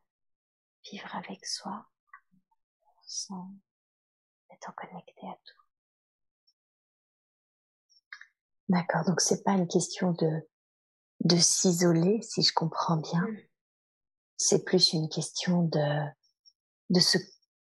vivre 0.90 1.14
avec 1.14 1.46
soi 1.46 1.86
sans 3.02 3.52
être 4.50 4.74
connecté 4.74 5.28
à 5.28 5.38
tout. 5.44 5.62
D'accord. 8.68 9.04
Donc 9.04 9.20
c'est 9.20 9.44
pas 9.44 9.52
une 9.52 9.68
question 9.68 10.10
de 10.12 10.48
de 11.26 11.36
s'isoler, 11.36 12.20
si 12.22 12.42
je 12.42 12.52
comprends 12.52 12.96
bien. 12.96 13.22
Mm. 13.22 13.38
C'est 14.36 14.64
plus 14.64 14.92
une 14.92 15.08
question 15.08 15.62
de 15.62 16.04
de 16.90 17.00
se 17.00 17.18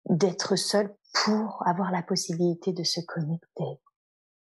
d'être 0.09 0.55
seul 0.55 0.93
pour 1.13 1.65
avoir 1.67 1.91
la 1.91 2.03
possibilité 2.03 2.73
de 2.73 2.83
se 2.83 3.01
connecter. 3.01 3.79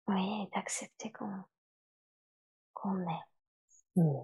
Oui, 0.08 0.44
et 0.44 0.50
d'accepter 0.56 1.12
qu'on 1.12 1.44
qu'on 2.74 3.02
est 3.02 3.30
Mm. 3.96 4.24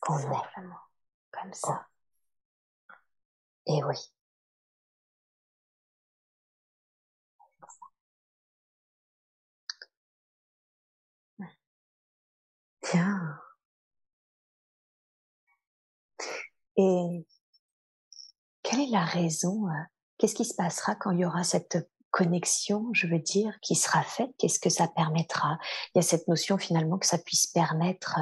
Qu'on 0.00 0.18
est. 0.18 0.22
simplement 0.22 0.76
comme 1.32 1.52
ça. 1.52 1.86
Et 3.66 3.82
oui. 3.84 3.96
Bien. 12.92 13.43
Et 16.76 17.26
quelle 18.62 18.80
est 18.80 18.90
la 18.90 19.04
raison 19.04 19.68
euh, 19.68 19.72
Qu'est-ce 20.18 20.34
qui 20.34 20.44
se 20.44 20.54
passera 20.54 20.94
quand 20.94 21.10
il 21.10 21.20
y 21.20 21.24
aura 21.24 21.44
cette 21.44 21.90
connexion, 22.10 22.88
je 22.92 23.06
veux 23.08 23.18
dire, 23.18 23.58
qui 23.60 23.74
sera 23.74 24.02
faite? 24.02 24.30
Qu'est-ce 24.38 24.60
que 24.60 24.70
ça 24.70 24.86
permettra? 24.88 25.58
Il 25.94 25.98
y 25.98 26.00
a 26.00 26.02
cette 26.02 26.28
notion 26.28 26.56
finalement 26.58 26.98
que 26.98 27.06
ça 27.06 27.18
puisse 27.18 27.46
permettre 27.48 28.18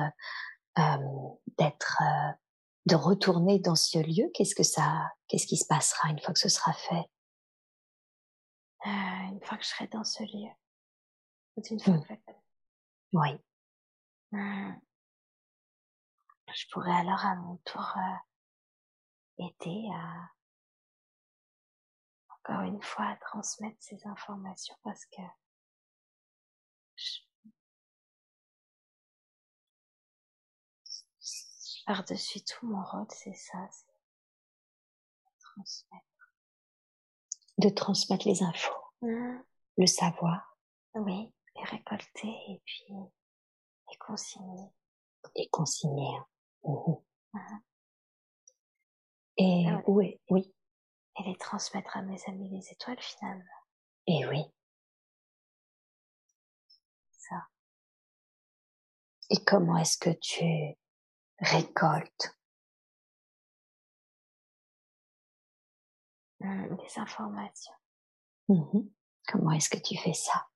euh, 0.79 0.83
euh, 0.83 1.29
d'être, 1.59 1.99
euh, 2.03 2.33
de 2.87 2.95
retourner 2.97 3.59
dans 3.59 3.75
ce 3.77 3.99
lieu. 3.99 4.31
Qu'est-ce 4.35 4.55
que 4.55 4.63
ça, 4.63 5.13
qu'est-ce 5.29 5.47
qui 5.47 5.57
se 5.59 5.67
passera 5.67 6.09
une 6.11 6.19
fois 6.19 6.33
que 6.33 6.41
ce 6.41 6.49
sera 6.49 6.73
fait? 6.73 7.05
Euh, 8.87 8.89
une 9.33 9.41
fois 9.45 9.59
que 9.59 9.65
je 9.65 9.69
serai 9.69 9.87
dans 9.89 10.05
ce 10.05 10.23
lieu, 10.25 10.49
une 11.57 11.81
fois 11.81 11.95
Mm. 11.95 12.03
que 12.03 12.15
je 12.15 12.33
Oui. 13.13 13.29
Hmm. 14.33 14.73
je 16.55 16.65
pourrais 16.73 16.95
alors 16.97 17.25
à 17.27 17.37
mon 17.37 17.57
tour 17.59 17.95
euh, 17.97 18.17
aider 19.39 19.89
à 19.95 20.31
encore 22.29 22.63
une 22.63 22.83
fois 22.83 23.07
à 23.07 23.17
transmettre 23.17 23.77
ces 23.81 24.05
informations 24.07 24.77
parce 24.83 25.05
que 25.07 25.23
je- 26.97 27.21
par-dessus 31.87 32.43
tout 32.45 32.67
mon 32.67 32.83
rôle 32.85 33.07
c'est 33.11 33.35
ça, 33.35 33.59
c'est 33.71 33.87
transmettre. 35.41 36.07
De 37.59 37.69
transmettre 37.69 38.27
les 38.27 38.43
infos, 38.43 38.73
Hmm. 39.03 39.39
le 39.77 39.87
savoir 39.87 40.57
Oui, 40.95 41.33
les 41.57 41.65
récolter 41.65 42.29
et 42.49 42.63
puis 42.65 42.85
les 43.91 43.97
consigner. 43.99 44.71
et 45.35 45.49
consigner. 45.51 46.19
Mhm. 46.65 46.97
Mhm. 47.35 47.63
Et 49.39 49.65
Ah 49.69 49.77
ouais. 49.89 50.21
oui, 50.29 50.45
oui, 50.45 50.55
Et 51.19 51.23
les 51.25 51.37
transmettre 51.37 51.97
à 51.97 52.03
mes 52.03 52.23
amis 52.27 52.49
les 52.51 52.71
étoiles 52.73 53.01
finalement. 53.01 53.45
et 54.07 54.27
oui. 54.27 54.43
Ça. 57.11 57.47
Et 59.31 59.43
comment 59.45 59.77
est-ce 59.79 59.97
que 59.99 60.11
tu 60.21 60.77
récoltes? 61.39 62.39
Hmm, 66.41 66.77
Des 66.77 66.99
informations. 66.99 67.75
Mhm. 68.49 68.91
Comment 69.29 69.53
est-ce 69.53 69.71
que 69.71 69.79
tu 69.79 69.97
fais 69.97 70.13
ça? 70.15 70.49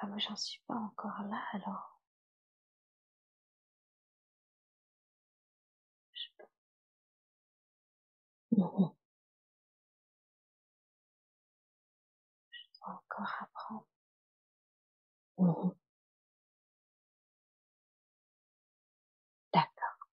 Comme 0.00 0.18
j'en 0.18 0.36
suis 0.36 0.60
pas 0.66 0.74
encore 0.74 1.22
là, 1.28 1.40
alors 1.52 1.91
Mhm. 8.56 8.92
encore 12.86 13.34
apprendre. 13.40 13.86
Mhm. 15.38 15.72
D'accord. 19.52 20.08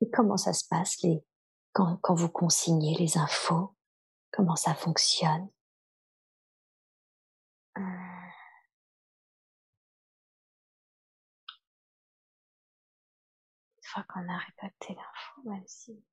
Et 0.00 0.10
comment 0.10 0.36
ça 0.36 0.52
se 0.52 0.64
passe 0.68 1.00
les 1.02 1.22
quand, 1.72 1.98
quand 2.02 2.14
vous 2.14 2.28
consignez 2.28 2.96
les 2.96 3.18
infos? 3.18 3.74
Comment 4.32 4.56
ça 4.56 4.74
fonctionne? 4.74 5.48
Fois 13.88 14.04
qu'on 14.04 14.28
a 14.28 14.36
récolté 14.38 14.94
l'info, 14.94 15.42
même 15.44 15.66
si 15.66 16.04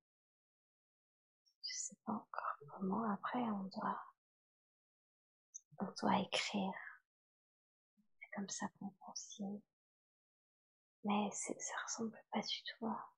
je 1.62 1.74
sais 1.74 1.96
pas 2.04 2.12
encore 2.12 2.56
comment, 2.68 3.10
après 3.12 3.38
on 3.38 3.64
doit, 3.64 4.02
on 5.78 5.86
doit 6.00 6.18
écrire. 6.20 6.72
C'est 8.20 8.30
comme 8.34 8.48
ça 8.48 8.66
qu'on 8.78 8.90
consigne. 9.00 9.60
Mais 11.04 11.30
ça 11.30 11.76
ressemble 11.84 12.18
pas 12.32 12.40
du 12.40 12.62
tout 12.64 12.86
à, 12.86 13.12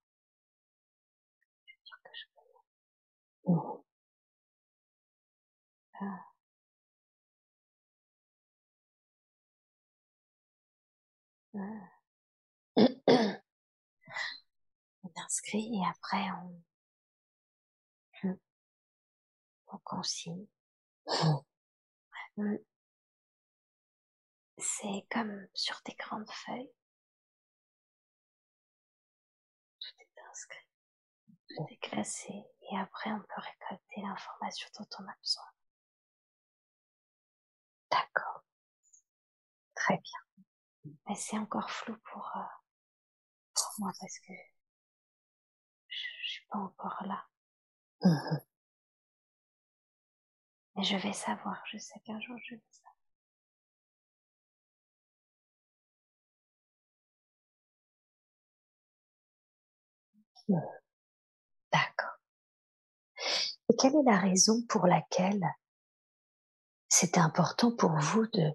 que 2.04 2.10
je 2.12 2.24
connais. 2.34 3.84
Ah. 11.54 11.97
Inscrit 15.24 15.70
et 15.74 15.86
après 15.88 16.30
on, 18.22 18.38
on 19.68 19.78
consigne. 19.78 20.46
C'est 24.58 25.06
comme 25.10 25.46
sur 25.54 25.80
des 25.84 25.94
grandes 25.94 26.30
feuilles. 26.30 26.72
Tout 29.80 29.94
est 30.00 30.20
inscrit, 30.30 30.66
tout 31.48 31.66
est 31.70 31.76
classé 31.78 32.32
et 32.32 32.78
après 32.78 33.10
on 33.12 33.20
peut 33.20 33.40
récolter 33.40 34.00
l'information 34.02 34.68
dont 34.78 34.88
on 34.98 35.08
a 35.08 35.14
besoin. 35.22 35.44
D'accord. 37.90 38.44
Très 39.74 39.96
bien. 39.98 40.94
Mais 41.08 41.14
c'est 41.14 41.38
encore 41.38 41.70
flou 41.70 41.96
pour, 42.12 42.30
euh, 42.36 42.40
pour 43.54 43.72
moi 43.78 43.92
parce 43.98 44.18
que 44.20 44.32
pas 46.50 46.58
encore 46.58 47.02
là. 47.06 47.24
Mmh 48.02 48.38
Mais 50.76 50.84
je 50.84 50.96
vais 50.96 51.12
savoir, 51.12 51.60
je 51.66 51.78
sais 51.78 51.98
qu'un 52.04 52.20
jour 52.20 52.36
je 52.38 52.54
vais 52.54 52.62
savoir. 52.70 52.94
D'accord. 61.72 62.16
Et 63.70 63.76
quelle 63.76 63.96
est 63.96 64.02
la 64.10 64.18
raison 64.18 64.62
pour 64.68 64.86
laquelle 64.86 65.44
c'était 66.88 67.20
important 67.20 67.74
pour 67.76 67.98
vous 67.98 68.26
de, 68.28 68.50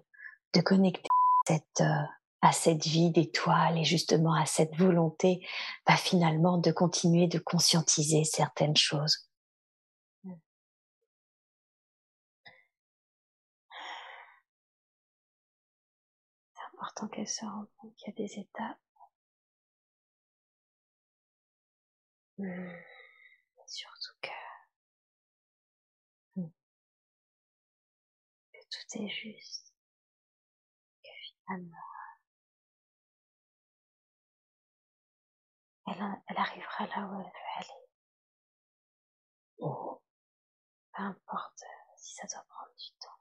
de 0.54 0.60
connecter 0.60 1.08
cette, 1.46 1.80
euh, 1.80 2.02
à 2.44 2.52
cette 2.52 2.84
vie 2.84 3.10
d'étoile 3.10 3.78
et 3.78 3.84
justement 3.84 4.34
à 4.34 4.44
cette 4.44 4.76
volonté 4.76 5.46
bah, 5.86 5.96
finalement 5.96 6.58
de 6.58 6.70
continuer 6.72 7.26
de 7.26 7.38
conscientiser 7.38 8.24
certaines 8.24 8.76
choses. 8.76 9.30
C'est 16.52 16.62
important 16.74 17.08
qu'elle 17.08 17.26
se 17.26 17.46
rende 17.46 17.66
compte 17.78 17.94
qu'il 17.96 18.08
y 18.08 18.10
a 18.10 18.26
des 18.26 18.38
étapes. 18.38 18.78
Mmh. 22.36 22.68
surtout 23.64 24.12
que, 24.20 24.28
mmh. 26.40 26.48
que 28.52 28.58
tout 28.58 28.98
est 29.02 29.08
juste. 29.08 29.72
Que 31.02 31.10
finalement 31.46 31.93
elle, 35.86 36.22
elle 36.28 36.36
arrivera 36.38 36.86
là 36.86 37.06
où 37.06 37.20
elle 37.20 37.26
veut 37.26 37.56
aller. 37.56 37.88
Oh. 39.58 40.02
Peu 40.92 41.02
importe 41.02 41.62
euh, 41.62 41.92
si 41.96 42.14
ça 42.14 42.26
doit 42.26 42.44
prendre 42.48 42.74
du 42.76 42.90
temps. 42.98 43.20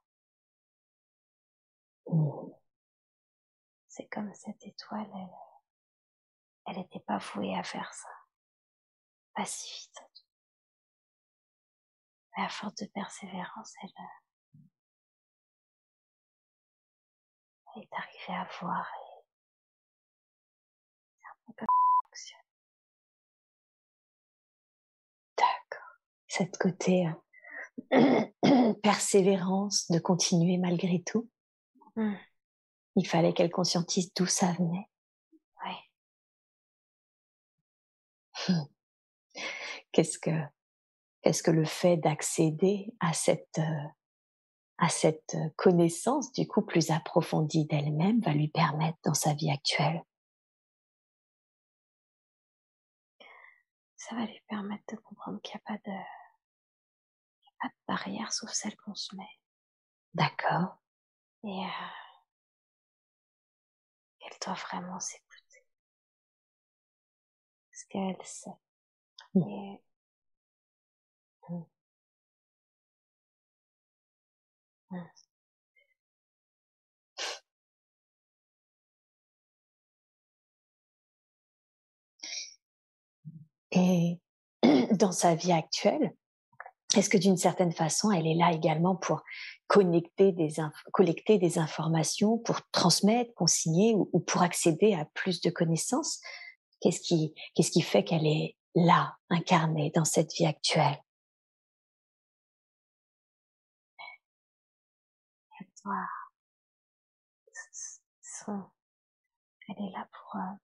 Oh. 2.05 2.61
C'est 3.88 4.07
comme 4.07 4.34
cette 4.34 4.64
étoile, 4.66 5.09
elle, 5.14 5.38
elle 6.66 6.78
n'était 6.78 6.99
pas 7.01 7.18
vouée 7.18 7.55
à 7.57 7.64
faire 7.64 7.93
ça. 7.93 8.09
Pas 9.36 9.45
si 9.45 9.72
vite. 9.72 9.99
Mais 12.36 12.43
à 12.45 12.49
force 12.49 12.76
de 12.76 12.86
persévérance, 12.88 13.74
elle, 13.84 13.93
elle 17.76 17.84
est 17.84 17.93
arrivée 17.93 18.34
à 18.34 18.47
voir 18.59 18.88
et 18.95 19.26
c'est 21.20 21.28
un 21.28 21.36
peu 21.45 21.53
comme 21.53 21.68
ça 21.68 21.93
fonctionne. 22.03 22.39
Cette 26.34 26.58
côté 26.58 27.08
euh, 27.94 28.74
persévérance 28.84 29.90
de 29.92 30.00
continuer 30.00 30.58
malgré 30.58 31.02
tout. 31.04 31.30
Mmh. 31.96 32.14
Il 32.96 33.08
fallait 33.08 33.34
qu'elle 33.34 33.52
conscientise 33.52 34.14
d'où 34.14 34.26
ça 34.26 34.52
venait. 34.54 34.88
Hum. 38.50 38.68
Qu'est-ce 39.92 40.20
que 40.20 40.32
qu'est-ce 41.22 41.44
que 41.44 41.52
le 41.52 41.66
fait 41.66 41.98
d'accéder 41.98 42.94
à 43.00 43.14
cette 43.14 43.60
euh, 43.60 43.88
à 44.80 44.90
cette 44.90 45.38
connaissance 45.56 46.32
du 46.34 46.48
coup 46.48 46.62
plus 46.62 46.92
approfondie 46.92 47.66
d'elle-même 47.66 48.20
va 48.22 48.34
lui 48.34 48.50
permettre 48.50 48.98
dans 49.06 49.14
sa 49.14 49.34
vie 49.34 49.52
actuelle? 49.52 50.04
Ça 53.96 54.16
va 54.16 54.26
lui 54.26 54.42
permettre 54.48 54.84
de 54.90 54.98
comprendre 54.98 55.40
qu'il 55.42 55.56
n'y 55.56 55.62
a 55.62 55.78
pas 55.78 55.90
de 55.90 56.23
pas 57.64 57.70
de 57.70 57.74
barrière 57.88 58.34
sauf 58.34 58.51
celle 58.51 58.76
qu'on 58.78 58.95
se 58.95 59.16
met. 59.16 59.39
D'accord. 60.14 60.82
Et 61.43 61.47
euh, 61.47 61.68
qu'elle 64.20 64.38
doit 64.45 64.53
vraiment 64.53 64.99
s'écouter. 64.99 65.66
Parce 67.72 67.84
qu'elle 67.86 68.26
sait. 68.26 68.49
Mmh. 69.34 69.41
Et... 69.49 69.84
Mmh. 71.49 71.64
Mmh. 74.91 74.99
Et 83.76 84.20
dans 84.91 85.11
sa 85.11 85.34
vie 85.34 85.51
actuelle, 85.51 86.14
est-ce 86.96 87.10
que 87.10 87.18
d'une 87.18 87.38
certaine 87.38 87.72
façon, 87.72 88.12
elle 88.12 88.28
est 88.28 88.36
là 88.36 88.52
également 88.52 88.96
pour 88.96 89.24
collecter 89.68 90.32
des 90.32 91.60
informations, 91.60 92.38
pour 92.38 92.62
transmettre, 92.72 93.34
consigner 93.34 93.96
ou, 93.96 94.20
pour 94.20 94.41
accéder 94.44 94.94
à 94.94 95.06
plus 95.14 95.41
de 95.41 95.50
connaissances? 95.50 96.22
Qu'est-ce 96.82 97.02
qui, 97.02 97.82
fait 97.82 98.04
qu'elle 98.04 98.28
est 98.28 98.58
là, 98.76 99.18
incarnée 99.30 99.91
dans 99.96 100.06
cette 100.06 100.34
vie 100.34 100.46
actuelle? 100.46 101.02
Elle 109.70 109.86
est 109.86 109.91
là 109.91 110.08
pour, 110.12 110.36
euh, 110.36 110.56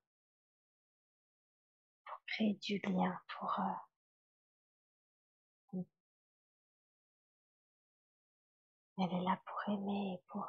pour 2.05 2.17
créer 2.27 2.53
du 2.61 2.79
lien, 2.79 3.17
pour 3.37 3.59
euh, 3.59 3.88
Elle 9.01 9.13
est 9.13 9.21
là 9.21 9.39
pour 9.45 9.73
aimer 9.73 10.15
et 10.15 10.23
pour, 10.27 10.45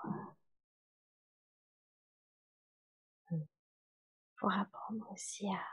euh, 3.30 3.36
mmh. 3.36 3.44
pour 4.38 4.52
apprendre 4.52 5.12
aussi 5.12 5.46
à, 5.46 5.64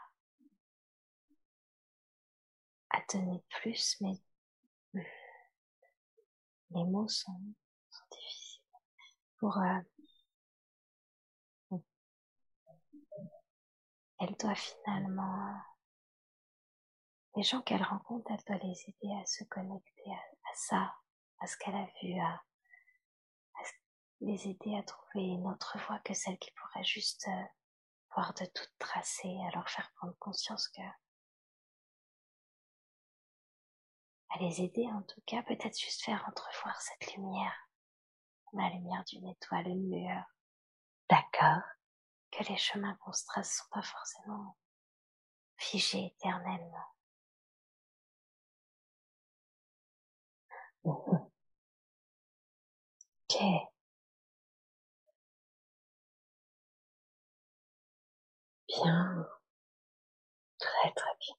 à 2.91 3.01
donner 3.11 3.43
plus, 3.49 3.97
mais 3.99 4.21
mmh, 4.93 5.01
les 6.69 6.83
mots 6.83 7.07
sont, 7.07 7.41
sont 7.89 8.05
difficiles. 8.11 8.61
Pour, 9.39 9.57
euh, 9.57 9.81
mmh. 11.71 11.77
elle 14.19 14.35
doit 14.37 14.53
finalement, 14.53 15.59
les 17.35 17.41
gens 17.41 17.63
qu'elle 17.63 17.81
rencontre, 17.81 18.29
elle 18.29 18.43
doit 18.45 18.67
les 18.67 18.79
aider 18.87 19.19
à 19.19 19.25
se 19.25 19.43
connecter 19.45 20.11
à, 20.11 20.19
à 20.19 20.53
ça, 20.53 20.95
à 21.39 21.47
ce 21.47 21.57
qu'elle 21.57 21.75
a 21.75 21.87
vu, 22.03 22.19
à, 22.19 22.43
les 24.21 24.47
aider 24.47 24.75
à 24.75 24.83
trouver 24.83 25.25
une 25.25 25.47
autre 25.47 25.77
voie 25.85 25.99
que 25.99 26.13
celle 26.13 26.37
qui 26.39 26.51
pourrait 26.51 26.83
juste 26.83 27.27
euh, 27.27 27.43
voir 28.15 28.33
de 28.33 28.45
toute 28.45 28.73
tracée, 28.79 29.37
à 29.47 29.55
leur 29.55 29.69
faire 29.69 29.91
prendre 29.95 30.15
conscience 30.17 30.67
que 30.69 30.81
à 34.29 34.39
les 34.39 34.61
aider 34.61 34.87
en 34.91 35.03
tout 35.03 35.21
cas, 35.25 35.41
peut-être 35.43 35.79
juste 35.79 36.03
faire 36.03 36.23
entrevoir 36.27 36.81
cette 36.81 37.15
lumière, 37.15 37.69
la 38.53 38.69
lumière 38.69 39.03
d'une 39.05 39.27
étoile, 39.27 39.67
une 39.67 39.91
lueur. 39.91 40.23
D'accord. 41.09 41.61
Que 42.31 42.43
les 42.43 42.57
chemins 42.57 42.95
qu'on 42.95 43.13
se 43.13 43.25
trace 43.25 43.57
sont 43.57 43.69
pas 43.71 43.81
forcément 43.81 44.57
figée 45.55 46.07
éternellement. 46.07 46.85
Bien. 58.69 59.27
Très 60.59 60.91
très 60.95 61.09
bien. 61.19 61.35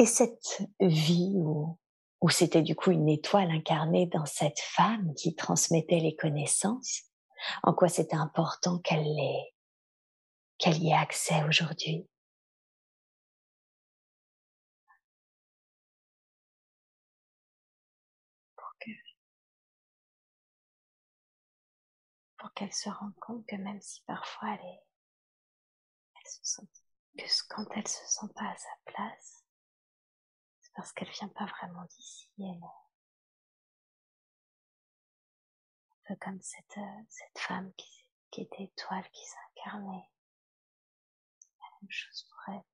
Et 0.00 0.06
cette 0.06 0.58
vie 0.80 1.34
où, 1.36 1.78
où 2.20 2.28
c'était 2.28 2.62
du 2.62 2.74
coup 2.74 2.90
une 2.90 3.08
étoile 3.08 3.50
incarnée 3.50 4.06
dans 4.06 4.26
cette 4.26 4.58
femme 4.60 5.14
qui 5.16 5.34
transmettait 5.36 6.00
les 6.00 6.16
connaissances, 6.16 7.02
en 7.62 7.72
quoi 7.74 7.88
c'était 7.88 8.16
important 8.16 8.78
qu'elle 8.78 9.06
qu'elle 10.58 10.78
y 10.82 10.90
ait 10.90 10.94
accès 10.94 11.42
aujourd'hui? 11.48 12.06
Pour 22.44 22.52
qu'elle 22.52 22.74
se 22.74 22.90
rende 22.90 23.18
compte 23.20 23.46
que 23.46 23.56
même 23.56 23.80
si 23.80 24.02
parfois 24.02 24.50
elle 24.50 24.66
est, 24.66 24.82
elle 26.14 26.30
se 26.30 26.40
sent, 26.42 26.68
que 27.16 27.24
quand 27.48 27.64
elle 27.74 27.88
se 27.88 28.04
sent 28.04 28.30
pas 28.34 28.50
à 28.50 28.56
sa 28.58 28.68
place, 28.84 29.46
c'est 30.60 30.74
parce 30.74 30.92
qu'elle 30.92 31.08
vient 31.08 31.28
pas 31.28 31.46
vraiment 31.46 31.86
d'ici, 31.86 32.28
elle 32.38 32.62
un 35.90 36.02
peu 36.06 36.16
comme 36.16 36.42
cette, 36.42 36.78
cette 37.08 37.38
femme 37.38 37.72
qui, 37.78 38.06
qui 38.30 38.42
était 38.42 38.64
étoile, 38.64 39.08
qui 39.10 39.24
s'incarnait. 39.24 40.10
La 41.60 41.66
même 41.80 41.90
chose 41.90 42.28
pour 42.28 42.54
elle. 42.54 42.64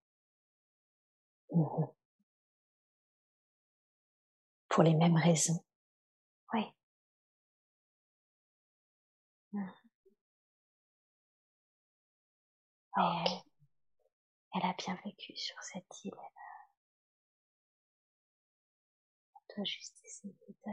Mmh 1.57 1.87
pour 4.69 4.85
les 4.85 4.95
mêmes 4.95 5.17
raisons. 5.17 5.65
Elle, 12.97 13.43
elle, 14.55 14.67
a 14.71 14.75
bien 14.75 14.99
vécu 15.05 15.37
sur 15.37 15.61
cette 15.63 16.05
île. 16.05 16.13
Elle 19.35 19.57
doit 19.57 19.65
juste 19.65 20.01
essayer 20.05 20.35
de... 20.67 20.73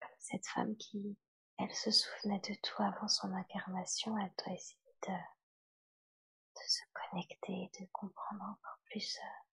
Comme 0.00 0.16
cette 0.18 0.46
femme 0.46 0.76
qui, 0.76 1.16
elle 1.58 1.74
se 1.74 1.90
souvenait 1.90 2.40
de 2.40 2.54
tout 2.62 2.82
avant 2.82 3.08
son 3.08 3.32
incarnation, 3.32 4.16
elle 4.18 4.32
doit 4.44 4.54
essayer 4.54 4.94
de, 5.06 5.12
de 5.12 6.62
se 6.66 6.82
connecter, 6.92 7.70
de 7.80 7.86
comprendre 7.92 8.42
encore 8.44 8.78
plus 8.84 9.18
euh, 9.18 9.44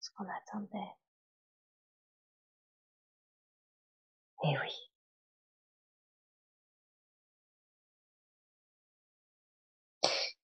ce 0.00 0.10
qu'on 0.10 0.28
attendait. 0.28 0.96
Et 4.44 4.58
oui. 4.58 4.91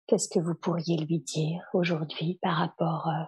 Qu'est-ce 0.08 0.30
que 0.30 0.38
vous 0.38 0.54
pourriez 0.54 0.96
lui 0.96 1.18
dire 1.20 1.62
aujourd'hui 1.74 2.38
par 2.40 2.56
rapport 2.56 3.08
euh, 3.08 3.24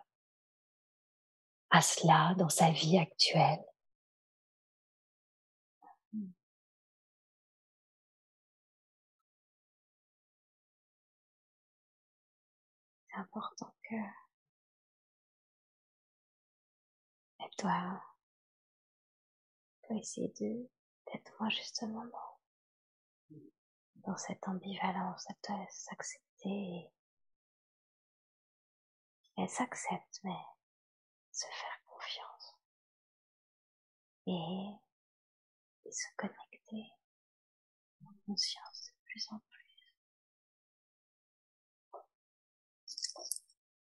à 1.69 1.83
cela 1.83 2.35
dans 2.39 2.49
sa 2.49 2.71
vie 2.71 2.97
actuelle? 2.97 3.63
C'est 13.09 13.19
important 13.19 13.75
que 13.83 13.97
elle 17.41 17.51
doit, 17.59 18.03
doit 19.87 19.99
essayer 19.99 20.33
d'être 20.39 21.33
moins 21.39 21.51
justement 21.51 22.07
dans, 23.97 24.17
cette 24.17 24.49
ambivalence, 24.49 25.27
elle 25.29 25.37
doit 25.47 25.67
s'accepter 25.69 26.30
elle 26.45 26.91
s'accepte 29.49 30.21
mais 30.25 30.37
se 31.33 31.47
faire 31.47 31.81
confiance 31.87 32.57
et, 34.27 34.69
et 35.87 35.93
se 35.93 36.07
connecter 36.17 36.93
en 38.05 38.13
conscience 38.27 38.89
de 38.89 38.93
plus 39.05 39.27
en 39.31 39.39
plus. 39.39 39.51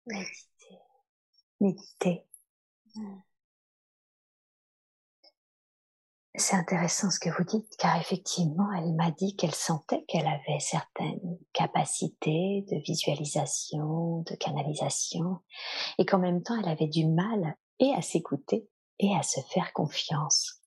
Méditer. 0.06 0.78
Méditer. 1.60 2.26
Mmh. 2.94 3.20
C'est 6.36 6.56
intéressant 6.56 7.10
ce 7.10 7.20
que 7.20 7.30
vous 7.30 7.44
dites, 7.44 7.76
car 7.78 7.96
effectivement, 8.00 8.72
elle 8.72 8.92
m'a 8.94 9.12
dit 9.12 9.36
qu'elle 9.36 9.54
sentait 9.54 10.04
qu'elle 10.08 10.26
avait 10.26 10.58
certaines 10.58 11.38
capacités 11.52 12.66
de 12.68 12.82
visualisation, 12.84 14.22
de 14.22 14.34
canalisation, 14.34 15.42
et 15.96 16.04
qu'en 16.04 16.18
même 16.18 16.42
temps, 16.42 16.58
elle 16.58 16.68
avait 16.68 16.88
du 16.88 17.06
mal 17.06 17.56
et 17.78 17.94
à 17.94 18.02
s'écouter 18.02 18.68
et 18.98 19.14
à 19.16 19.22
se 19.22 19.40
faire 19.52 19.72
confiance. 19.72 20.60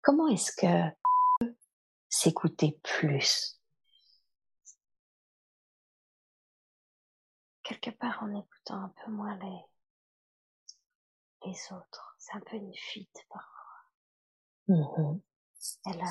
Comment 0.00 0.28
est-ce 0.28 0.52
que 0.52 1.46
s'écouter 2.08 2.80
plus? 2.82 3.60
Quelque 7.64 7.90
part 7.90 8.22
en 8.22 8.30
écoutant 8.30 8.82
un 8.82 8.94
peu 9.04 9.10
moins 9.10 9.36
les, 9.36 9.60
les 11.50 11.58
autres. 11.70 12.16
C'est 12.18 12.34
un 12.34 12.40
peu 12.40 12.56
une 12.56 12.74
fuite 12.74 13.26
parfois. 13.28 13.53
Mmh 14.68 15.20
elle, 15.86 16.02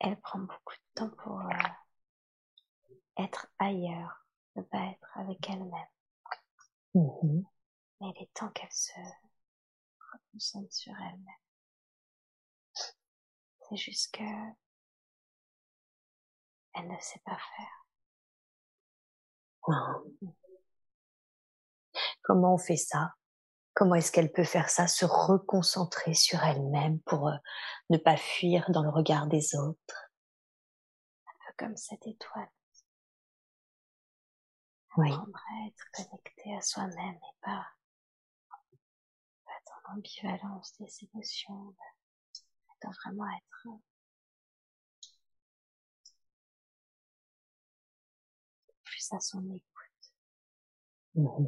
elle 0.00 0.20
prend 0.20 0.40
beaucoup 0.40 0.74
de 0.74 0.94
temps 0.94 1.10
pour 1.10 1.40
euh, 1.40 1.52
être 3.18 3.46
ailleurs, 3.58 4.26
ne 4.56 4.62
pas 4.62 4.86
être 4.86 5.18
avec 5.18 5.48
elle-même. 5.48 5.86
Mmh 6.94 7.42
Mais 8.00 8.08
il 8.16 8.22
est 8.22 8.34
temps 8.34 8.50
qu'elle 8.50 8.72
se 8.72 8.92
reconcentre 10.12 10.72
sur 10.72 10.92
elle-même. 10.92 11.34
C'est 13.68 13.76
juste 13.76 14.14
que 14.14 14.24
elle 16.74 16.88
ne 16.88 16.98
sait 16.98 17.20
pas 17.24 17.38
faire. 17.56 17.86
Mmh. 19.68 20.32
Comment 22.22 22.54
on 22.54 22.58
fait 22.58 22.76
ça? 22.76 23.14
Comment 23.74 23.94
est-ce 23.94 24.12
qu'elle 24.12 24.32
peut 24.32 24.44
faire 24.44 24.68
ça? 24.68 24.86
Se 24.86 25.04
reconcentrer 25.04 26.14
sur 26.14 26.42
elle-même 26.44 27.00
pour 27.00 27.28
euh, 27.28 27.36
ne 27.90 27.96
pas 27.96 28.16
fuir 28.16 28.70
dans 28.70 28.82
le 28.82 28.90
regard 28.90 29.26
des 29.26 29.56
autres. 29.56 30.10
Un 31.26 31.32
peu 31.46 31.52
comme 31.64 31.76
cette 31.76 32.06
étoile. 32.06 32.50
Oui. 34.98 35.10
À 35.10 35.66
être 35.66 35.84
connecté 35.94 36.54
à 36.54 36.60
soi-même 36.60 37.14
et 37.14 37.36
pas, 37.40 37.66
pas 39.46 39.52
dans 39.66 39.94
l'ambivalence 39.94 40.74
des 40.78 41.08
émotions. 41.10 41.74
Elle 42.34 42.88
doit 42.88 42.96
vraiment 43.04 43.26
être 43.36 43.80
plus 48.84 49.12
à 49.12 49.20
son 49.20 49.42
écoute. 49.50 49.62
Mmh 51.14 51.46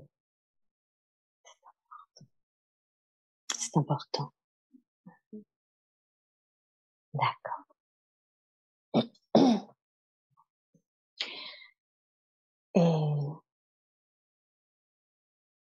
C'est 3.74 3.80
important. 3.80 4.32
D'accord. 7.12 7.64
Et 12.76 13.14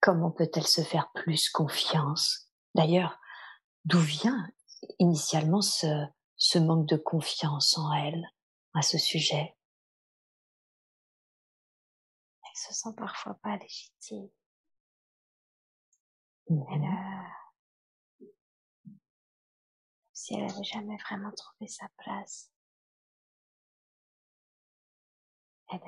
comment 0.00 0.30
peut-elle 0.30 0.66
se 0.66 0.82
faire 0.82 1.10
plus 1.12 1.48
confiance? 1.48 2.50
D'ailleurs, 2.74 3.18
d'où 3.86 4.00
vient 4.00 4.50
initialement 4.98 5.62
ce, 5.62 6.04
ce 6.36 6.58
manque 6.58 6.86
de 6.86 6.96
confiance 6.96 7.78
en 7.78 7.90
elle 7.94 8.26
à 8.74 8.82
ce 8.82 8.98
sujet? 8.98 9.56
Elle 12.42 12.56
se 12.56 12.74
sent 12.74 12.94
parfois 12.98 13.34
pas 13.42 13.56
légitime. 13.56 14.28
Mmh 16.50 16.64
Elle 16.70 16.84
a 16.84 17.33
si 20.24 20.34
elle 20.34 20.44
avait 20.44 20.64
jamais 20.64 20.96
vraiment 20.96 21.30
trouvé 21.32 21.68
sa 21.68 21.86
place. 21.98 22.50
Elle, 25.68 25.80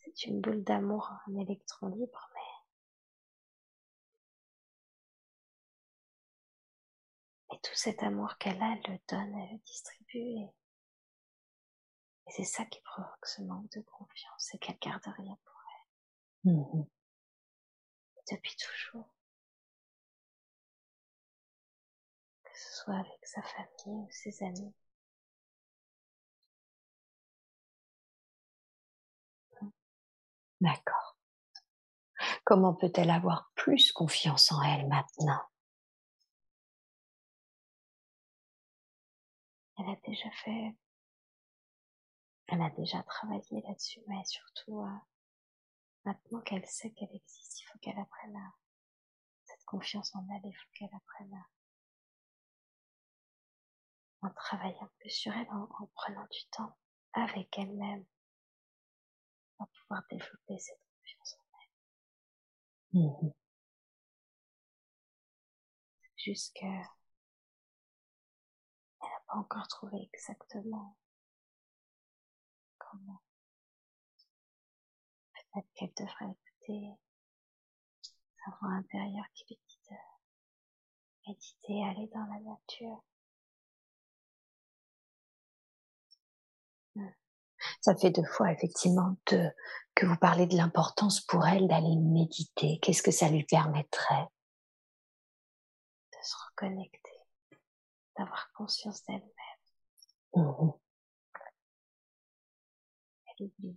c'est 0.00 0.24
une 0.24 0.40
boule 0.40 0.64
d'amour, 0.64 1.12
un 1.28 1.36
électron 1.36 1.86
libre, 1.86 2.28
mais 2.34 2.40
Et 7.56 7.60
tout 7.60 7.74
cet 7.74 8.02
amour 8.02 8.36
qu'elle 8.38 8.60
a, 8.60 8.72
elle 8.72 8.92
le 8.92 8.98
donne, 9.06 9.32
elle 9.38 9.52
le 9.52 9.58
distribue. 9.58 10.18
Et, 10.18 10.52
c'est 12.30 12.42
ça 12.42 12.64
qui 12.64 12.80
provoque 12.80 13.26
ce 13.26 13.42
manque 13.42 13.70
de 13.70 13.80
confiance 13.82 14.54
et 14.54 14.58
qu'elle 14.58 14.78
garde 14.80 15.06
rien 15.06 15.38
pour 15.44 15.62
elle. 15.70 16.52
Mm-hmm. 16.52 16.88
Depuis 18.32 18.56
toujours. 18.56 19.13
Soit 22.84 22.96
avec 22.96 23.26
sa 23.26 23.42
famille 23.42 24.02
ou 24.02 24.08
ses 24.10 24.42
amis. 24.42 24.74
D'accord. 30.60 31.16
Comment 32.44 32.74
peut-elle 32.74 33.10
avoir 33.10 33.50
plus 33.54 33.92
confiance 33.92 34.52
en 34.52 34.62
elle 34.62 34.86
maintenant? 34.88 35.42
Elle 39.78 39.90
a 39.90 39.96
déjà 40.06 40.30
fait, 40.30 40.76
elle 42.46 42.62
a 42.62 42.70
déjà 42.70 43.02
travaillé 43.02 43.60
là-dessus, 43.66 44.00
mais 44.06 44.24
surtout 44.24 44.82
euh, 44.82 44.98
maintenant 46.04 46.40
qu'elle 46.42 46.64
sait 46.66 46.92
qu'elle 46.92 47.14
existe, 47.14 47.60
il 47.60 47.64
faut 47.64 47.78
qu'elle 47.80 47.98
apprenne 47.98 48.36
à 48.36 48.54
cette 49.44 49.64
confiance 49.64 50.14
en 50.14 50.26
elle, 50.30 50.46
il 50.48 50.54
faut 50.54 50.70
qu'elle 50.74 50.94
apprenne 50.94 51.34
à 51.34 51.46
en 54.24 54.30
travaillant 54.30 54.90
plus 54.98 55.10
sur 55.10 55.32
elle, 55.32 55.48
en, 55.50 55.66
prenant 55.94 56.26
du 56.30 56.44
temps 56.50 56.76
avec 57.12 57.56
elle-même 57.58 58.04
pour 59.56 59.68
pouvoir 59.68 60.02
développer 60.10 60.58
cette 60.58 60.80
confiance 60.96 61.36
en 61.38 61.58
elle. 62.94 63.00
Mmh 63.00 63.32
Jusque 66.16 66.64
pas 68.98 69.36
encore 69.36 69.68
trouvé 69.68 70.08
exactement 70.12 70.96
comment. 72.78 73.20
Peut-être 75.34 75.68
qu'elle 75.74 75.92
devrait 75.98 76.30
écouter 76.30 76.96
sa 78.44 78.50
voix 78.58 78.70
intérieure 78.70 79.26
qui 79.34 79.44
lui 79.48 79.60
dit 79.68 79.80
de 79.90 79.96
méditer, 81.26 81.84
aller 81.84 82.06
dans 82.14 82.24
la 82.24 82.40
nature. 82.40 83.02
Ça 87.80 87.94
fait 87.94 88.10
deux 88.10 88.24
fois 88.24 88.52
effectivement 88.52 89.16
de, 89.30 89.50
que 89.94 90.06
vous 90.06 90.16
parlez 90.16 90.46
de 90.46 90.56
l'importance 90.56 91.20
pour 91.20 91.46
elle 91.46 91.68
d'aller 91.68 91.96
méditer. 91.96 92.78
Qu'est-ce 92.80 93.02
que 93.02 93.10
ça 93.10 93.28
lui 93.28 93.44
permettrait 93.44 94.28
De 96.12 96.18
se 96.22 96.34
reconnecter 96.50 97.00
d'avoir 98.16 98.50
conscience 98.52 99.04
d'elle-même? 99.04 99.30
Mmh 100.34 100.70
elle 103.38 103.46
oublie. 103.46 103.76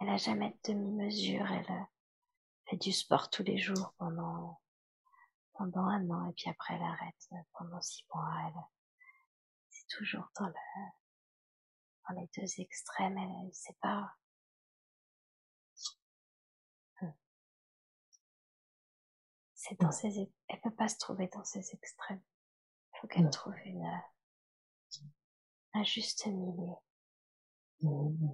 Elle 0.00 0.08
a 0.08 0.16
jamais 0.16 0.50
de 0.50 0.72
demi-mesure. 0.72 1.46
Elle 1.50 1.86
fait 2.66 2.76
du 2.76 2.92
sport 2.92 3.30
tous 3.30 3.42
les 3.42 3.58
jours 3.58 3.94
pendant 3.98 4.60
pendant 5.54 5.84
un 5.84 6.08
an 6.10 6.30
et 6.30 6.32
puis 6.32 6.48
après 6.48 6.74
elle 6.74 6.82
arrête 6.82 7.28
pendant 7.52 7.80
six 7.82 8.06
mois. 8.14 8.30
Elle 8.46 8.54
c'est 9.68 9.86
toujours 9.88 10.30
dans 10.38 10.46
le 10.46 10.54
dans 12.08 12.20
les 12.20 12.28
deux 12.36 12.60
extrêmes. 12.60 13.16
Elle 13.18 13.46
ne 13.46 13.52
sait 13.52 13.76
pas. 13.80 14.12
Mmh. 17.00 17.08
C'est 19.54 19.80
dans 19.80 19.88
mmh. 19.88 19.92
ces, 19.92 20.32
elle 20.48 20.60
peut 20.60 20.74
pas 20.74 20.88
se 20.88 20.98
trouver 20.98 21.28
dans 21.28 21.44
ces 21.44 21.74
extrêmes 21.74 22.22
faut 23.00 23.06
qu'elle 23.06 23.30
trouve 23.30 23.54
une, 23.64 24.02
un 25.72 25.84
juste 25.84 26.26
milieu 26.26 26.74
mmh. 27.80 28.28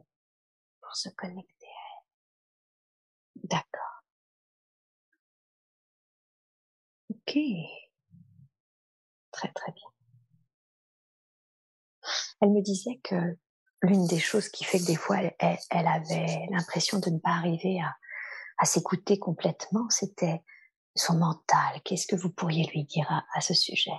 pour 0.80 0.96
se 0.96 1.08
connecter 1.10 1.66
à 1.66 2.00
elle. 2.00 3.48
D'accord. 3.48 4.02
Ok. 7.10 7.38
Très 9.30 9.52
très 9.52 9.72
bien. 9.72 9.88
Elle 12.40 12.50
me 12.50 12.62
disait 12.62 12.98
que 13.02 13.38
l'une 13.86 14.06
des 14.06 14.18
choses 14.18 14.48
qui 14.48 14.64
fait 14.64 14.78
que 14.78 14.86
des 14.86 14.96
fois 14.96 15.18
elle, 15.38 15.86
avait 15.86 16.46
l'impression 16.50 16.98
de 16.98 17.10
ne 17.10 17.18
pas 17.18 17.30
arriver 17.30 17.80
à, 18.58 18.64
s'écouter 18.64 19.18
complètement, 19.18 19.88
c'était 19.90 20.42
son 20.94 21.18
mental. 21.18 21.80
Qu'est-ce 21.84 22.06
que 22.06 22.16
vous 22.16 22.30
pourriez 22.30 22.66
lui 22.68 22.84
dire 22.84 23.10
à 23.34 23.40
ce 23.40 23.54
sujet? 23.54 23.92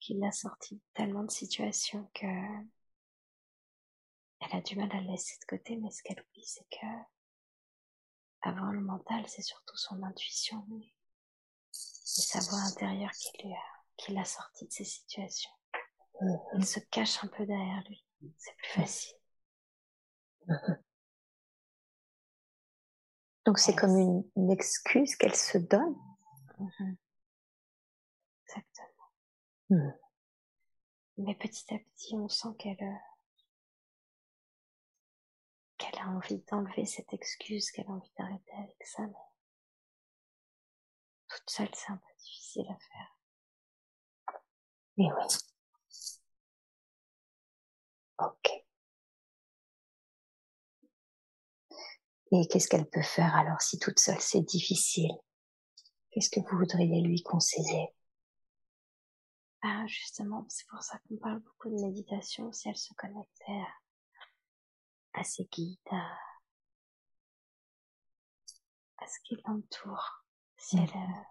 Qui 0.00 0.14
l'a 0.14 0.32
sorti 0.32 0.80
tellement 0.94 1.24
de 1.24 1.30
situations 1.30 2.10
que 2.14 2.26
elle 4.40 4.56
a 4.56 4.62
du 4.62 4.74
mal 4.76 4.90
à 4.92 5.00
le 5.02 5.08
laisser 5.08 5.36
de 5.42 5.44
côté, 5.44 5.76
mais 5.76 5.90
ce 5.90 6.02
qu'elle 6.02 6.18
oublie, 6.18 6.46
c'est 6.46 6.66
que 6.70 6.86
avant 8.40 8.70
le 8.70 8.80
mental, 8.80 9.22
c'est 9.28 9.42
surtout 9.42 9.76
son 9.76 10.02
intuition 10.02 10.66
et 10.80 10.94
sa 11.70 12.40
voix 12.40 12.60
intérieure 12.60 13.12
qui 13.12 13.30
qui 13.98 14.12
l'a 14.14 14.24
sorti 14.24 14.66
de 14.66 14.72
ces 14.72 14.84
situations. 14.84 15.50
Il 16.56 16.66
se 16.66 16.80
cache 16.80 17.24
un 17.24 17.28
peu 17.28 17.46
derrière 17.46 17.82
lui. 17.88 18.04
C'est 18.36 18.54
plus 18.56 18.68
facile. 18.68 19.16
Donc 23.46 23.58
c'est 23.58 23.74
comme 23.74 23.96
une, 23.96 24.22
une 24.36 24.50
excuse 24.50 25.16
qu'elle 25.16 25.34
se 25.34 25.58
donne. 25.58 25.96
Mhm. 26.58 26.96
Exactement. 28.46 29.08
Hmm. 29.70 29.92
Mais 31.18 31.34
petit 31.34 31.74
à 31.74 31.78
petit, 31.78 32.16
on 32.16 32.28
sent 32.28 32.48
qu'elle 32.58 32.82
euh, 32.82 32.96
qu'elle 35.78 35.98
a 36.00 36.08
envie 36.08 36.42
d'enlever 36.50 36.84
cette 36.84 37.12
excuse, 37.12 37.70
qu'elle 37.70 37.86
a 37.86 37.92
envie 37.92 38.12
d'arrêter 38.18 38.52
avec 38.52 38.84
ça, 38.84 39.02
mais 39.06 39.14
toute 41.28 41.48
seule, 41.48 41.74
c'est 41.74 41.92
un 41.92 41.96
peu 41.96 42.12
difficile 42.18 42.66
à 42.68 42.76
faire. 42.76 43.16
Mais 44.96 45.06
oui. 45.12 45.49
Ok. 48.20 48.50
Et 52.32 52.46
qu'est-ce 52.46 52.68
qu'elle 52.68 52.88
peut 52.88 53.02
faire 53.02 53.34
alors 53.34 53.60
si 53.60 53.78
toute 53.78 53.98
seule 53.98 54.20
c'est 54.20 54.42
difficile? 54.42 55.10
Qu'est-ce 56.10 56.30
que 56.30 56.40
vous 56.40 56.58
voudriez 56.58 57.00
lui 57.02 57.22
conseiller? 57.22 57.88
Ah, 59.62 59.86
justement, 59.86 60.46
c'est 60.48 60.66
pour 60.68 60.82
ça 60.82 60.98
qu'on 61.00 61.16
parle 61.16 61.40
beaucoup 61.40 61.68
de 61.68 61.80
méditation, 61.82 62.50
si 62.52 62.68
elle 62.68 62.76
se 62.76 62.94
connectait 62.94 63.62
à, 65.12 65.22
ses 65.22 65.44
guides, 65.44 65.78
à, 68.98 69.06
ce 69.06 69.18
qui 69.24 69.36
l'entoure. 69.46 70.24
Si 70.56 70.76
elle, 70.76 70.84
mmh. 70.84 71.14
euh, 71.14 71.24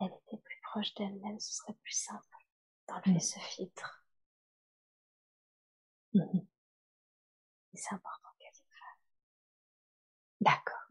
elle 0.00 0.12
était 0.26 0.42
plus 0.42 0.60
proche 0.62 0.94
d'elle-même, 0.94 1.38
ce 1.40 1.54
serait 1.54 1.74
plus 1.74 1.92
simple 1.96 2.36
d'enlever 2.88 3.16
mmh. 3.16 3.20
ce 3.20 3.38
filtre. 3.38 4.01
Mmh 6.14 6.38
Et 7.74 7.78
c'est 7.78 7.94
important 7.94 8.28
qu'elle 8.38 8.50
le 8.50 8.76
fasse. 8.78 9.12
D'accord. 10.40 10.82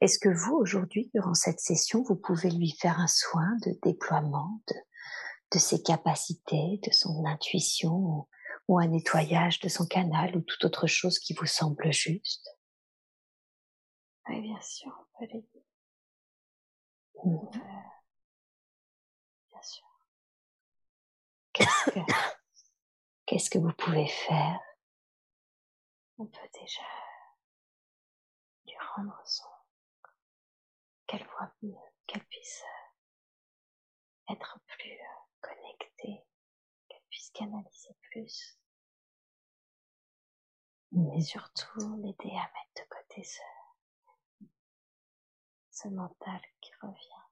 Est-ce 0.00 0.18
que 0.18 0.28
vous, 0.28 0.54
aujourd'hui, 0.56 1.10
durant 1.14 1.34
cette 1.34 1.60
session, 1.60 2.02
vous 2.02 2.16
pouvez 2.16 2.50
lui 2.50 2.72
faire 2.78 3.00
un 3.00 3.06
soin 3.06 3.56
de 3.64 3.78
déploiement 3.82 4.60
de, 5.52 5.58
ses 5.58 5.82
capacités, 5.82 6.80
de 6.84 6.90
son 6.90 7.24
intuition, 7.24 8.26
ou, 8.68 8.78
un 8.78 8.88
nettoyage 8.88 9.60
de 9.60 9.68
son 9.68 9.86
canal, 9.86 10.36
ou 10.36 10.40
toute 10.40 10.64
autre 10.64 10.86
chose 10.86 11.18
qui 11.18 11.32
vous 11.32 11.46
semble 11.46 11.92
juste? 11.92 12.48
Oui, 14.28 14.40
bien 14.40 14.60
sûr, 14.60 14.92
on 14.98 15.18
peut 15.18 15.32
l'aider. 15.32 15.64
Mmh. 17.24 17.50
Bien 17.52 17.93
Qu'est-ce 23.26 23.50
que 23.50 23.58
vous 23.58 23.72
pouvez 23.72 24.06
faire? 24.06 24.60
On 26.18 26.26
peut 26.26 26.48
déjà 26.52 26.82
lui 28.66 28.76
rendre 28.94 29.20
son 29.24 29.48
qu'elle 31.06 31.24
voit 31.26 31.52
mieux, 31.62 31.74
qu'elle 32.06 32.24
puisse 32.26 32.62
être 34.28 34.58
plus 34.66 34.98
connectée, 35.40 36.24
qu'elle 36.88 37.02
puisse 37.08 37.30
canaliser 37.30 37.96
plus. 38.10 38.58
Et 41.16 41.20
surtout 41.20 41.96
l'aider 41.96 42.36
à 42.36 42.50
mettre 42.52 42.74
de 42.76 42.84
côté 42.88 43.24
ce, 45.70 45.88
mental 45.88 46.40
qui 46.60 46.72
revient. 46.80 47.14
en 47.16 47.23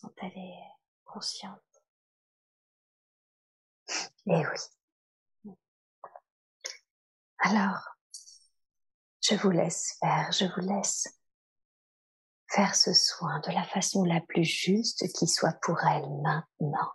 quand 0.00 0.12
elle 0.18 0.36
est 0.36 0.62
consciente. 1.04 1.60
Et 4.26 4.34
eh 4.34 4.46
oui. 4.46 5.54
Alors, 7.38 7.96
je 9.20 9.34
vous 9.34 9.50
laisse 9.50 9.96
faire, 10.00 10.30
je 10.32 10.44
vous 10.44 10.68
laisse 10.68 11.08
faire 12.48 12.74
ce 12.74 12.92
soin 12.92 13.40
de 13.40 13.52
la 13.52 13.64
façon 13.64 14.04
la 14.04 14.20
plus 14.20 14.44
juste 14.44 15.12
qui 15.12 15.26
soit 15.26 15.58
pour 15.62 15.80
elle 15.84 16.08
maintenant. 16.22 16.92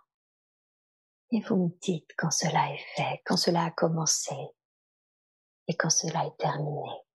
Et 1.30 1.40
vous 1.42 1.56
me 1.56 1.78
dites 1.80 2.10
quand 2.16 2.30
cela 2.30 2.72
est 2.72 2.84
fait, 2.96 3.22
quand 3.26 3.36
cela 3.36 3.64
a 3.64 3.70
commencé 3.70 4.36
et 5.66 5.76
quand 5.76 5.90
cela 5.90 6.24
est 6.24 6.36
terminé. 6.38 7.07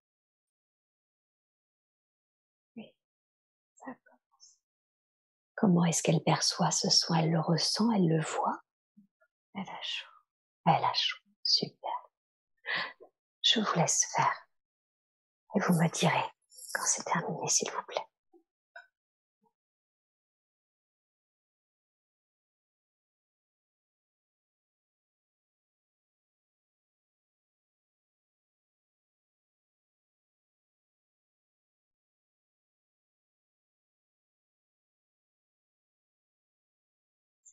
Comment 5.63 5.85
est-ce 5.85 6.03
qu'elle 6.03 6.21
perçoit 6.21 6.71
ce 6.71 6.89
soin? 6.89 7.19
Elle 7.19 7.31
le 7.31 7.39
ressent, 7.39 7.89
elle 7.93 8.09
le 8.09 8.21
voit? 8.21 8.59
Elle 9.55 9.61
a 9.61 9.81
chaud. 9.81 10.09
Elle 10.65 10.83
a 10.83 10.93
chaud, 10.93 11.23
super. 11.41 11.89
Je 13.41 13.61
vous 13.61 13.79
laisse 13.79 14.03
faire. 14.13 14.49
Et 15.55 15.61
vous 15.61 15.73
me 15.75 15.87
direz 15.87 16.25
quand 16.73 16.83
c'est 16.83 17.05
terminé, 17.05 17.47
s'il 17.47 17.71
vous 17.71 17.81
plaît. 17.87 18.05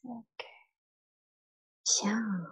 Ok. 0.04 0.44
Bien. 2.02 2.46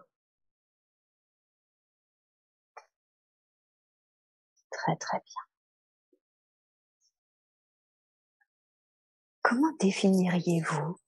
Très 4.71 4.97
très 4.97 5.19
bien. 5.19 5.43
Comment 9.43 9.73
définiriez-vous 9.81 10.99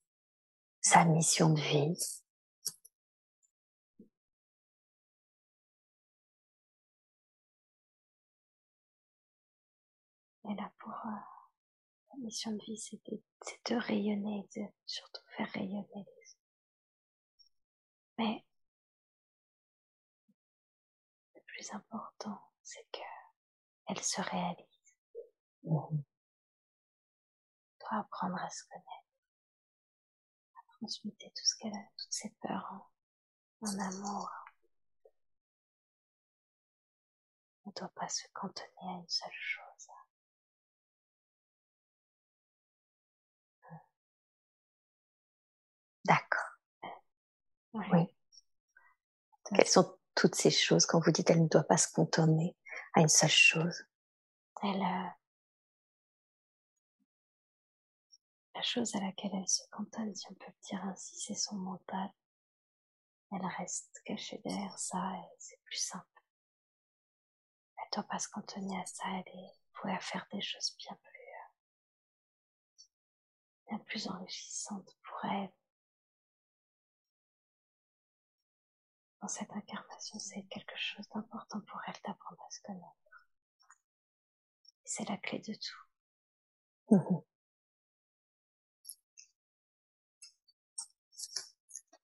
sa 0.80 1.04
mission 1.04 1.50
de 1.50 1.60
vie? 1.60 1.98
Et 10.48 10.54
là, 10.54 10.72
pour 10.78 10.92
euh, 10.92 11.10
la 12.12 12.24
mission 12.24 12.50
de 12.52 12.62
vie, 12.64 12.78
c'est 12.78 13.00
de, 13.10 13.76
rayonner, 13.76 14.48
de 14.56 14.62
surtout 14.86 15.22
faire 15.36 15.48
rayonner. 15.52 16.06
Mais 18.20 18.44
le 21.34 21.40
plus 21.47 21.72
important, 21.72 22.38
c'est 22.62 22.86
que 22.92 23.01
elle 23.86 24.02
se 24.02 24.20
réalise. 24.20 24.94
Mmh. 25.62 26.02
Doit 27.80 27.98
apprendre 27.98 28.36
à 28.36 28.51
se 28.51 28.64
connaître, 28.64 29.09
à 30.55 30.60
transmuter 30.76 31.30
tout 31.30 31.44
ce 31.47 31.56
qu'elle 31.56 31.74
a, 31.74 31.82
toutes 31.97 32.12
ses 32.12 32.28
peurs 32.42 32.70
en, 33.62 33.68
en 33.68 33.78
amour. 33.78 34.30
Elle 37.64 37.72
ne 37.74 37.80
doit 37.80 37.92
pas 37.94 38.09
se 38.10 38.28
cantonner 38.34 38.68
à 38.82 38.98
une 38.98 39.09
seule 39.09 39.32
chose. 39.32 39.88
D'accord. 46.05 46.49
Oui. 47.72 48.06
Quelles 49.55 49.66
sont 49.66 49.97
toutes 50.14 50.34
ces 50.34 50.51
choses 50.51 50.86
quand 50.86 51.01
vous 51.01 51.10
dites 51.10 51.30
elle 51.30 51.42
ne 51.42 51.48
doit 51.48 51.64
pas 51.64 51.76
se 51.76 51.92
cantonner 51.92 52.56
à 52.94 53.01
une 53.01 53.09
seule 53.09 53.30
chose? 53.30 53.84
Elle, 54.62 54.82
euh, 54.82 55.09
la 58.55 58.62
chose 58.62 58.94
à 58.94 59.01
laquelle 59.01 59.30
elle 59.34 59.48
se 59.48 59.62
cantonne, 59.70 60.14
si 60.14 60.26
on 60.30 60.34
peut 60.34 60.47
le 60.47 60.68
dire 60.68 60.84
ainsi, 60.84 61.18
c'est 61.18 61.34
son 61.34 61.56
mental. 61.56 62.10
Elle 63.32 63.47
reste 63.59 64.01
cachée 64.05 64.38
derrière 64.44 64.78
ça 64.78 64.98
et 65.14 65.36
c'est 65.38 65.60
plus 65.64 65.78
simple. 65.78 66.05
Elle 67.78 67.84
ne 67.84 68.02
doit 68.02 68.09
pas 68.09 68.18
se 68.18 68.28
cantonner 68.28 68.78
à 68.78 68.86
ça, 68.86 69.05
elle 69.09 69.34
est 69.34 69.52
vouée 69.80 69.92
à 69.92 70.01
faire 70.01 70.26
des 70.32 70.40
choses 70.40 70.76
bien 70.78 70.98
plus, 71.02 71.20
euh, 71.20 72.88
bien 73.68 73.78
plus 73.78 74.09
enrichissantes 74.09 74.97
pour 75.02 75.24
elle. 75.30 75.52
Dans 79.20 79.28
cette 79.28 79.52
incarnation, 79.52 80.18
c'est 80.18 80.42
quelque 80.44 80.76
chose 80.76 81.06
d'important 81.14 81.60
pour 81.60 81.78
elle 81.86 81.94
d'apprendre 82.06 82.42
à 82.42 82.51
se 82.51 82.60
connaître. 82.62 83.28
C'est 84.84 85.06
la 85.09 85.18
clé 85.18 85.40
de 85.40 85.55
tout. 85.55 85.84
Mmh. 86.90 86.97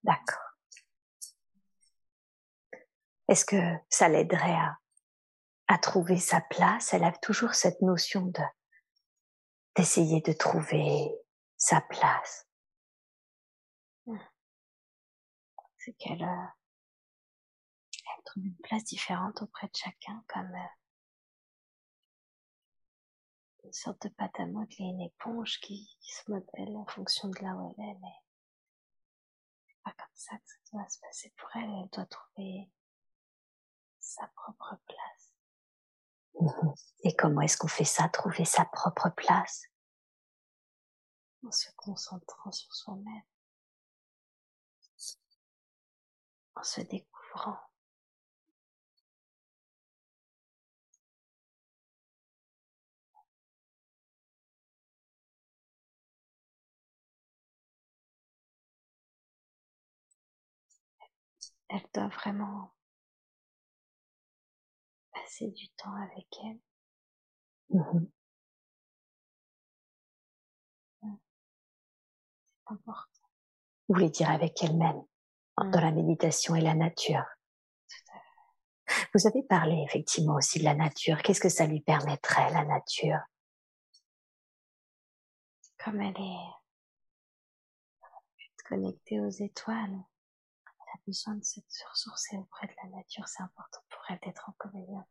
D'accord. 0.05 0.39
Est-ce 3.29 3.45
que 3.45 3.57
ça 3.89 4.09
l'aiderait 4.09 4.55
à, 4.55 4.79
à 5.69 5.79
trouver 5.79 6.19
sa 6.19 6.41
place? 6.43 6.95
Elle 6.95 7.05
a 7.05 7.13
toujours 7.13 7.55
cette 7.55 7.81
notion 7.83 8.27
de 8.27 8.43
d'essayer 9.75 10.21
de 10.23 10.33
trouver 10.33 11.11
sa 11.57 11.81
place. 11.83 12.49
Mmh. 14.07 14.19
C'est 15.79 15.93
qu'elle 15.95 16.23
une 18.37 18.57
place 18.57 18.85
différente 18.85 19.43
auprès 19.43 19.67
de 19.69 19.77
chacun, 19.77 20.25
comme 20.29 20.55
euh, 20.55 20.69
une 23.65 23.73
sorte 23.73 24.03
de 24.07 24.09
pâte 24.11 24.39
à 24.39 24.47
modeler, 24.47 24.85
une 24.85 25.01
éponge 25.01 25.59
qui, 25.61 25.97
qui 26.01 26.13
se 26.13 26.31
modèle 26.31 26.77
en 26.77 26.87
fonction 26.87 27.29
de 27.29 27.39
là 27.41 27.55
où 27.57 27.75
elle 27.79 27.85
est, 27.85 27.99
mais 28.01 28.23
c'est 29.67 29.83
pas 29.83 29.93
comme 29.93 30.15
ça 30.15 30.37
que 30.37 30.45
ça 30.47 30.59
doit 30.73 30.89
se 30.89 30.99
passer 31.01 31.35
pour 31.37 31.49
elle. 31.57 31.71
Elle 31.71 31.89
doit 31.91 32.07
trouver 32.07 32.71
sa 33.99 34.27
propre 34.29 34.77
place. 34.87 35.35
Et 37.01 37.15
comment 37.17 37.41
est-ce 37.41 37.57
qu'on 37.57 37.69
fait 37.69 37.85
ça, 37.85 38.09
trouver 38.09 38.45
sa 38.45 38.65
propre 38.67 39.11
place? 39.11 39.65
En 41.45 41.51
se 41.51 41.71
concentrant 41.77 42.53
sur 42.53 42.73
soi-même. 42.75 43.23
En 46.55 46.63
se 46.63 46.81
découvrant. 46.83 47.59
Elle 61.69 61.87
doit 61.95 62.09
vraiment 62.09 62.73
passer 65.13 65.49
du 65.51 65.69
temps 65.71 65.95
avec 65.95 66.27
elle. 66.45 66.61
Mmh. 67.71 68.07
C'est 71.03 71.09
important. 72.67 73.29
Vous 73.89 73.95
voulez 73.95 74.11
dire 74.11 74.31
avec 74.31 74.63
elle-même, 74.63 75.03
Mmh. 75.59 75.71
dans 75.71 75.81
la 75.81 75.91
méditation 75.91 76.55
et 76.55 76.61
la 76.61 76.75
nature. 76.75 77.25
Tout 77.89 78.13
à 78.13 78.19
fait. 78.19 79.09
Vous 79.15 79.27
avez 79.27 79.43
parlé 79.43 79.83
effectivement 79.87 80.35
aussi 80.35 80.59
de 80.59 80.65
la 80.65 80.75
nature. 80.75 81.23
Qu'est-ce 81.23 81.41
que 81.41 81.49
ça 81.49 81.67
lui 81.67 81.81
permettrait, 81.81 82.53
la 82.53 82.65
nature? 82.65 83.21
Comme 85.83 86.01
elle 86.03 86.17
est 86.21 86.53
connectée 88.69 89.21
aux 89.21 89.31
étoiles, 89.31 89.97
a 90.97 91.01
besoin 91.07 91.35
de 91.35 91.45
se 91.45 91.61
ressourcer 91.91 92.37
auprès 92.39 92.67
de 92.67 92.75
la 92.83 92.89
nature. 92.97 93.27
C'est 93.29 93.43
important 93.43 93.81
pour 93.91 94.01
elle 94.09 94.19
d'être 94.21 94.49
en 94.49 94.53
communion, 94.53 95.05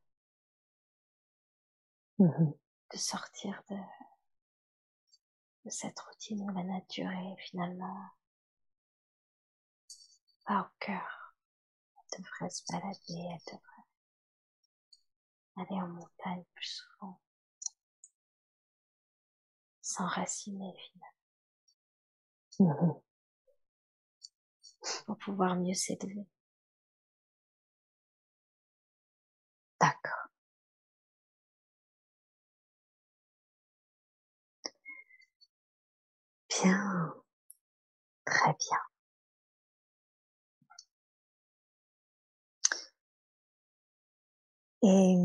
Mmh. 2.18 2.52
de 2.94 2.98
sortir 2.98 3.62
de, 3.70 3.76
de 5.66 5.70
cette 5.70 6.00
routine 6.00 6.42
où 6.44 6.50
la 6.56 6.64
nature 6.64 7.12
est 7.12 7.42
finalement 7.42 8.10
pas 10.46 10.62
au 10.62 10.74
cœur. 10.80 11.36
Elle 12.14 12.24
devrait 12.24 12.50
se 12.50 12.64
balader, 12.72 12.98
elle 13.10 13.54
devrait 13.54 13.86
aller 15.58 15.82
en 15.82 15.88
montagne 15.90 16.46
plus 16.54 16.68
souvent. 16.68 17.20
S'enraciner 19.82 20.74
finalement, 20.78 21.12
Mmh. 22.58 23.05
Pour 25.06 25.18
pouvoir 25.18 25.56
mieux 25.56 25.74
s'élever. 25.74 26.26
D'accord. 29.82 30.30
Bien. 36.50 37.16
Très 38.26 38.54
bien. 38.60 38.80
Et 44.84 45.16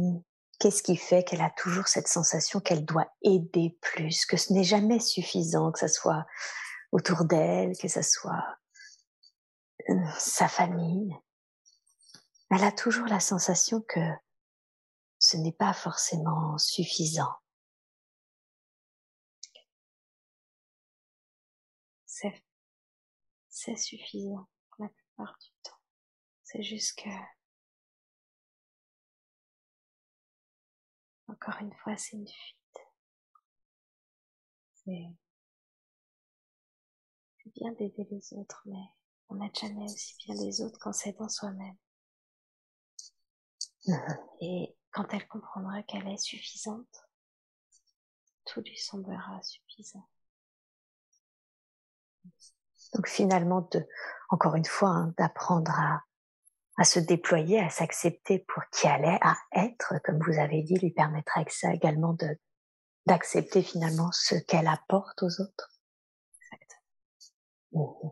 qu'est-ce 0.59 0.83
qui 0.83 0.97
fait 0.97 1.25
qu'elle 1.25 1.41
a 1.41 1.51
toujours 1.57 1.89
cette 1.89 2.09
sensation 2.09 2.61
qu'elle 2.61 2.85
doit 2.85 3.07
aider 3.23 3.77
plus, 3.81 4.27
que 4.27 4.37
ce 4.37 4.53
n'est 4.53 4.65
jamais 4.65 5.01
suffisant, 5.01 5.73
que 5.73 5.79
ce 5.81 5.89
soit 5.89 6.25
autour 6.93 7.25
d'elle, 7.25 7.77
que 7.79 7.89
ce 7.89 8.03
soit 8.03 8.45
sa 10.19 10.49
famille. 10.49 11.17
Elle 12.51 12.65
a 12.65 12.73
toujours 12.73 13.07
la 13.07 13.21
sensation 13.21 13.81
que 13.83 14.01
ce 15.19 15.37
n'est 15.37 15.53
pas 15.53 15.73
forcément 15.73 16.59
suffisant. 16.59 17.33
C'est, 22.07 23.77
suffisant 23.77 24.49
la 24.79 24.89
plupart 24.89 25.37
du 25.39 25.51
temps. 25.63 25.79
C'est 26.43 26.63
juste 26.63 26.99
que, 26.99 27.11
encore 31.29 31.61
une 31.61 31.75
fois, 31.75 31.97
c'est 31.97 32.17
une 32.17 32.27
fuite. 32.27 32.57
C'est 34.75 35.07
bien 37.55 37.73
d'aider 37.73 38.07
les 38.11 38.33
autres, 38.33 38.63
mais 38.65 38.89
on 39.31 39.37
n'aide 39.37 39.57
jamais 39.57 39.85
aussi 39.85 40.17
bien 40.25 40.35
les 40.35 40.61
autres 40.61 40.79
quand 40.81 40.93
c'est 40.93 41.17
dans 41.19 41.29
soi-même. 41.29 41.77
Et 44.41 44.77
quand 44.93 45.07
elle 45.13 45.27
comprendra 45.29 45.83
qu'elle 45.85 46.09
est 46.09 46.23
suffisante, 46.23 47.09
tout 48.45 48.61
lui 48.61 48.77
semblera 48.77 49.41
suffisant. 49.43 50.09
Donc 52.95 53.09
finalement, 53.09 53.69
de, 53.73 53.87
encore 54.31 54.57
une 54.57 54.65
fois, 54.65 54.91
hein, 54.91 55.15
d'apprendre 55.17 55.71
à, 55.71 56.03
à 56.77 56.85
se 56.85 56.99
déployer, 56.99 57.61
à 57.61 57.71
s'accepter 57.71 58.41
pour 58.41 58.63
qui 58.73 58.87
elle 58.87 59.05
est, 59.05 59.19
à 59.23 59.37
être, 59.53 59.95
comme 60.05 60.19
vous 60.21 60.39
avez 60.39 60.63
dit, 60.63 60.77
lui 60.79 60.91
permettra 60.91 61.45
ça 61.49 61.73
également 61.73 62.15
de 62.15 62.39
d'accepter 63.07 63.63
finalement 63.63 64.11
ce 64.13 64.35
qu'elle 64.35 64.69
apporte 64.69 65.23
aux 65.23 65.41
autres. 65.41 65.71
Exactement. 66.53 67.99
Mmh 68.05 68.11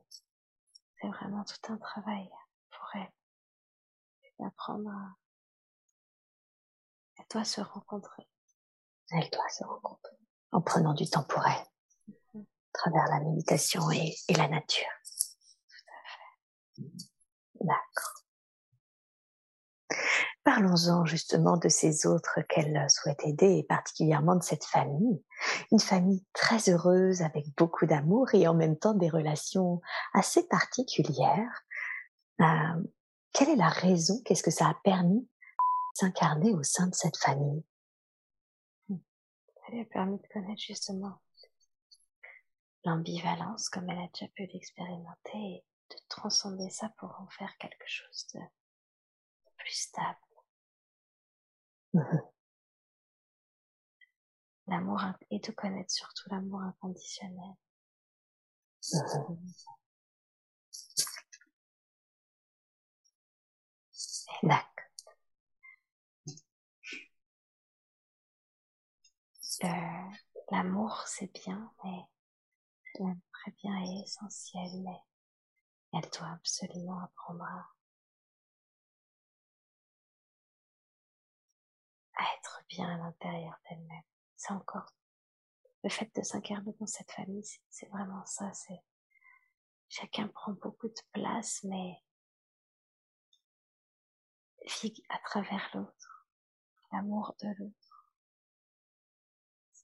C'est 1.00 1.08
vraiment 1.08 1.44
tout 1.44 1.72
un 1.72 1.76
travail 1.76 2.28
pour 2.70 2.90
elle 2.94 3.12
d'apprendre 4.38 4.90
à 4.90 5.16
elle 7.18 7.24
doit 7.30 7.44
se 7.44 7.60
rencontrer. 7.60 8.28
Elle 9.10 9.28
doit 9.30 9.48
se 9.48 9.64
rencontrer 9.64 10.16
en 10.52 10.60
prenant 10.60 10.94
du 10.94 11.08
temps 11.08 11.24
pour 11.24 11.44
elle, 11.46 11.66
mm-hmm. 12.08 12.42
à 12.42 12.78
travers 12.78 13.06
la 13.08 13.20
méditation 13.20 13.90
et, 13.90 14.14
et 14.28 14.34
la 14.34 14.48
nature. 14.48 14.86
Tout 15.68 15.84
à 15.88 16.00
fait. 16.08 16.84
D'accord. 17.60 18.24
Parlons-en 20.48 21.04
justement 21.04 21.58
de 21.58 21.68
ces 21.68 22.06
autres 22.06 22.40
qu'elle 22.48 22.88
souhaite 22.88 23.22
aider 23.26 23.58
et 23.58 23.64
particulièrement 23.64 24.34
de 24.34 24.42
cette 24.42 24.64
famille. 24.64 25.22
Une 25.70 25.78
famille 25.78 26.24
très 26.32 26.70
heureuse 26.70 27.20
avec 27.20 27.44
beaucoup 27.54 27.84
d'amour 27.84 28.28
et 28.32 28.48
en 28.48 28.54
même 28.54 28.78
temps 28.78 28.94
des 28.94 29.10
relations 29.10 29.82
assez 30.14 30.48
particulières. 30.48 31.66
Euh, 32.40 32.82
quelle 33.34 33.50
est 33.50 33.56
la 33.56 33.68
raison 33.68 34.22
Qu'est-ce 34.24 34.42
que 34.42 34.50
ça 34.50 34.68
a 34.68 34.74
permis 34.84 35.28
s'incarner 35.92 36.54
au 36.54 36.62
sein 36.62 36.86
de 36.86 36.94
cette 36.94 37.18
famille? 37.18 37.62
Ça 38.88 39.70
lui 39.70 39.82
a 39.82 39.84
permis 39.84 40.16
de 40.16 40.28
connaître 40.32 40.62
justement 40.62 41.20
l'ambivalence 42.86 43.68
comme 43.68 43.90
elle 43.90 43.98
a 43.98 44.08
déjà 44.14 44.32
pu 44.34 44.46
l'expérimenter 44.46 45.62
de 45.90 45.96
transcender 46.08 46.70
ça 46.70 46.88
pour 46.96 47.10
en 47.20 47.28
faire 47.28 47.54
quelque 47.58 47.86
chose 47.86 48.28
de 48.32 48.40
plus 49.58 49.74
stable. 49.74 50.16
Mm-hmm. 51.94 52.20
L'amour 54.68 55.00
et 55.30 55.38
de 55.38 55.52
connaître 55.52 55.90
surtout 55.90 56.28
l'amour 56.30 56.60
inconditionnel. 56.60 57.54
Mm-hmm. 58.82 59.68
D'accord. 64.42 64.78
l'amour 70.50 71.02
c'est 71.06 71.32
bien, 71.32 71.72
mais 71.84 73.14
très 73.32 73.50
bien 73.62 73.76
est 73.82 74.02
essentiel, 74.04 74.70
mais 74.84 74.98
elle 75.92 76.10
doit 76.10 76.32
absolument 76.32 77.00
apprendre 77.00 77.44
à, 77.44 77.66
être 82.36 82.62
bien 82.68 82.88
à 82.88 82.98
l'intérieur 82.98 83.56
d'elle-même. 83.68 84.02
C'est 84.36 84.52
encore 84.52 84.86
le 85.84 85.90
fait 85.90 86.10
de 86.14 86.22
s'incarner 86.22 86.72
dans 86.80 86.86
cette 86.86 87.10
famille, 87.12 87.44
c'est 87.68 87.88
vraiment 87.88 88.24
ça. 88.24 88.52
C'est 88.52 88.82
chacun 89.88 90.28
prend 90.28 90.52
beaucoup 90.52 90.88
de 90.88 91.00
place, 91.12 91.62
mais 91.64 92.02
vit 94.82 95.02
à 95.08 95.18
travers 95.18 95.70
l'autre, 95.74 96.28
l'amour 96.92 97.34
de 97.40 97.48
l'autre 97.58 97.88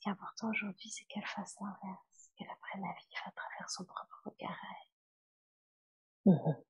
qui 0.05 0.11
est 0.11 0.13
important 0.13 0.51
aujourd'hui, 0.51 0.91
c'est 0.91 1.05
qu'elle 1.07 1.27
fasse 1.27 1.57
l'inverse, 1.61 2.31
qu'elle 2.37 2.51
apprenne 2.51 2.85
à 2.85 2.93
vivre 2.93 3.23
à 3.25 3.31
travers 3.31 3.71
son 3.71 3.85
propre 3.87 4.21
regard 4.27 4.57
mmh 6.27 6.63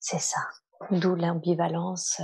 C'est 0.00 0.18
ça. 0.18 0.46
D'où 0.90 1.14
l'ambivalence 1.14 2.20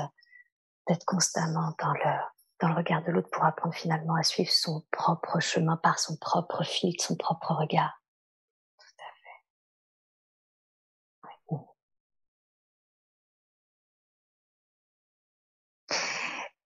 d'être 0.86 1.04
constamment 1.04 1.74
dans 1.78 1.92
le, 1.92 2.74
regard 2.74 3.02
de 3.02 3.12
l'autre 3.12 3.30
pour 3.30 3.44
apprendre 3.44 3.74
finalement 3.74 4.14
à 4.14 4.22
suivre 4.22 4.50
son 4.50 4.84
propre 4.90 5.40
chemin 5.40 5.76
par 5.76 5.98
son 5.98 6.16
propre 6.16 6.62
fil, 6.64 6.94
son 7.00 7.16
propre 7.16 7.54
regard. 7.54 8.00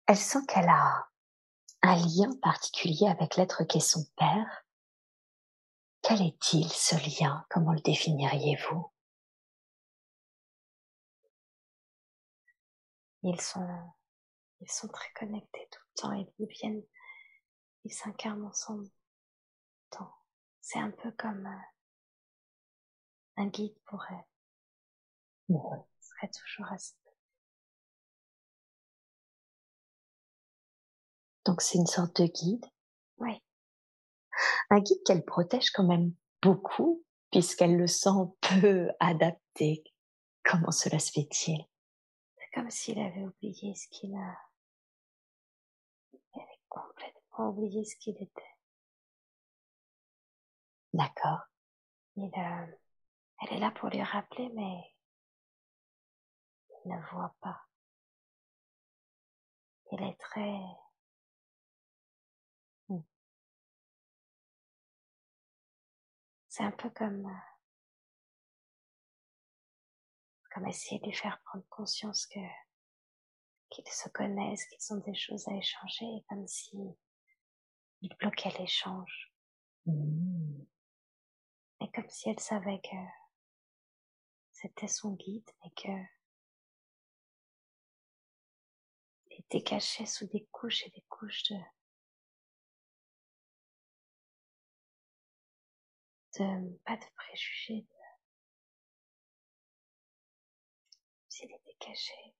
elle 0.07 0.17
sent 0.17 0.45
qu'elle 0.47 0.69
a 0.69 1.07
un 1.81 1.95
lien 1.95 2.29
particulier 2.41 3.07
avec 3.07 3.35
l'être 3.35 3.63
qu'est 3.63 3.79
son 3.79 4.05
père. 4.15 4.63
Quel 6.03 6.21
est-il 6.21 6.69
ce 6.69 6.95
lien? 6.95 7.45
Comment 7.49 7.73
le 7.73 7.81
définiriez-vous? 7.81 8.92
Ils 13.23 13.39
sont, 13.39 13.67
ils 14.61 14.71
sont 14.71 14.87
très 14.87 15.11
connectés 15.13 15.67
tout 15.71 15.81
le 15.89 16.01
temps. 16.01 16.31
Ils 16.39 16.47
viennent, 16.47 16.83
ils 17.85 17.93
s'incarnent 17.93 18.45
ensemble. 18.45 18.89
C'est 20.63 20.79
un 20.79 20.91
peu 20.91 21.11
comme 21.11 21.45
euh, 21.45 23.41
un 23.43 23.47
guide 23.47 23.75
pour 23.85 24.01
elle. 24.09 24.25
Ce 25.49 26.09
serait 26.09 26.29
toujours 26.29 26.71
assez 26.71 26.95
Donc 31.45 31.61
c'est 31.61 31.77
une 31.77 31.85
sorte 31.85 32.21
de 32.21 32.27
guide. 32.27 32.65
Oui. 33.17 33.43
Un 34.69 34.79
guide 34.79 35.03
qu'elle 35.05 35.25
protège 35.25 35.71
quand 35.71 35.83
même 35.83 36.13
beaucoup 36.41 37.03
puisqu'elle 37.29 37.75
le 37.75 37.87
sent 37.87 38.09
peu 38.39 38.89
adapté. 39.01 39.83
Comment 40.45 40.71
cela 40.71 40.99
se 40.99 41.11
fait-il? 41.11 41.67
Comme 42.53 42.69
s'il 42.69 42.99
avait 42.99 43.23
oublié 43.23 43.75
ce 43.75 43.87
qu'il 43.89 44.15
a. 44.15 44.37
Il 46.13 46.41
avait 46.41 46.59
complètement 46.69 47.49
oublié 47.49 47.83
ce 47.83 47.95
qu'il 47.97 48.15
était. 48.21 48.55
D'accord. 50.93 51.47
Il, 52.15 52.31
elle 52.35 53.53
est 53.53 53.59
là 53.59 53.71
pour 53.71 53.89
lui 53.89 54.03
rappeler, 54.03 54.49
mais 54.49 54.93
il 56.85 56.91
ne 56.91 57.01
voit 57.11 57.35
pas. 57.41 57.65
Il 59.91 60.01
est 60.01 60.19
très 60.19 60.59
C'est 66.53 66.63
un 66.63 66.69
peu 66.69 66.91
comme, 66.91 67.35
comme 70.53 70.67
essayer 70.67 70.99
de 70.99 71.05
lui 71.05 71.13
faire 71.13 71.41
prendre 71.45 71.65
conscience 71.69 72.27
que, 72.27 72.39
qu'ils 73.69 73.87
se 73.87 74.07
connaissent, 74.09 74.65
qu'ils 74.67 74.93
ont 74.93 74.99
des 74.99 75.15
choses 75.15 75.47
à 75.47 75.55
échanger, 75.55 76.23
comme 76.29 76.47
si 76.47 76.77
il 78.01 78.15
bloquait 78.17 78.55
l'échange. 78.59 79.33
Mmh. 79.85 80.63
Et 81.81 81.91
comme 81.91 82.09
si 82.09 82.29
elle 82.29 82.39
savait 82.39 82.81
que 82.81 82.95
c'était 84.51 84.87
son 84.87 85.13
guide, 85.15 85.49
mais 85.63 85.71
que 85.71 85.89
il 89.31 89.39
était 89.39 89.63
caché 89.63 90.05
sous 90.05 90.27
des 90.27 90.45
couches 90.51 90.85
et 90.85 90.91
des 90.91 91.03
couches 91.09 91.43
de, 91.49 91.57
de 96.37 96.77
pas 96.85 96.95
de 96.95 97.05
préjugés, 97.15 97.87
protégé, 101.83 102.35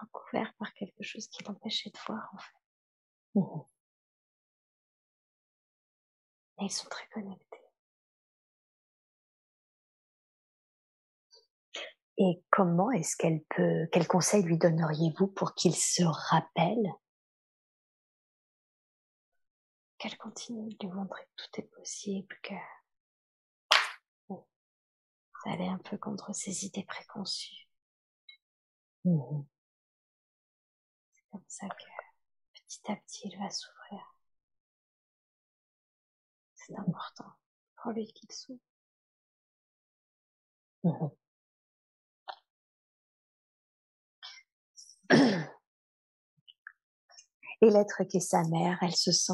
recouvert 0.00 0.52
par 0.58 0.72
quelque 0.74 1.02
chose 1.02 1.28
qui 1.28 1.42
l'empêchait 1.44 1.90
de 1.90 1.98
voir 2.06 2.28
en 2.32 2.38
fait. 2.38 2.58
Mmh 3.34 3.62
Et 6.60 6.64
ils 6.66 6.70
sont 6.70 6.88
très 6.88 7.08
connectés. 7.08 7.58
Et 12.16 12.44
comment 12.50 12.92
est-ce 12.92 13.16
qu'elle 13.16 13.42
peut, 13.56 13.88
quel 13.90 14.06
conseil 14.06 14.44
lui 14.44 14.56
donneriez-vous 14.56 15.26
pour 15.26 15.54
qu'il 15.56 15.74
se 15.74 16.04
rappelle? 16.04 16.92
Qu'elle 19.98 20.16
continue 20.16 20.72
de 20.74 20.86
lui 20.86 20.94
montrer 20.94 21.24
que 21.24 21.42
tout 21.42 21.60
est 21.60 21.74
possible, 21.74 22.38
que 22.44 22.54
ça 25.42 25.50
allait 25.50 25.66
un 25.66 25.78
peu 25.78 25.98
contre 25.98 26.32
ses 26.32 26.64
idées 26.64 26.84
préconçues. 26.84 27.63
Mmh 29.04 29.44
C'est 31.12 31.22
comme 31.30 31.44
ça 31.48 31.68
que 31.68 31.84
petit 32.54 32.92
à 32.92 32.96
petit 32.96 33.28
il 33.28 33.38
va 33.38 33.50
s'ouvrir. 33.50 34.14
C'est 36.54 36.76
important 36.76 37.30
pour 37.76 37.92
lui 37.92 38.06
qu'il 38.12 38.30
s'ouvre. 38.32 38.60
mmh 40.82 41.08
Et 47.62 47.70
l'être 47.70 48.04
qu'est 48.04 48.20
sa 48.20 48.42
mère, 48.44 48.78
elle 48.82 48.94
se 48.94 49.12
sent 49.12 49.32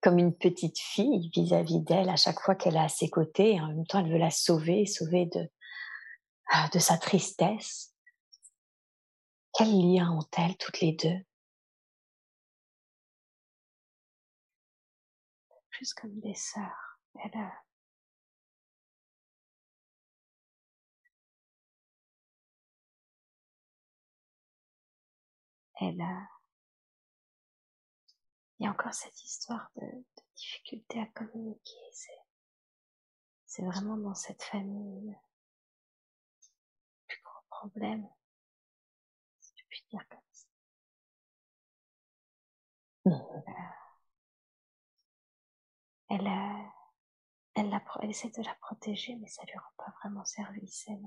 comme 0.00 0.18
une 0.18 0.34
petite 0.34 0.78
fille 0.78 1.30
vis-à-vis 1.34 1.80
d'elle 1.80 2.10
à 2.10 2.16
chaque 2.16 2.40
fois 2.40 2.54
qu'elle 2.54 2.76
est 2.76 2.78
à 2.78 2.88
ses 2.88 3.08
côtés. 3.08 3.60
En 3.60 3.68
même 3.68 3.86
temps, 3.86 4.00
elle 4.00 4.12
veut 4.12 4.18
la 4.18 4.30
sauver, 4.30 4.86
sauver 4.86 5.26
de, 5.26 5.50
de 6.72 6.78
sa 6.78 6.98
tristesse. 6.98 7.93
Quel 9.56 9.68
lien 9.68 10.10
ont-elles 10.10 10.56
toutes 10.56 10.80
les 10.80 10.92
deux? 10.92 11.24
Plus 15.70 15.94
comme 15.94 16.18
des 16.20 16.34
sœurs. 16.34 16.98
Elle 17.22 17.38
a... 17.38 17.52
Elle 25.80 26.00
a... 26.00 26.28
Il 28.58 28.64
y 28.64 28.66
a 28.66 28.70
encore 28.70 28.94
cette 28.94 29.22
histoire 29.22 29.70
de, 29.76 29.82
de 29.82 30.22
difficulté 30.36 31.00
à 31.00 31.06
communiquer. 31.06 31.90
C'est 33.46 33.64
vraiment 33.64 33.96
dans 33.96 34.14
cette 34.14 34.42
famille 34.42 35.10
le 35.10 35.16
plus 37.06 37.22
gros 37.22 37.42
problème, 37.50 38.08
Mmh. 43.06 43.10
Elle, 46.08 46.26
a, 46.26 46.72
elle, 47.54 47.68
la, 47.68 47.82
elle 48.00 48.10
essaie 48.10 48.30
de 48.30 48.42
la 48.42 48.54
protéger, 48.54 49.16
mais 49.16 49.28
ça 49.28 49.42
lui 49.44 49.58
rend 49.58 49.72
pas 49.76 49.92
vraiment 50.00 50.24
service. 50.24 50.84
Elle, 50.88 51.06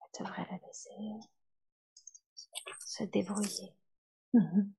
elle 0.00 0.24
devrait 0.24 0.46
la 0.50 0.58
laisser 0.66 0.90
se 2.80 3.04
débrouiller. 3.04 3.74
Mmh 4.34 4.72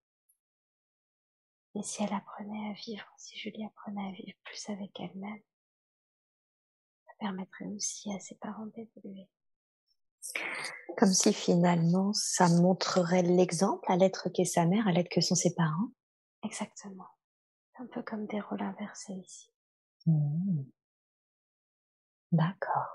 Mais 1.74 1.82
si 1.82 2.02
elle 2.02 2.12
apprenait 2.12 2.70
à 2.70 2.72
vivre, 2.72 3.06
si 3.16 3.36
Julie 3.36 3.64
apprenait 3.64 4.08
à 4.08 4.12
vivre 4.12 4.38
plus 4.44 4.68
avec 4.68 4.98
elle-même, 5.00 5.42
ça 7.06 7.12
permettrait 7.18 7.66
aussi 7.66 8.12
à 8.12 8.20
ses 8.20 8.36
parents 8.36 8.66
d'évoluer. 8.66 9.28
Comme 10.96 11.12
si 11.12 11.32
finalement 11.32 12.12
ça 12.12 12.48
montrerait 12.48 13.22
l'exemple 13.22 13.90
à 13.90 13.96
l'être 13.96 14.28
qu'est 14.28 14.44
sa 14.44 14.64
mère, 14.64 14.86
à 14.86 14.92
l'être 14.92 15.08
que 15.08 15.20
sont 15.20 15.34
ses 15.34 15.54
parents. 15.54 15.90
Exactement. 16.44 17.08
Un 17.78 17.86
peu 17.86 18.02
comme 18.02 18.26
des 18.26 18.40
rôles 18.40 18.62
inversés 18.62 19.14
ici. 19.14 19.50
Mmh. 20.06 20.62
D'accord. 22.32 22.92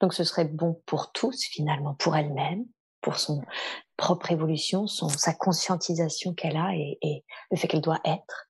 Donc 0.00 0.14
ce 0.14 0.24
serait 0.24 0.44
bon 0.44 0.82
pour 0.86 1.12
tous 1.12 1.44
finalement, 1.44 1.94
pour 1.94 2.16
elle-même, 2.16 2.66
pour 3.00 3.18
son 3.18 3.42
propre 3.96 4.32
évolution, 4.32 4.86
son, 4.86 5.08
sa 5.08 5.32
conscientisation 5.32 6.34
qu'elle 6.34 6.56
a 6.56 6.74
et, 6.74 6.98
et 7.02 7.24
le 7.50 7.56
fait 7.56 7.68
qu'elle 7.68 7.80
doit 7.80 8.00
être. 8.04 8.46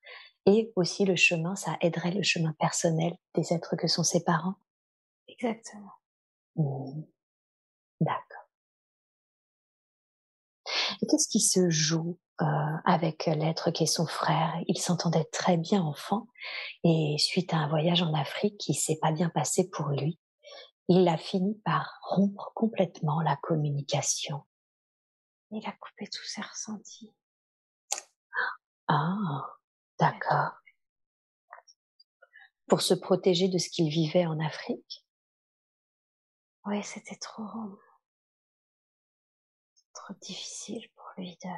Et 0.47 0.73
aussi 0.77 1.05
le 1.05 1.17
chemin, 1.17 1.57
ça 1.57 1.77
aiderait 1.81 2.11
le 2.11 2.23
chemin 2.23 2.53
personnel 2.59 3.17
des 3.35 3.53
êtres 3.53 3.77
que 3.77 3.89
sont 3.89 4.05
ses 4.05 4.23
parents. 4.25 4.57
Exactement. 5.29 5.93
Mmh. 6.57 7.03
Qu'est-ce 11.09 11.29
qui 11.29 11.41
se 11.41 11.71
joue 11.71 12.19
euh, 12.41 12.45
avec 12.85 13.27
l'être 13.27 13.71
qui 13.71 13.85
est 13.85 13.87
son 13.87 14.07
frère? 14.07 14.55
Il 14.67 14.79
s'entendait 14.79 15.25
très 15.33 15.57
bien 15.57 15.83
enfant 15.83 16.27
et 16.83 17.17
suite 17.19 17.53
à 17.53 17.59
un 17.59 17.69
voyage 17.69 18.03
en 18.03 18.13
Afrique 18.15 18.59
qui 18.59 18.75
s'est 18.75 18.99
pas 19.01 19.13
bien 19.13 19.29
passé 19.29 19.71
pour 19.71 19.89
lui, 19.89 20.19
il 20.89 21.09
a 21.09 21.17
fini 21.17 21.55
par 21.65 21.99
rompre 22.03 22.53
complètement 22.55 23.21
la 23.23 23.37
communication. 23.37 24.45
Il 25.51 25.65
a 25.67 25.73
coupé 25.73 26.09
tous 26.09 26.25
ses 26.25 26.43
ressentis. 26.43 27.15
Ah, 28.89 29.47
d'accord. 29.99 30.53
Pour 32.67 32.83
se 32.83 32.95
protéger 32.95 33.49
de 33.49 33.59
ce 33.59 33.71
qu'il 33.71 33.89
vivait 33.89 34.27
en 34.27 34.41
Afrique? 34.41 35.07
Oui, 36.67 36.83
c'était 36.83 37.17
trop, 37.17 37.79
trop 40.05 40.15
difficile 40.21 40.87
pour 40.95 41.07
lui 41.17 41.37
de. 41.43 41.49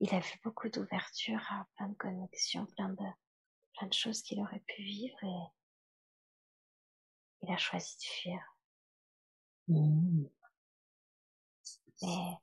Il 0.00 0.14
a 0.14 0.20
vu 0.20 0.38
beaucoup 0.42 0.68
d'ouverture 0.68 1.40
à 1.50 1.66
plein 1.76 1.88
de 1.88 1.94
connexions, 1.94 2.66
plein 2.66 2.90
de, 2.90 3.04
plein 3.74 3.86
de 3.88 3.92
choses 3.92 4.20
qu'il 4.22 4.40
aurait 4.40 4.62
pu 4.66 4.82
vivre 4.82 5.16
et 5.22 5.46
il 7.42 7.50
a 7.52 7.56
choisi 7.56 7.96
de 7.96 8.02
fuir. 8.02 8.40
Mmh. 9.68 10.24
Mais 12.02 12.38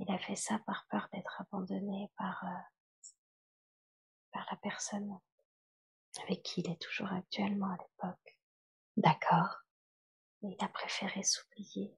il 0.00 0.10
a 0.10 0.18
fait 0.18 0.36
ça 0.36 0.58
par 0.60 0.86
peur 0.88 1.08
d'être 1.12 1.40
abandonné 1.40 2.10
par, 2.16 2.42
euh, 2.44 3.10
par 4.32 4.46
la 4.50 4.56
personne 4.56 5.20
avec 6.22 6.42
qui 6.42 6.62
il 6.62 6.70
est 6.70 6.80
toujours 6.80 7.12
actuellement 7.12 7.70
à 7.70 7.76
l'époque. 7.76 8.38
D'accord. 8.96 9.67
Mais 10.42 10.56
il 10.58 10.64
a 10.64 10.68
préféré 10.68 11.22
s'oublier. 11.22 11.96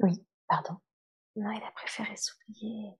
Oui, 0.00 0.24
pardon. 0.46 0.80
Non, 1.36 1.50
il 1.52 1.62
a 1.62 1.70
préféré 1.72 2.16
s'oublier. 2.16 2.92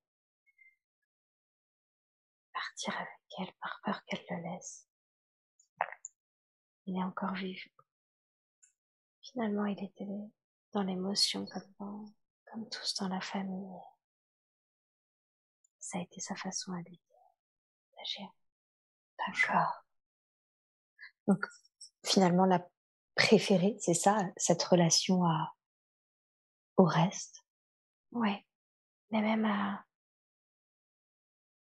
Partir 2.52 2.96
avec 2.96 3.08
elle 3.38 3.52
par 3.60 3.80
peur 3.84 4.04
qu'elle 4.04 4.24
le 4.30 4.50
laisse. 4.50 4.88
Il 6.86 6.98
est 6.98 7.04
encore 7.04 7.34
vivant. 7.34 7.70
Finalement, 9.22 9.66
il 9.66 9.84
était 9.84 10.06
dans 10.72 10.82
l'émotion 10.82 11.46
comme 11.46 11.74
dans, 11.78 12.04
comme 12.46 12.68
tous 12.70 12.94
dans 12.94 13.08
la 13.08 13.20
famille. 13.20 13.80
Ça 15.78 15.98
a 15.98 16.02
été 16.02 16.20
sa 16.20 16.34
façon 16.34 16.72
à 16.72 16.80
lui 16.82 17.00
d'agir. 17.96 18.37
D'accord. 19.26 19.84
Donc, 21.26 21.44
finalement, 22.04 22.46
la 22.46 22.66
préférée, 23.14 23.76
c'est 23.80 23.94
ça, 23.94 24.18
cette 24.36 24.62
relation 24.62 25.24
à, 25.24 25.54
au 26.76 26.84
reste? 26.84 27.44
Ouais. 28.12 28.44
Mais 29.10 29.20
même 29.20 29.44
à, 29.44 29.84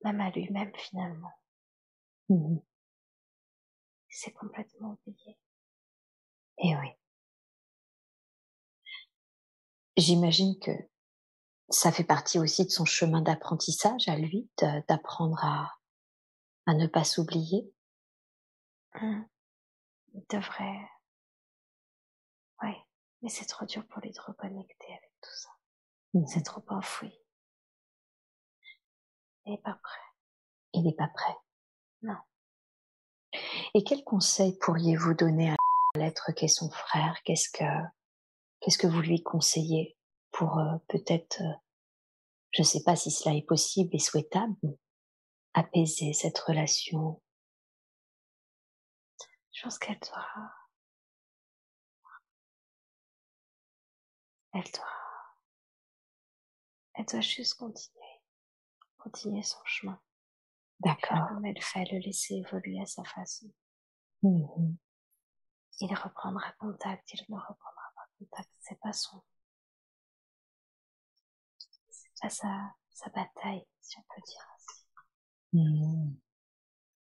même 0.04 0.20
à 0.20 0.30
lui-même, 0.30 0.72
finalement. 0.76 1.32
Mmh. 2.28 2.58
C'est 4.08 4.32
complètement 4.32 4.98
oublié. 5.06 5.38
Eh 6.58 6.76
oui. 6.76 6.88
J'imagine 9.96 10.58
que 10.58 10.72
ça 11.68 11.90
fait 11.90 12.04
partie 12.04 12.38
aussi 12.38 12.64
de 12.64 12.70
son 12.70 12.84
chemin 12.84 13.22
d'apprentissage 13.22 14.08
à 14.08 14.16
lui, 14.16 14.48
d'apprendre 14.88 15.42
à, 15.44 15.75
à 16.66 16.74
ne 16.74 16.86
pas 16.86 17.04
s'oublier. 17.04 17.72
Mmh. 18.94 19.22
Il 20.14 20.24
devrait. 20.30 20.88
Ouais, 22.62 22.76
mais 23.22 23.28
c'est 23.28 23.46
trop 23.46 23.66
dur 23.66 23.86
pour 23.86 24.00
lui 24.00 24.10
de 24.10 24.20
reconnecter 24.20 24.86
avec 24.86 25.12
tout 25.20 25.34
ça. 25.34 25.48
Mmh. 26.14 26.26
C'est 26.26 26.42
trop 26.42 26.64
enfoui. 26.68 27.12
Il 29.44 29.52
n'est 29.52 29.62
pas 29.62 29.78
prêt. 29.82 30.00
Il 30.72 30.82
n'est 30.82 30.94
pas 30.94 31.08
prêt. 31.08 31.36
Non. 32.02 32.18
Et 33.74 33.84
quel 33.84 34.02
conseil 34.04 34.56
pourriez-vous 34.58 35.14
donner 35.14 35.50
à 35.50 35.56
l'être 35.96 36.32
qu'est 36.32 36.48
son 36.48 36.70
frère? 36.70 37.20
Qu'est-ce 37.24 37.50
que 37.50 37.64
qu'est-ce 38.60 38.78
que 38.78 38.86
vous 38.86 39.00
lui 39.00 39.22
conseillez 39.22 39.96
pour 40.32 40.58
euh, 40.58 40.76
peut-être, 40.88 41.40
euh, 41.40 41.54
je 42.50 42.62
ne 42.62 42.66
sais 42.66 42.82
pas 42.82 42.96
si 42.96 43.10
cela 43.10 43.34
est 43.34 43.46
possible 43.46 43.94
et 43.94 43.98
souhaitable, 43.98 44.56
apaiser 45.56 46.12
cette 46.12 46.38
relation 46.38 47.20
Je 49.52 49.62
pense 49.62 49.78
qu'elle 49.78 49.98
doit... 49.98 50.52
Elle 54.52 54.70
doit... 54.70 54.84
Elle 56.94 57.06
doit 57.06 57.20
juste 57.22 57.54
continuer. 57.54 58.20
Continuer 58.98 59.42
son 59.42 59.58
chemin. 59.64 60.00
D'accord. 60.80 61.28
Comme 61.28 61.46
elle 61.46 61.62
fait, 61.62 61.84
le 61.90 62.00
laisser 62.00 62.34
évoluer 62.34 62.80
à 62.80 62.86
sa 62.86 63.04
façon. 63.04 63.50
Mhm. 64.22 64.76
Il 65.80 65.94
reprendra 65.94 66.52
contact, 66.52 67.12
il 67.14 67.24
ne 67.28 67.36
reprendra 67.36 67.92
pas 67.94 68.08
contact. 68.18 68.50
C'est 68.60 68.80
pas 68.80 68.92
son... 68.92 69.22
C'est 71.88 72.12
pas 72.20 72.30
sa, 72.30 72.74
sa 72.90 73.08
bataille, 73.10 73.66
si 73.80 73.98
on 73.98 74.02
peut 74.02 74.22
dire 74.26 74.55
Mhm. 75.56 76.16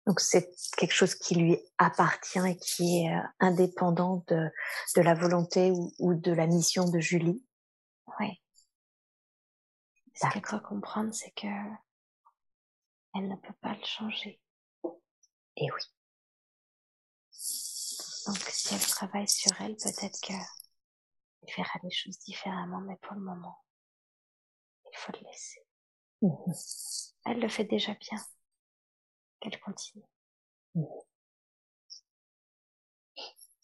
Donc 0.05 0.21
c'est 0.21 0.49
quelque 0.77 0.93
chose 0.93 1.15
qui 1.15 1.35
lui 1.35 1.59
appartient 1.77 2.39
et 2.39 2.55
qui 2.57 3.03
est 3.03 3.13
euh, 3.13 3.21
indépendant 3.39 4.23
de, 4.27 4.49
de 4.95 5.01
la 5.01 5.13
volonté 5.13 5.71
ou, 5.71 5.91
ou 5.99 6.13
de 6.13 6.31
la 6.31 6.47
mission 6.47 6.89
de 6.89 6.99
Julie. 6.99 7.43
Oui. 8.19 8.41
Ce 10.13 10.27
qu'elle 10.29 10.41
doit 10.43 10.61
comprendre, 10.61 11.13
c'est 11.13 11.31
que 11.31 11.47
elle 13.15 13.27
ne 13.27 13.35
peut 13.35 13.53
pas 13.61 13.73
le 13.73 13.83
changer. 13.83 14.39
Et 15.57 15.71
oui. 15.71 15.81
Donc 18.27 18.37
si 18.49 18.73
elle 18.73 18.79
travaille 18.79 19.27
sur 19.27 19.59
elle, 19.61 19.75
peut-être 19.75 20.19
que 20.21 20.33
elle 20.33 21.53
verra 21.55 21.79
les 21.83 21.91
choses 21.91 22.19
différemment, 22.19 22.81
mais 22.81 22.97
pour 23.01 23.15
le 23.15 23.21
moment, 23.21 23.63
il 24.85 24.97
faut 24.97 25.11
le 25.13 25.27
laisser. 25.27 25.66
Mhm. 26.21 26.53
Elle 27.25 27.39
le 27.39 27.49
fait 27.49 27.65
déjà 27.65 27.93
bien. 27.93 28.17
Qu'elle 29.39 29.59
continue. 29.59 30.03
Mhm. 30.75 30.85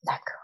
D'accord. 0.03 0.43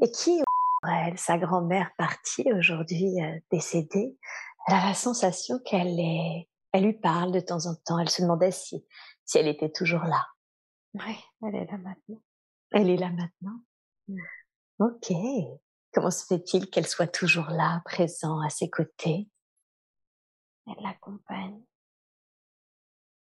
Et 0.00 0.10
qui, 0.10 0.42
elle, 0.88 1.18
sa 1.18 1.38
grand-mère 1.38 1.90
partie 1.96 2.52
aujourd'hui, 2.52 3.22
euh, 3.22 3.38
décédée, 3.50 4.18
elle 4.66 4.74
a 4.74 4.86
la 4.88 4.94
sensation 4.94 5.58
qu'elle 5.60 5.98
est, 5.98 6.48
elle 6.72 6.84
lui 6.84 6.92
parle 6.92 7.32
de 7.32 7.40
temps 7.40 7.66
en 7.66 7.74
temps. 7.74 7.98
Elle 7.98 8.08
se 8.08 8.22
demandait 8.22 8.50
si, 8.50 8.84
si 9.24 9.38
elle 9.38 9.48
était 9.48 9.70
toujours 9.70 10.02
là. 10.02 10.26
Oui, 10.94 11.16
elle 11.42 11.54
est 11.54 11.70
là 11.70 11.78
maintenant. 11.78 12.20
Elle 12.72 12.90
est 12.90 12.96
là 12.96 13.10
maintenant. 13.10 13.60
Mm. 14.08 14.18
Ok. 14.80 15.12
Comment 15.92 16.10
se 16.10 16.24
fait-il 16.24 16.70
qu'elle 16.70 16.86
soit 16.86 17.06
toujours 17.06 17.50
là, 17.50 17.82
présent 17.84 18.40
à 18.40 18.48
ses 18.48 18.70
côtés? 18.70 19.28
Elle 20.66 20.82
l'accompagne. 20.82 21.62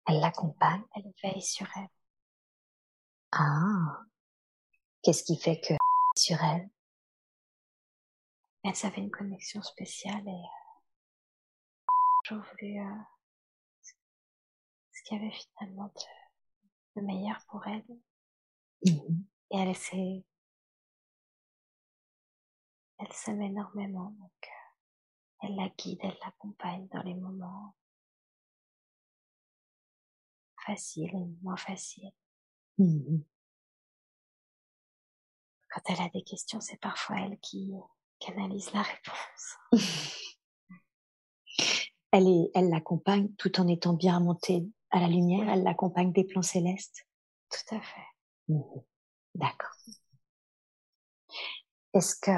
Elle 0.07 0.21
l'accompagne. 0.21 0.85
Elle 0.95 1.13
veille 1.23 1.43
sur 1.43 1.67
elle. 1.77 1.89
Ah. 3.33 4.03
Qu'est-ce 5.03 5.25
qui 5.25 5.39
fait 5.39 5.61
que 5.61 5.75
sur 6.17 6.43
elle? 6.43 6.69
Elles 8.65 8.87
avaient 8.87 9.01
une 9.01 9.11
connexion 9.11 9.63
spéciale 9.63 10.27
et 10.27 10.31
euh, 10.31 11.93
j'ai 12.25 12.35
voulu 12.35 12.81
euh, 12.81 13.01
ce 14.93 15.03
qu'il 15.05 15.17
y 15.17 15.21
avait 15.21 15.35
finalement 15.35 15.87
de, 15.87 17.01
de 17.01 17.07
meilleur 17.07 17.39
pour 17.49 17.67
elle. 17.67 17.87
Mhm. 18.85 19.25
Et 19.53 19.59
elle 19.59 19.77
s'est 19.77 20.25
elle 22.99 23.13
s'aime 23.13 23.43
énormément, 23.43 24.11
donc 24.19 24.31
euh, 24.43 25.47
elle 25.47 25.57
la 25.57 25.69
guide, 25.69 26.01
elle 26.03 26.19
l'accompagne 26.25 26.89
dans 26.89 27.03
les 27.03 27.15
moments 27.15 27.75
faciles 30.67 31.15
et 31.15 31.43
moins 31.43 31.57
faciles. 31.57 32.13
Mhm. 32.79 33.25
Quand 35.71 35.83
elle 35.89 36.01
a 36.01 36.09
des 36.09 36.23
questions, 36.23 36.61
c'est 36.61 36.81
parfois 36.81 37.21
elle 37.21 37.39
qui 37.41 37.73
canalise 38.19 38.73
la 38.73 38.83
réponse. 38.83 39.57
Elle 42.11 42.27
est, 42.27 42.51
elle 42.55 42.71
l'accompagne 42.71 43.29
tout 43.35 43.61
en 43.61 43.69
étant 43.69 43.93
bien 43.93 44.17
remontée 44.17 44.67
à 44.91 44.99
la 44.99 45.09
lumière. 45.09 45.41
Oui. 45.41 45.53
Elle 45.53 45.63
l'accompagne 45.63 46.11
des 46.11 46.25
plans 46.25 46.41
célestes. 46.41 47.07
Tout 47.51 47.75
à 47.75 47.81
fait. 47.83 48.07
Mhm. 48.49 48.83
D'accord. 49.35 49.77
Est-ce 51.93 52.17
que 52.17 52.31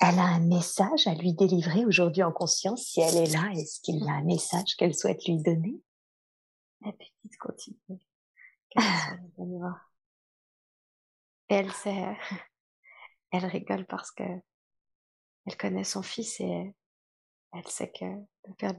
elle 0.00 0.18
a 0.18 0.24
un 0.24 0.40
message 0.40 1.06
à 1.06 1.14
lui 1.14 1.34
délivrer 1.34 1.84
aujourd'hui 1.84 2.22
en 2.22 2.32
conscience 2.32 2.84
Si 2.84 3.00
elle 3.00 3.16
est 3.16 3.32
là, 3.32 3.50
est-ce 3.52 3.80
qu'il 3.80 4.02
y 4.02 4.08
a 4.08 4.12
un 4.12 4.24
message 4.24 4.74
qu'elle 4.76 4.94
souhaite 4.94 5.26
lui 5.26 5.36
donner? 5.42 5.80
La 6.80 6.92
petite 6.92 7.36
continue. 7.38 8.00
Et 11.48 11.54
elle 11.54 11.72
sait, 11.72 12.16
elle 13.32 13.44
rigole 13.46 13.86
parce 13.86 14.10
que 14.12 14.24
elle 15.46 15.56
connaît 15.56 15.84
son 15.84 16.02
fils 16.02 16.40
et 16.40 16.74
elle 17.52 17.68
sait 17.68 17.90
que 17.90 18.04
le 18.04 18.54
père 18.54 18.74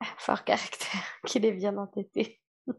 un 0.00 0.16
fort 0.18 0.44
caractère, 0.44 1.20
qu'il 1.26 1.44
est 1.44 1.52
bien 1.52 1.76
entêté. 1.76 2.40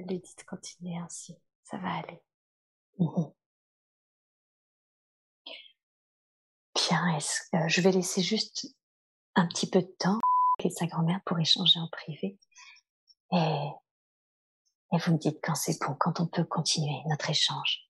Elle 0.00 0.06
lui 0.06 0.20
dit 0.20 0.34
de 0.38 0.44
continuer 0.44 0.96
ainsi, 0.96 1.36
ça 1.64 1.76
va 1.78 1.96
aller. 1.96 2.22
Mhm. 2.98 3.32
Je 7.68 7.80
vais 7.80 7.92
laisser 7.92 8.22
juste 8.22 8.66
un 9.34 9.46
petit 9.46 9.68
peu 9.68 9.80
de 9.80 9.94
temps 9.98 10.18
et 10.64 10.70
sa 10.70 10.86
grand-mère 10.86 11.20
pour 11.24 11.38
échanger 11.38 11.78
en 11.78 11.88
privé? 11.88 12.38
Et, 13.32 13.70
vous 14.92 15.12
me 15.12 15.18
dites 15.18 15.38
quand 15.42 15.54
c'est 15.54 15.78
bon, 15.80 15.94
quand 15.98 16.20
on 16.20 16.26
peut 16.26 16.44
continuer 16.44 17.02
notre 17.08 17.30
échange. 17.30 17.88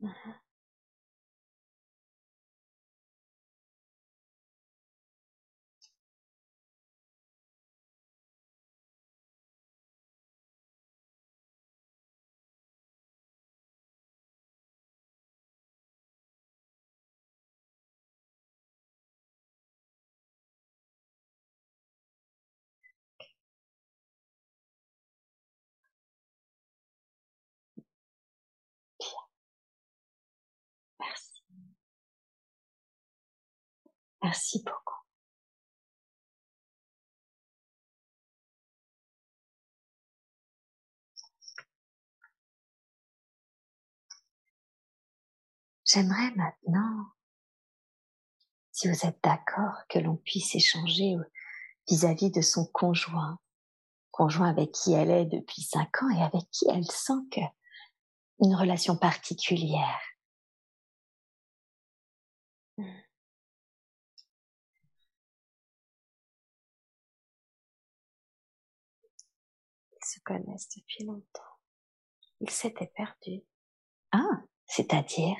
Mhm. 0.00 0.10
Merci. 0.10 0.49
Merci 34.22 34.62
beaucoup. 34.64 35.00
J'aimerais 45.92 46.30
maintenant, 46.36 47.06
si 48.70 48.88
vous 48.88 49.06
êtes 49.06 49.18
d'accord, 49.24 49.74
que 49.88 49.98
l'on 49.98 50.16
puisse 50.16 50.54
échanger 50.54 51.16
vis-à-vis 51.88 52.30
de 52.30 52.42
son 52.42 52.64
conjoint, 52.66 53.40
conjoint 54.12 54.50
avec 54.50 54.70
qui 54.70 54.92
elle 54.92 55.10
est 55.10 55.26
depuis 55.26 55.62
cinq 55.62 56.02
ans 56.02 56.10
et 56.10 56.22
avec 56.22 56.48
qui 56.52 56.66
elle 56.70 56.84
sent 56.84 57.20
que 57.32 57.40
une 58.38 58.54
relation 58.54 58.96
particulière. 58.96 60.00
Se 70.10 70.20
connaissent 70.20 70.68
depuis 70.76 71.04
longtemps. 71.04 71.58
Ils 72.40 72.50
s'étaient 72.50 72.92
perdus. 72.94 73.42
Ah, 74.12 74.42
c'est-à-dire? 74.66 75.36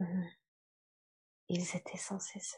Mhm. 0.00 0.30
Ils 1.48 1.76
étaient 1.76 1.98
censés 1.98 2.40
se, 2.40 2.56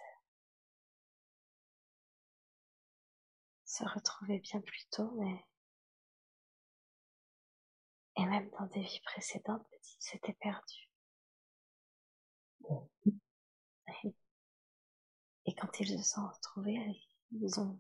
se 3.65 3.85
retrouver 3.85 4.39
bien 4.39 4.61
plus 4.61 4.87
tôt, 4.91 5.11
mais 5.19 5.45
et 8.17 8.27
même 8.27 8.49
dans 8.51 8.67
des 8.67 8.83
vies 8.83 9.01
précédentes, 9.05 9.67
ils 9.73 9.97
s'étaient 9.99 10.37
perdus. 10.41 10.91
Et 15.47 15.55
quand 15.55 15.81
ils 15.81 15.99
se 15.99 16.03
sont 16.03 16.27
retrouvés, 16.29 16.79
ils 17.33 17.61
ont, 17.61 17.79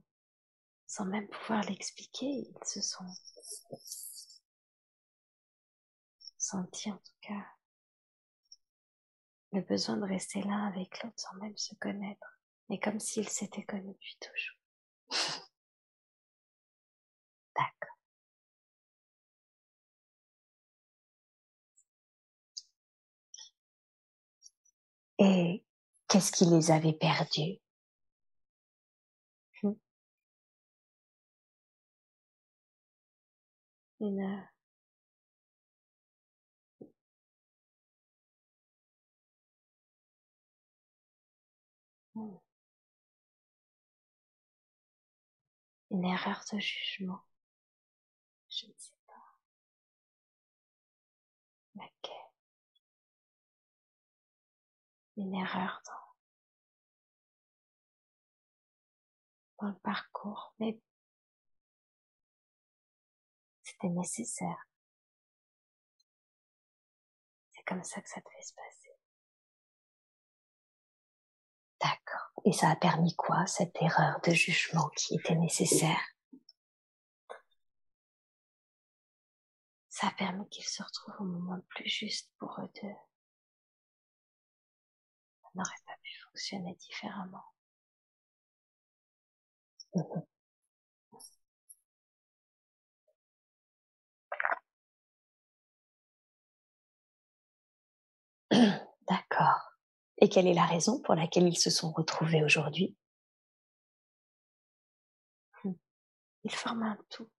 sans 0.95 1.07
même 1.07 1.27
pouvoir 1.27 1.65
l'expliquer, 1.65 2.27
ils 2.27 2.55
se 2.65 2.81
sont 2.81 3.05
sentis 6.39 6.93
en 6.93 6.99
tout 6.99 7.19
cas 7.21 7.45
le 9.51 9.61
besoin 9.63 9.97
de 9.97 10.05
rester 10.05 10.41
l'un 10.43 10.69
avec 10.69 11.03
l'autre 11.03 11.19
sans 11.19 11.35
même 11.39 11.57
se 11.57 11.75
connaître. 11.75 12.39
mais 12.69 12.79
comme 12.79 13.01
s'ils 13.01 13.29
s'étaient 13.29 13.65
connus 13.65 13.93
depuis 13.93 14.17
toujours. 14.21 14.57
D'accord. 17.57 17.99
Et 25.19 25.65
qu'est-ce 26.07 26.31
qui 26.31 26.45
les 26.45 26.71
avait 26.71 26.93
perdus? 26.93 27.64
Une, 34.05 34.45
erreur 46.05 46.45
de 46.53 46.59
jugement. 46.59 47.23
Je 48.51 48.67
ne 48.67 48.73
sais 48.77 48.93
pas. 49.07 49.39
Laquelle 51.77 52.13
Une 55.17 55.35
erreur 55.35 55.81
dans, 55.87 55.93
dans 59.61 59.69
le 59.73 59.79
parcours, 59.79 60.55
mais 60.59 60.79
nécessaire. 63.89 64.69
C'est 67.53 67.65
comme 67.65 67.85
ça 67.85 68.01
que 68.01 68.09
ça 68.09 68.21
devait 68.21 68.43
se 68.43 68.55
passer. 68.55 68.91
D'accord. 71.81 72.33
Et 72.45 72.53
ça 72.53 72.71
a 72.71 72.77
permis 72.77 73.15
quoi, 73.17 73.47
cette 73.47 73.77
erreur 73.81 74.21
de 74.23 74.33
jugement 74.33 74.89
qui 74.97 75.17
était 75.17 75.35
nécessaire? 75.35 76.01
Ça 79.89 80.09
a 80.09 80.11
permis 80.13 80.49
qu'ils 80.49 80.65
se 80.65 80.83
retrouvent 80.83 81.21
au 81.21 81.25
moment 81.25 81.55
le 81.55 81.63
plus 81.63 81.89
juste 81.89 82.33
pour 82.39 82.59
eux 82.59 82.71
deux. 82.83 82.95
Ça 85.43 85.49
n'aurait 85.55 85.83
pas 85.87 85.97
pu 86.03 86.13
fonctionner 86.25 86.75
différemment. 86.75 87.45
D'accord. 99.09 99.73
Et 100.19 100.29
quelle 100.29 100.47
est 100.47 100.55
la 100.55 100.67
raison 100.67 101.01
pour 101.03 101.15
laquelle 101.15 101.49
ils 101.49 101.59
se 101.59 101.71
sont 101.71 101.91
retrouvés 101.93 102.43
aujourd'hui? 102.43 102.97
Ils 106.45 106.55
forment 106.55 106.83
un 106.83 106.99
tout. 107.09 107.31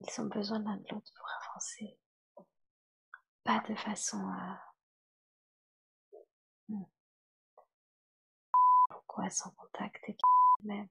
Ils 0.00 0.20
ont 0.20 0.26
besoin 0.26 0.58
l'un 0.60 0.76
de 0.76 0.86
l'autre 0.90 1.12
pour 1.14 1.28
avancer. 1.42 1.98
Pas 3.44 3.62
de 3.68 3.74
façon 3.74 4.18
à... 4.28 4.58
Hmm. 6.68 6.84
Pourquoi 8.88 9.28
sans 9.28 9.50
contact 9.50 10.02
et 10.08 10.16
même 10.62 10.88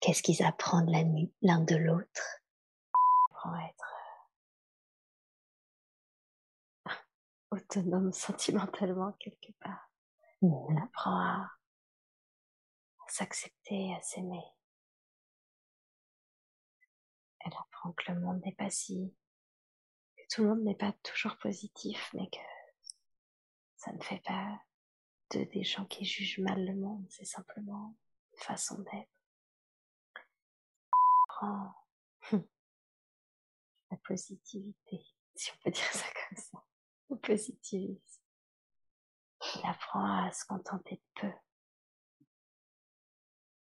Qu'est-ce 0.00 0.22
qu'ils 0.22 0.42
apprennent 0.42 0.90
la 0.90 1.04
nuit 1.04 1.32
l'un 1.42 1.60
de 1.60 1.76
l'autre? 1.76 2.40
Être 3.44 3.91
autonome 7.52 8.12
sentimentalement 8.12 9.12
quelque 9.12 9.52
part. 9.60 9.90
Mmh. 10.40 10.52
Elle 10.70 10.78
apprend 10.78 11.20
à, 11.20 11.50
s'accepter, 13.08 13.94
à 13.94 14.02
s'aimer. 14.02 14.42
Elle 17.40 17.52
apprend 17.52 17.92
que 17.92 18.10
le 18.12 18.20
monde 18.20 18.40
n'est 18.44 18.54
pas 18.54 18.70
si, 18.70 19.14
que 20.16 20.22
tout 20.30 20.42
le 20.42 20.48
monde 20.48 20.62
n'est 20.62 20.76
pas 20.76 20.92
toujours 21.02 21.36
positif, 21.36 22.10
mais 22.14 22.28
que 22.30 22.38
ça 23.76 23.92
ne 23.92 24.02
fait 24.02 24.22
pas 24.24 24.60
de 25.30 25.44
des 25.44 25.64
gens 25.64 25.84
qui 25.86 26.04
jugent 26.04 26.38
mal 26.38 26.64
le 26.64 26.74
monde, 26.74 27.04
c'est 27.10 27.24
simplement 27.24 27.96
une 28.32 28.42
façon 28.42 28.78
d'être. 28.80 29.10
Apprend 31.28 31.74
la 33.90 33.96
positivité, 34.04 35.04
si 35.34 35.50
on 35.52 35.62
peut 35.64 35.70
dire 35.72 35.92
ça 35.92 36.06
comme 36.28 36.38
ça 36.38 36.64
positivisme. 37.16 38.00
Il 39.56 39.68
apprend 39.68 40.26
à 40.26 40.30
se 40.32 40.44
contenter 40.46 40.96
de 40.96 41.20
peu 41.20 41.32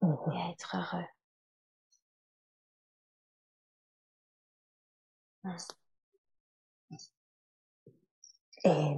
mmh 0.03 0.33
et 0.33 0.41
à 0.41 0.51
être 0.51 0.77
heureux. 0.77 1.07
Et 8.65 8.95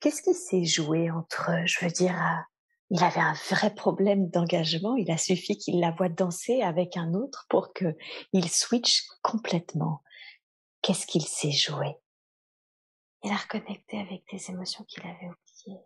qu'est-ce 0.00 0.22
qui 0.22 0.34
s'est 0.34 0.64
joué 0.64 1.10
entre 1.10 1.50
eux? 1.50 1.66
Je 1.66 1.84
veux 1.84 1.90
dire, 1.90 2.14
euh, 2.14 2.40
il 2.90 3.02
avait 3.02 3.20
un 3.20 3.34
vrai 3.50 3.74
problème 3.74 4.28
d'engagement. 4.28 4.96
Il 4.96 5.10
a 5.10 5.18
suffi 5.18 5.56
qu'il 5.56 5.80
la 5.80 5.90
voit 5.92 6.08
danser 6.08 6.62
avec 6.62 6.96
un 6.96 7.14
autre 7.14 7.46
pour 7.48 7.72
que 7.72 7.96
il 8.32 8.50
switch 8.50 9.06
complètement. 9.22 10.02
Qu'est-ce 10.82 11.06
qu'il 11.06 11.24
s'est 11.24 11.52
joué? 11.52 11.96
Il 13.22 13.32
a 13.32 13.36
reconnecté 13.36 14.00
avec 14.00 14.24
des 14.30 14.50
émotions 14.50 14.84
qu'il 14.84 15.04
avait 15.06 15.28
oubliées. 15.28 15.84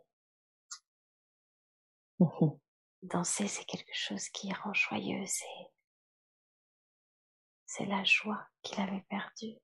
Mmh 2.19 2.59
Danser, 3.03 3.47
c'est 3.47 3.67
quelque 3.67 3.95
chose 3.95 4.29
qui 4.31 4.53
rend 4.53 4.73
joyeux, 4.73 5.25
c'est, 5.27 5.71
c'est 7.67 7.85
la 7.85 8.03
joie 8.05 8.49
qu'il 8.63 8.81
avait 8.81 9.03
perdue. 9.03 9.55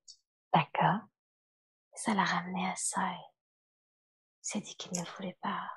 D'accord. 0.53 0.99
Ça 1.95 2.13
l'a 2.13 2.23
ramené 2.23 2.65
à 2.69 2.75
ça 2.75 3.01
et 3.11 3.15
il 3.15 4.45
s'est 4.45 4.61
dit 4.61 4.75
qu'il 4.75 4.97
ne 4.97 5.03
voulait 5.17 5.37
pas 5.41 5.69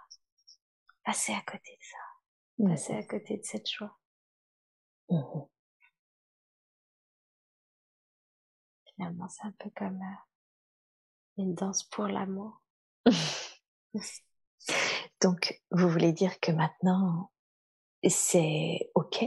passer 1.02 1.32
à 1.32 1.40
côté 1.42 1.76
de 1.76 1.84
ça, 1.84 1.98
Mmh 2.58 2.70
passer 2.70 2.94
à 2.94 3.02
côté 3.04 3.38
de 3.38 3.44
cette 3.44 3.68
joie. 3.68 3.98
Mmh 5.08 5.46
Finalement, 8.94 9.28
c'est 9.28 9.44
un 9.44 9.52
peu 9.52 9.70
comme 9.70 10.00
euh, 10.00 10.35
une 11.38 11.54
danse 11.54 11.84
pour 11.84 12.06
l'amour. 12.06 12.60
Donc, 15.22 15.60
vous 15.70 15.88
voulez 15.88 16.12
dire 16.12 16.38
que 16.40 16.52
maintenant, 16.52 17.32
c'est 18.08 18.90
ok 18.94 19.24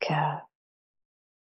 que 0.00 0.14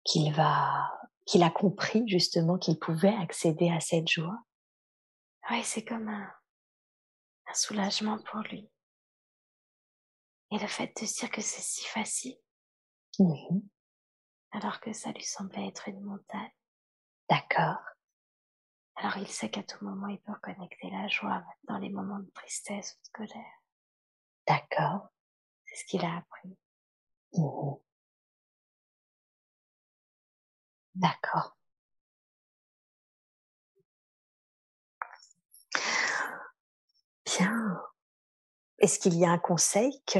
qu'il 0.03 0.33
va, 0.33 0.91
qu'il 1.25 1.43
a 1.43 1.49
compris 1.49 2.07
justement 2.07 2.57
qu'il 2.57 2.79
pouvait 2.79 3.15
accéder 3.15 3.69
à 3.69 3.79
cette 3.79 4.07
joie? 4.07 4.39
Oui, 5.51 5.63
c'est 5.63 5.83
comme 5.83 6.07
un, 6.07 6.31
un 7.47 7.53
soulagement 7.53 8.17
pour 8.19 8.39
lui. 8.41 8.69
Et 10.51 10.57
le 10.57 10.67
fait 10.67 10.91
de 10.99 11.05
se 11.05 11.19
dire 11.19 11.29
que 11.29 11.41
c'est 11.41 11.61
si 11.61 11.85
facile, 11.85 12.37
Mmh 13.19 13.59
alors 14.51 14.79
que 14.79 14.93
ça 14.93 15.11
lui 15.11 15.23
semblait 15.23 15.67
être 15.67 15.89
une 15.89 16.01
montagne. 16.01 16.51
D'accord. 17.29 17.77
Alors 19.01 19.17
il 19.17 19.27
sait 19.29 19.49
qu'à 19.49 19.63
tout 19.63 19.83
moment 19.83 20.07
il 20.07 20.19
peut 20.19 20.33
reconnecter 20.33 20.89
la 20.89 21.07
joie 21.07 21.41
dans 21.63 21.77
les 21.77 21.89
moments 21.89 22.19
de 22.19 22.29
tristesse 22.31 22.97
ou 22.99 23.07
de 23.07 23.27
colère. 23.27 23.61
D'accord. 24.45 25.07
C'est 25.65 25.75
ce 25.77 25.85
qu'il 25.85 26.03
a 26.03 26.17
appris. 26.17 26.57
Mmh 27.33 27.75
D'accord. 30.95 31.55
Bien. 37.25 37.81
Est-ce 38.79 38.99
qu'il 38.99 39.15
y 39.15 39.23
a 39.23 39.29
un 39.29 39.37
conseil 39.37 40.03
que, 40.05 40.19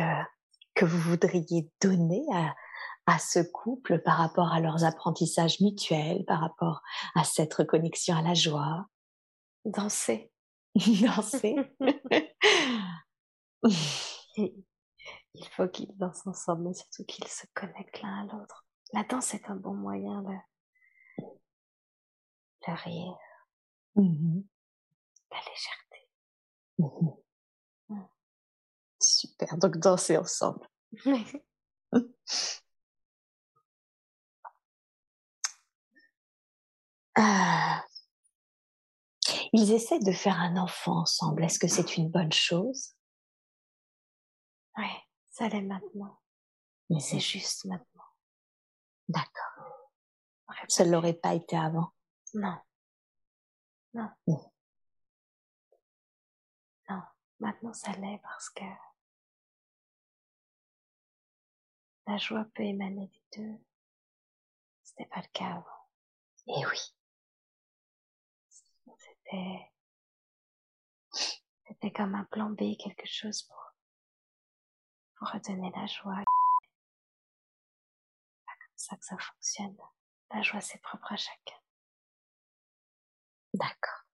que 0.74 0.86
vous 0.86 1.00
voudriez 1.00 1.70
donner 1.82 2.24
à, 2.34 2.56
à 3.10 3.18
ce 3.18 3.40
couple 3.40 4.00
par 4.04 4.18
rapport 4.18 4.54
à 4.54 4.60
leurs 4.60 4.84
apprentissages 4.84 5.62
mutuels, 5.62 6.24
par 6.26 6.40
rapport 6.42 6.84
à 7.16 7.24
cette 7.24 7.54
reconnexion 7.56 8.16
à 8.16 8.22
la 8.22 8.36
joie 8.36 8.86
Danser. 9.66 10.32
Danser. 10.76 11.56
Il 15.34 15.48
faut 15.52 15.68
qu'ils 15.68 15.98
dansent 15.98 16.28
ensemble, 16.28 16.68
mais 16.68 16.74
surtout 16.74 17.04
qu'ils 17.06 17.28
se 17.28 17.48
connectent 17.56 18.02
l'un 18.04 18.28
à 18.28 18.32
l'autre. 18.32 18.66
La 18.94 19.04
danse 19.04 19.34
est 19.34 19.50
un 19.50 19.56
bon 19.56 19.74
moyen 19.74 20.22
de, 20.22 20.36
rire, 22.68 23.18
Mmh 23.96 24.42
la 25.32 25.38
légèreté. 25.38 26.10
Mmh 26.78 27.10
Mm. 27.90 28.04
Super, 29.02 29.58
donc 29.58 29.78
danser 29.78 30.18
ensemble. 30.18 30.68
Ah. 37.22 37.86
Ils 39.52 39.74
essaient 39.74 40.00
de 40.00 40.14
faire 40.14 40.40
un 40.40 40.56
enfant 40.56 41.02
ensemble. 41.02 41.44
Est-ce 41.44 41.60
que 41.60 41.68
c'est 41.68 41.98
une 41.98 42.10
bonne 42.10 42.32
chose? 42.32 42.96
Oui, 44.78 44.88
ça 45.30 45.50
l'est 45.50 45.62
maintenant. 45.62 46.18
Mais 46.90 47.02
c'est 47.02 47.20
juste 47.20 47.66
maintenant. 47.66 48.06
D'accord. 49.10 49.90
Ça 50.70 50.86
ne 50.86 50.92
l'aurait 50.92 51.14
pas 51.14 51.34
été 51.34 51.58
avant? 51.58 51.92
Non. 52.34 52.58
Non. 53.94 54.10
Non. 54.28 54.40
Maintenant, 57.40 57.74
ça 57.74 57.94
l'est 57.94 58.20
parce 58.22 58.50
que 58.50 58.66
la 62.08 62.18
joie 62.18 62.46
peut 62.54 62.64
émaner 62.64 63.08
des 63.08 63.42
deux. 63.42 63.60
C'était 64.84 65.06
pas 65.06 65.22
le 65.22 65.28
cas 65.32 65.56
avant. 65.56 65.88
Et 66.48 66.54
eh 66.58 66.66
oui. 66.66 66.99
C'était, 69.30 69.72
c'était 71.68 71.92
comme 71.92 72.16
un 72.16 72.24
plan 72.26 72.50
B, 72.50 72.78
quelque 72.78 73.06
chose 73.06 73.44
pour, 73.44 73.58
redonner 75.22 75.72
la 75.76 75.86
joie. 75.86 76.24
C'est 78.32 78.46
pas 78.46 78.54
comme 78.54 78.78
ça 78.78 78.96
que 78.96 79.06
ça 79.06 79.18
fonctionne. 79.18 79.78
La 80.32 80.42
joie, 80.42 80.62
c'est 80.62 80.82
propre 80.82 81.12
à 81.12 81.18
chacun. 81.18 81.58
D'accord. 83.54 84.06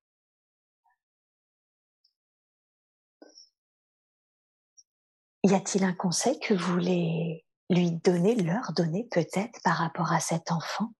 Y 5.43 5.53
a-t-il 5.53 5.83
un 5.83 5.93
conseil 5.93 6.39
que 6.39 6.55
vous 6.55 6.73
voulez 6.73 7.45
lui 7.69 7.91
donner, 7.91 8.35
leur 8.35 8.73
donner 8.73 9.07
peut-être 9.11 9.61
par 9.63 9.77
rapport 9.77 10.11
à 10.11 10.19
cet 10.19 10.51
enfant? 10.51 10.91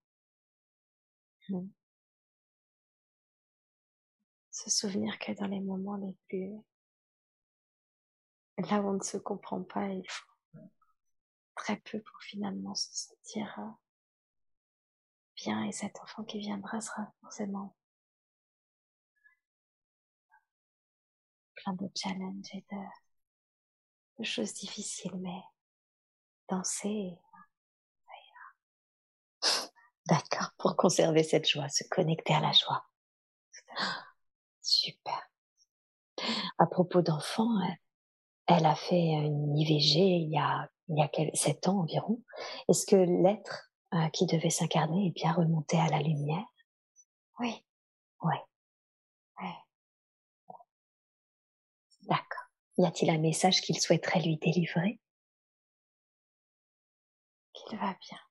Mmh. 1.49 1.67
Se 4.55 4.69
souvenir 4.69 5.19
que 5.19 5.33
dans 5.33 5.47
les 5.47 5.59
moments 5.59 5.97
les 5.97 6.15
plus... 6.29 6.49
Là 8.57 8.79
où 8.79 8.87
on 8.87 8.93
ne 8.93 9.03
se 9.03 9.17
comprend 9.17 9.61
pas, 9.61 9.89
il 9.89 10.09
faut 10.09 10.61
très 11.55 11.75
peu 11.75 12.01
pour 12.01 12.21
finalement 12.21 12.73
se 12.73 12.87
sentir 12.93 13.53
euh, 13.59 13.69
bien. 15.35 15.65
Et 15.65 15.73
cet 15.73 15.99
enfant 15.99 16.23
qui 16.23 16.39
viendra 16.39 16.79
sera 16.79 17.13
forcément 17.19 17.75
plein 21.55 21.73
de 21.73 21.89
challenges 21.93 22.49
et 22.53 22.65
de, 24.19 24.23
choses 24.23 24.53
difficiles, 24.53 25.17
mais 25.17 25.41
danser, 26.47 27.19
D'accord, 30.05 30.53
pour 30.57 30.77
conserver 30.77 31.23
cette 31.23 31.45
joie, 31.45 31.67
se 31.67 31.83
connecter 31.89 32.33
à 32.33 32.39
la 32.39 32.53
joie. 32.53 32.87
Super. 34.65 35.21
À 36.57 36.65
propos 36.65 37.03
d'enfants, 37.03 37.59
elle 38.47 38.65
a 38.65 38.73
fait 38.73 38.95
une 38.95 39.55
IVG 39.55 39.99
il 39.99 40.31
y 40.31 40.39
a, 40.39 40.67
il 40.87 40.97
y 40.97 41.03
a 41.03 41.35
sept 41.35 41.67
ans 41.67 41.81
environ. 41.81 42.23
Est-ce 42.67 42.87
que 42.87 42.95
l'être 42.95 43.71
euh, 43.93 44.09
qui 44.09 44.25
devait 44.25 44.49
s'incarner 44.49 45.07
est 45.07 45.11
bien 45.11 45.33
remonté 45.33 45.77
à 45.77 45.87
la 45.89 45.99
lumière? 45.99 46.45
Oui. 47.39 47.63
Oui. 48.23 48.35
D'accord. 52.07 52.45
Y 52.79 52.85
a-t-il 52.85 53.11
un 53.11 53.19
message 53.19 53.61
qu'il 53.61 53.79
souhaiterait 53.79 54.21
lui 54.21 54.37
délivrer? 54.37 54.99
Qu'il 57.53 57.77
va 57.77 57.95
bien. 58.01 58.24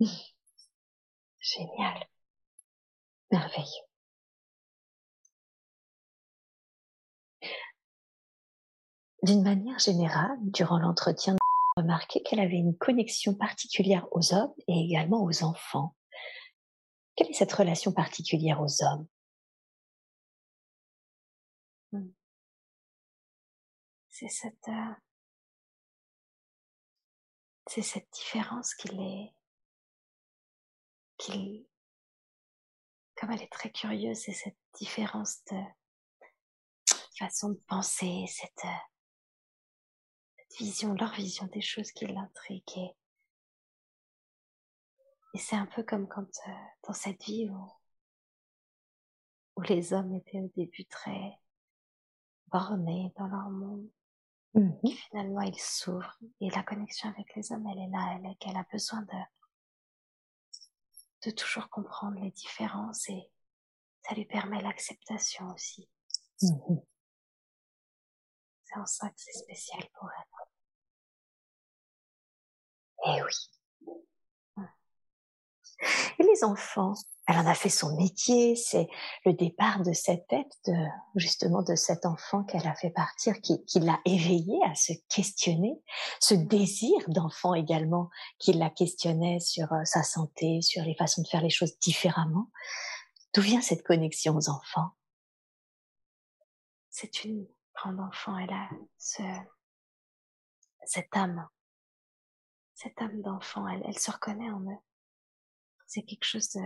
Génial. 1.40 2.08
Merveilleux. 3.30 3.88
D'une 9.22 9.42
manière 9.42 9.78
générale, 9.78 10.38
durant 10.42 10.78
l'entretien, 10.78 11.36
remarqué 11.76 12.22
qu'elle 12.22 12.40
avait 12.40 12.56
une 12.56 12.76
connexion 12.76 13.34
particulière 13.34 14.06
aux 14.12 14.32
hommes 14.34 14.54
et 14.68 14.80
également 14.80 15.22
aux 15.24 15.42
enfants. 15.42 15.94
Quelle 17.16 17.30
est 17.30 17.34
cette 17.34 17.52
relation 17.52 17.92
particulière 17.92 18.60
aux 18.60 18.82
hommes? 18.84 19.06
Hmm. 21.92 22.10
C'est 24.08 24.28
cette, 24.28 24.68
euh, 24.68 24.94
c'est 27.66 27.82
cette 27.82 28.08
différence 28.12 28.74
qu'il 28.74 29.00
est, 29.00 29.34
qu'il, 31.18 31.66
comme 33.16 33.32
elle 33.32 33.42
est 33.42 33.52
très 33.52 33.70
curieuse, 33.70 34.18
c'est 34.18 34.32
cette 34.32 34.58
différence 34.74 35.42
de 35.50 35.60
façon 37.18 37.50
de 37.50 37.60
penser, 37.66 38.24
cette, 38.28 38.64
euh, 38.64 38.68
vision, 40.58 40.94
leur 40.94 41.12
vision 41.14 41.46
des 41.46 41.60
choses 41.60 41.92
qui 41.92 42.06
l'intrigue. 42.06 42.62
Et, 45.34 45.38
c'est 45.38 45.56
un 45.56 45.66
peu 45.66 45.82
comme 45.82 46.08
quand 46.08 46.22
euh, 46.48 46.52
dans 46.86 46.94
cette 46.94 47.22
vie 47.24 47.48
où, 47.48 47.70
où 49.56 49.62
les 49.62 49.92
hommes 49.92 50.14
étaient 50.14 50.40
au 50.40 50.50
début 50.56 50.86
très 50.86 51.38
bornés 52.46 53.12
dans 53.16 53.26
leur 53.26 53.50
monde. 53.50 53.88
Mmh 54.54 54.70
finalement, 55.10 55.42
ils 55.42 55.60
s'ouvrent 55.60 56.18
et 56.40 56.48
la 56.50 56.62
connexion 56.62 57.10
avec 57.10 57.34
les 57.36 57.52
hommes, 57.52 57.66
elle 57.66 57.78
est 57.78 57.90
là, 57.90 58.16
elle 58.16 58.30
est 58.30 58.34
qu'elle 58.36 58.56
a 58.56 58.64
besoin 58.72 59.02
de 59.02 59.18
de 61.24 61.30
toujours 61.30 61.68
comprendre 61.68 62.18
les 62.20 62.30
différences 62.30 63.08
et 63.08 63.30
ça 64.06 64.14
lui 64.14 64.24
permet 64.24 64.62
l'acceptation 64.62 65.52
aussi. 65.54 65.88
Mmh 66.42 66.76
c'est 68.68 68.78
en 68.78 68.86
ça 68.86 69.08
que 69.08 69.14
c'est 69.16 69.32
spécial 69.32 69.82
pour 69.94 70.10
elle. 70.10 70.24
Eh 73.06 73.22
oui. 73.22 73.57
Et 76.18 76.24
les 76.24 76.44
enfants, 76.44 76.94
elle 77.26 77.36
en 77.36 77.46
a 77.46 77.54
fait 77.54 77.68
son 77.68 77.96
métier, 77.96 78.56
c'est 78.56 78.88
le 79.24 79.32
départ 79.32 79.82
de 79.82 79.92
cette 79.92 80.26
tête, 80.26 80.70
justement 81.14 81.62
de 81.62 81.74
cet 81.74 82.06
enfant 82.06 82.42
qu'elle 82.44 82.66
a 82.66 82.74
fait 82.74 82.90
partir, 82.90 83.40
qui, 83.40 83.62
l'a 83.80 84.00
éveillé 84.04 84.58
à 84.66 84.74
se 84.74 84.92
questionner, 85.08 85.80
ce 86.20 86.34
désir 86.34 86.98
d'enfant 87.08 87.54
également, 87.54 88.10
qui 88.38 88.52
la 88.52 88.70
questionnait 88.70 89.40
sur 89.40 89.72
euh, 89.72 89.84
sa 89.84 90.02
santé, 90.02 90.62
sur 90.62 90.82
les 90.84 90.94
façons 90.94 91.22
de 91.22 91.28
faire 91.28 91.42
les 91.42 91.50
choses 91.50 91.78
différemment. 91.78 92.50
D'où 93.34 93.42
vient 93.42 93.60
cette 93.60 93.84
connexion 93.84 94.34
aux 94.34 94.48
enfants? 94.48 94.90
C'est 96.90 97.24
une 97.24 97.46
grande 97.74 98.00
enfant, 98.00 98.36
elle 98.38 98.52
a 98.52 98.68
ce, 98.96 99.22
cette 100.84 101.14
âme 101.16 101.46
cette 102.78 103.02
âme 103.02 103.22
d'enfant, 103.22 103.66
elle, 103.66 103.82
elle 103.86 103.98
se 103.98 104.10
reconnaît 104.12 104.50
en 104.50 104.60
eux. 104.60 104.78
C'est 105.88 106.02
quelque 106.02 106.24
chose 106.24 106.50
de 106.50 106.60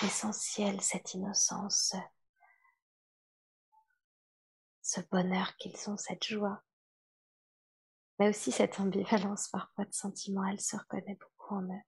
essentiel, 0.00 0.80
cette 0.80 1.12
innocence, 1.14 1.96
ce 4.80 5.00
bonheur 5.10 5.56
qu'ils 5.56 5.90
ont, 5.90 5.96
cette 5.96 6.24
joie. 6.24 6.62
Mais 8.20 8.28
aussi 8.28 8.52
cette 8.52 8.78
ambivalence 8.78 9.48
parfois 9.48 9.86
de 9.86 9.92
sentiments, 9.92 10.46
elle 10.46 10.60
se 10.60 10.76
reconnaît 10.76 11.18
beaucoup 11.20 11.56
en 11.56 11.62
eux. 11.62 11.82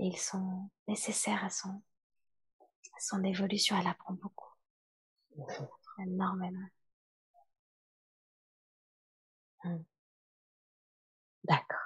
Et 0.00 0.08
ils 0.08 0.18
sont 0.18 0.68
nécessaires 0.88 1.44
à 1.44 1.50
son, 1.50 1.82
évolution, 3.22 3.78
elle 3.78 3.86
apprend 3.86 4.14
beaucoup. 4.14 4.52
Énormément. 6.00 6.66
D'accord. 11.44 11.85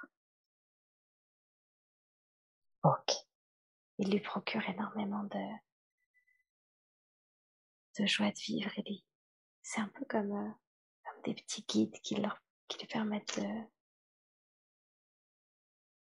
Ok. 2.83 3.13
Il 3.99 4.11
lui 4.11 4.21
procure 4.21 4.67
énormément 4.69 5.25
de, 5.25 5.47
de 7.99 8.07
joie 8.07 8.31
de 8.31 8.39
vivre. 8.39 8.71
Et 8.79 9.05
c'est 9.63 9.81
un 9.81 9.89
peu 9.89 10.05
comme, 10.07 10.33
euh, 10.33 10.51
comme 11.05 11.23
des 11.25 11.35
petits 11.35 11.63
guides 11.63 12.01
qui, 12.03 12.15
leur, 12.17 12.43
qui 12.69 12.79
lui 12.79 12.87
permettent 12.87 13.39
de, 13.39 13.47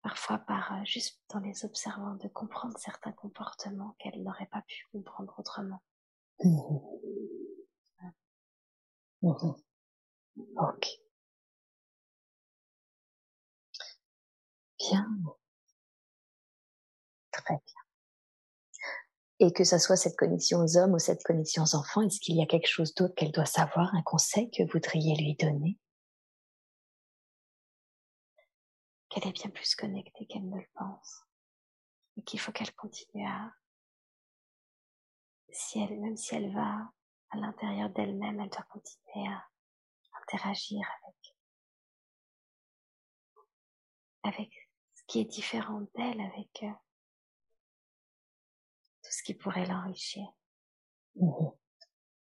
parfois 0.07 0.39
par 0.39 0.73
euh, 0.73 0.85
juste 0.85 1.21
dans 1.31 1.41
les 1.41 1.65
observant, 1.65 2.15
de 2.15 2.29
comprendre 2.29 2.79
certains 2.79 3.11
comportements 3.11 3.97
qu'elle 3.99 4.23
n'aurait 4.23 4.47
pas 4.47 4.63
pu 4.63 4.87
comprendre 4.93 5.35
autrement. 5.39 5.83
Mmh 6.45 6.61
mmh 9.23 9.55
ok. 10.59 10.87
Bien. 14.79 15.36
Très 17.47 17.55
bien. 17.65 17.81
Et 19.39 19.53
que 19.53 19.65
ce 19.65 19.79
soit 19.79 19.97
cette 19.97 20.17
connexion 20.17 20.61
aux 20.61 20.77
hommes 20.77 20.95
ou 20.95 20.99
cette 20.99 21.23
connexion 21.23 21.63
aux 21.63 21.77
enfants, 21.77 22.03
est-ce 22.03 22.19
qu'il 22.21 22.37
y 22.37 22.43
a 22.43 22.47
quelque 22.47 22.69
chose 22.69 22.95
d'autre 22.95 23.15
qu'elle 23.15 23.33
doit 23.33 23.47
savoir, 23.47 23.95
un 23.95 24.03
conseil 24.03 24.51
que 24.51 24.63
vous 24.65 24.71
voudriez 24.73 25.15
lui 25.15 25.37
donner? 25.37 25.79
Qu'elle 29.09 29.29
est 29.29 29.33
bien 29.33 29.51
plus 29.51 29.75
connectée 29.77 30.27
qu'elle 30.27 30.49
ne 30.49 30.57
le 30.57 30.67
pense. 30.75 31.23
et 32.17 32.23
qu'il 32.23 32.41
faut 32.41 32.51
qu'elle 32.51 32.75
continue 32.75 33.27
à, 33.27 33.53
si 35.53 35.81
elle, 35.81 36.01
même 36.01 36.17
si 36.17 36.35
elle 36.35 36.53
va 36.53 36.91
à 37.31 37.37
l'intérieur 37.37 37.91
d'elle-même, 37.91 38.41
elle 38.41 38.49
doit 38.49 38.67
continuer 38.71 39.29
à 39.29 39.47
interagir 40.23 40.81
avec, 41.05 41.37
avec 44.23 44.71
ce 44.95 45.03
qui 45.07 45.21
est 45.21 45.25
différent 45.25 45.83
d'elle, 45.95 46.21
avec 46.21 46.63
euh, 46.63 46.73
ce 49.17 49.23
qui 49.23 49.33
pourrait 49.33 49.65
l'enrichir. 49.65 50.27
Mmh 51.17 51.51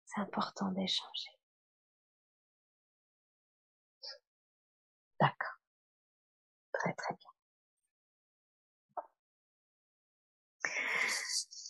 C'est 0.05 0.19
important 0.19 0.71
d'échanger. 0.71 1.39
D'accord. 5.19 5.57
Très 6.73 6.93
très 6.93 7.15
bien. 7.15 7.29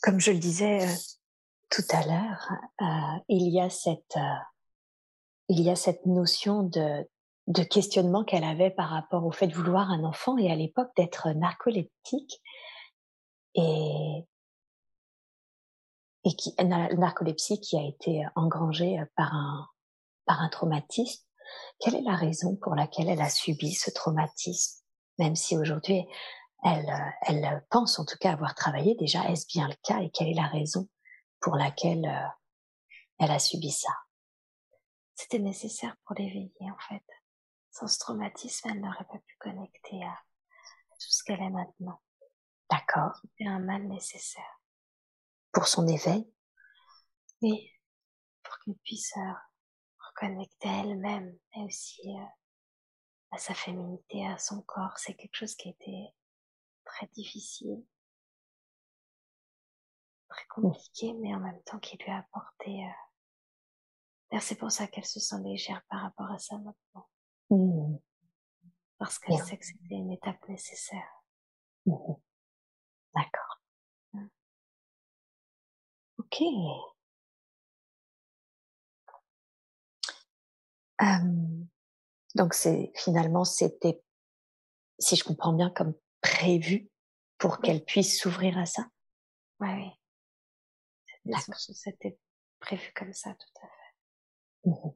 Comme 0.01 0.19
je 0.19 0.31
le 0.31 0.39
disais 0.39 0.87
euh, 0.87 0.95
tout 1.69 1.83
à 1.91 2.03
l'heure, 2.07 2.51
euh, 2.81 3.19
il 3.27 3.49
y 3.49 3.61
a 3.61 3.69
cette 3.69 4.17
euh, 4.17 4.39
il 5.49 5.61
y 5.61 5.69
a 5.69 5.75
cette 5.75 6.07
notion 6.07 6.63
de 6.63 7.07
de 7.45 7.63
questionnement 7.63 8.23
qu'elle 8.23 8.43
avait 8.43 8.71
par 8.71 8.89
rapport 8.89 9.25
au 9.25 9.31
fait 9.31 9.47
de 9.47 9.53
vouloir 9.53 9.91
un 9.91 10.03
enfant 10.03 10.37
et 10.37 10.51
à 10.51 10.55
l'époque 10.55 10.95
d'être 10.95 11.29
narcoleptique 11.31 12.41
et 13.53 14.25
et 16.23 16.35
qui 16.35 16.53
narcolepsie 16.63 17.59
qui 17.59 17.77
a 17.77 17.83
été 17.83 18.23
engrangée 18.35 19.01
par 19.15 19.33
un 19.33 19.67
par 20.25 20.41
un 20.41 20.49
traumatisme. 20.49 21.25
Quelle 21.79 21.95
est 21.95 22.01
la 22.01 22.15
raison 22.15 22.55
pour 22.55 22.75
laquelle 22.75 23.09
elle 23.09 23.21
a 23.21 23.29
subi 23.29 23.73
ce 23.73 23.91
traumatisme, 23.91 24.83
même 25.17 25.35
si 25.35 25.57
aujourd'hui 25.57 26.05
elle, 26.63 26.89
euh, 26.89 27.11
elle 27.27 27.65
pense 27.69 27.99
en 27.99 28.05
tout 28.05 28.17
cas 28.19 28.33
avoir 28.33 28.55
travaillé 28.55 28.95
déjà. 28.95 29.27
Est-ce 29.29 29.47
bien 29.47 29.67
le 29.67 29.75
cas? 29.83 29.99
Et 29.99 30.11
quelle 30.11 30.29
est 30.29 30.35
la 30.35 30.47
raison 30.47 30.87
pour 31.39 31.55
laquelle 31.55 32.05
euh, 32.05 32.27
elle 33.19 33.31
a 33.31 33.39
subi 33.39 33.71
ça? 33.71 33.93
C'était 35.15 35.39
nécessaire 35.39 35.95
pour 36.05 36.15
l'éveiller 36.15 36.71
en 36.71 36.79
fait. 36.87 37.03
Sans 37.71 37.87
ce 37.87 37.99
traumatisme, 37.99 38.69
elle 38.69 38.81
n'aurait 38.81 39.05
pas 39.05 39.19
pu 39.19 39.35
connecter 39.39 40.03
à 40.03 40.15
tout 40.99 41.09
ce 41.09 41.23
qu'elle 41.23 41.41
est 41.41 41.49
maintenant. 41.49 41.99
D'accord? 42.69 43.15
C'était 43.21 43.49
un 43.49 43.59
mal 43.59 43.87
nécessaire. 43.87 44.60
Pour 45.51 45.67
son 45.67 45.87
éveil 45.87 46.31
Oui, 47.41 47.71
pour 48.43 48.57
qu'elle 48.59 48.77
puisse 48.83 49.13
euh, 49.17 49.33
reconnecter 49.99 50.69
à 50.69 50.83
elle-même, 50.83 51.37
mais 51.55 51.63
aussi 51.63 52.01
à 53.31 53.37
sa 53.37 53.53
féminité, 53.53 54.27
à 54.27 54.37
son 54.37 54.61
corps. 54.61 54.97
C'est 54.97 55.13
quelque 55.13 55.35
chose 55.35 55.55
qui 55.55 55.69
était 55.69 56.13
très 56.83 57.07
difficile, 57.07 57.83
très 60.27 60.45
compliqué, 60.47 61.13
mais 61.13 61.33
en 61.33 61.39
même 61.39 61.61
temps 61.63 61.79
qui 61.79 61.97
lui 61.97 62.09
a 62.11 62.19
apporté. 62.19 62.85
Euh... 64.31 64.39
C'est 64.39 64.55
pour 64.55 64.71
ça 64.71 64.87
qu'elle 64.87 65.05
se 65.05 65.19
sent 65.19 65.41
légère 65.43 65.81
par 65.89 66.01
rapport 66.01 66.31
à 66.31 66.37
ça 66.37 66.57
maintenant. 66.57 67.07
Mmh. 67.49 67.97
Parce 68.97 69.19
qu'elle 69.19 69.43
sait 69.43 69.57
que 69.57 69.65
c'était 69.65 69.95
une 69.95 70.11
étape 70.11 70.47
nécessaire. 70.47 71.23
Mmh. 71.85 72.13
D'accord. 73.15 73.50
Ok. 76.31 76.41
Euh, 81.01 81.65
donc 82.35 82.53
c'est 82.53 82.91
finalement 82.95 83.43
c'était, 83.43 84.01
si 84.99 85.15
je 85.15 85.23
comprends 85.23 85.53
bien, 85.53 85.69
comme 85.71 85.93
prévu 86.21 86.89
pour 87.37 87.59
qu'elle 87.61 87.83
puisse 87.83 88.19
s'ouvrir 88.19 88.57
à 88.57 88.65
ça? 88.65 88.85
Oui, 89.59 89.69
oui. 91.25 91.33
C'était 91.73 92.17
prévu 92.59 92.91
comme 92.95 93.13
ça, 93.13 93.33
tout 93.35 93.61
à 93.63 93.67
fait. 93.67 93.71
Mmh 94.69 94.91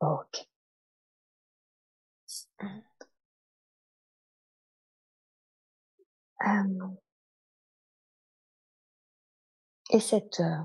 ok. 0.00 0.48
Mmh. 2.62 2.82
Et 9.90 10.00
cette, 10.00 10.40
euh, 10.40 10.62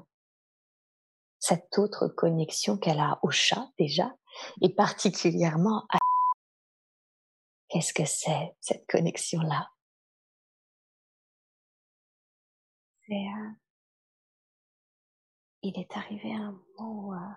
cette 1.40 1.78
autre 1.78 2.08
connexion 2.08 2.78
qu'elle 2.78 3.00
a 3.00 3.20
au 3.24 3.32
chat 3.32 3.70
déjà, 3.78 4.16
et 4.62 4.70
particulièrement 4.70 5.86
à 5.90 5.98
Qu'est-ce 7.74 7.94
que 7.94 8.06
c'est, 8.06 8.56
cette 8.60 8.86
connexion-là? 8.88 9.68
C'est... 13.08 13.14
Euh... 13.14 13.52
Il 15.64 15.80
est 15.80 15.98
arrivé 15.98 16.34
un 16.34 16.52
moment 16.52 17.08
où 17.08 17.14
euh... 17.16 17.34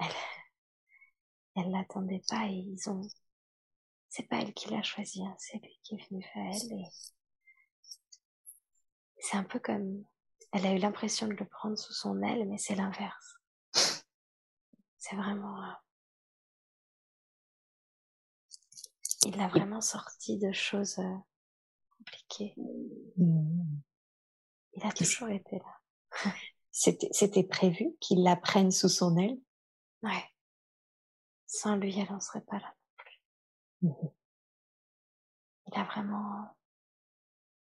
elle... 0.00 0.12
Elle 1.54 1.70
l'attendait 1.70 2.22
pas 2.28 2.46
et 2.46 2.54
ils 2.54 2.90
ont... 2.90 3.02
C'est 4.08 4.24
pas 4.24 4.40
elle 4.40 4.52
qui 4.52 4.70
l'a 4.70 4.82
choisi, 4.82 5.24
hein, 5.24 5.36
c'est 5.38 5.58
lui 5.58 5.78
qui 5.84 5.94
est 5.94 6.08
venu 6.08 6.26
vers 6.34 6.46
elle 6.52 6.72
et... 6.72 6.84
C'est 9.20 9.36
un 9.36 9.44
peu 9.44 9.58
comme... 9.58 10.04
Elle 10.52 10.66
a 10.66 10.72
eu 10.72 10.78
l'impression 10.78 11.28
de 11.28 11.34
le 11.34 11.46
prendre 11.46 11.78
sous 11.78 11.92
son 11.92 12.20
aile, 12.22 12.48
mais 12.48 12.58
c'est 12.58 12.74
l'inverse. 12.74 13.38
C'est 14.98 15.16
vraiment... 15.16 15.62
Euh, 15.62 15.72
il 19.26 19.36
l'a 19.36 19.48
vraiment 19.48 19.80
sorti 19.80 20.38
de 20.38 20.50
choses 20.52 20.98
euh, 20.98 21.16
compliquées. 21.96 22.54
Mmh. 23.16 23.80
Il 24.74 24.86
a 24.86 24.92
toujours 24.92 25.28
été 25.28 25.58
là. 25.58 26.32
C'était 26.70 27.44
prévu 27.44 27.96
qu'il 28.00 28.22
la 28.22 28.36
prenne 28.36 28.70
sous 28.70 28.88
son 28.88 29.16
aile? 29.18 29.38
Ouais. 30.02 30.24
Sans 31.46 31.76
lui, 31.76 31.98
elle 31.98 32.10
n'en 32.10 32.20
serait 32.20 32.40
pas 32.42 32.58
là 32.58 32.74
non 32.74 32.94
plus. 32.96 33.20
Mmh. 33.82 34.08
Il 35.66 35.78
a 35.78 35.84
vraiment 35.84 36.56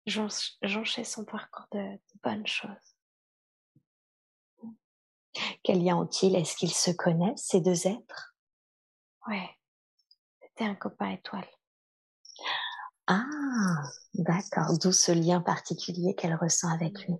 jonché 0.06 1.04
son 1.04 1.24
parcours 1.24 1.66
de, 1.72 1.78
de 1.78 2.20
bonnes 2.22 2.46
choses. 2.46 2.96
Quel 5.62 5.82
lien 5.82 5.96
ont-ils? 5.96 6.36
Est-ce 6.36 6.56
qu'ils 6.56 6.74
se 6.74 6.90
connaissent, 6.90 7.46
ces 7.46 7.60
deux 7.60 7.86
êtres? 7.86 8.36
Ouais. 9.26 9.50
C'était 10.42 10.64
un 10.64 10.74
copain 10.74 11.10
étoile. 11.10 11.48
Ah, 13.06 13.82
d'accord. 14.14 14.78
D'où 14.78 14.92
ce 14.92 15.12
lien 15.12 15.40
particulier 15.40 16.14
qu'elle 16.14 16.36
ressent 16.36 16.70
avec 16.72 17.00
lui. 17.06 17.14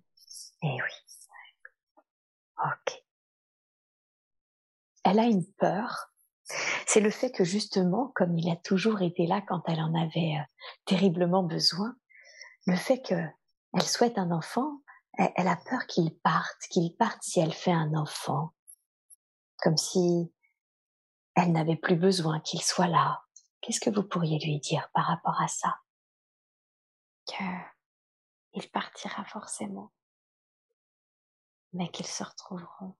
Eh 0.62 0.66
oui. 0.66 1.96
Ok. 2.58 3.04
Elle 5.04 5.18
a 5.18 5.24
une 5.24 5.44
peur. 5.54 6.12
C'est 6.86 7.00
le 7.00 7.10
fait 7.10 7.32
que 7.32 7.44
justement, 7.44 8.12
comme 8.14 8.38
il 8.38 8.50
a 8.50 8.56
toujours 8.56 9.02
été 9.02 9.26
là 9.26 9.42
quand 9.42 9.62
elle 9.66 9.80
en 9.80 9.94
avait 9.94 10.38
euh, 10.38 10.44
terriblement 10.84 11.42
besoin, 11.42 11.96
le 12.66 12.76
fait 12.76 13.02
qu'elle 13.02 13.32
souhaite 13.82 14.18
un 14.18 14.30
enfant, 14.30 14.80
elle, 15.14 15.32
elle 15.36 15.48
a 15.48 15.56
peur 15.56 15.86
qu'il 15.86 16.16
parte, 16.20 16.62
qu'il 16.70 16.96
parte 16.96 17.22
si 17.22 17.40
elle 17.40 17.52
fait 17.52 17.72
un 17.72 17.94
enfant. 17.94 18.54
Comme 19.58 19.76
si 19.76 20.32
elle 21.34 21.52
n'avait 21.52 21.76
plus 21.76 21.96
besoin 21.96 22.40
qu'il 22.40 22.62
soit 22.62 22.88
là. 22.88 23.22
Qu'est-ce 23.60 23.80
que 23.80 23.90
vous 23.90 24.02
pourriez 24.02 24.38
lui 24.38 24.58
dire 24.60 24.90
par 24.92 25.06
rapport 25.06 25.40
à 25.40 25.48
ça? 25.48 25.80
Qu'il 27.26 28.70
partira 28.72 29.24
forcément, 29.24 29.92
mais 31.72 31.90
qu'ils 31.90 32.06
se 32.06 32.22
retrouveront. 32.22 32.96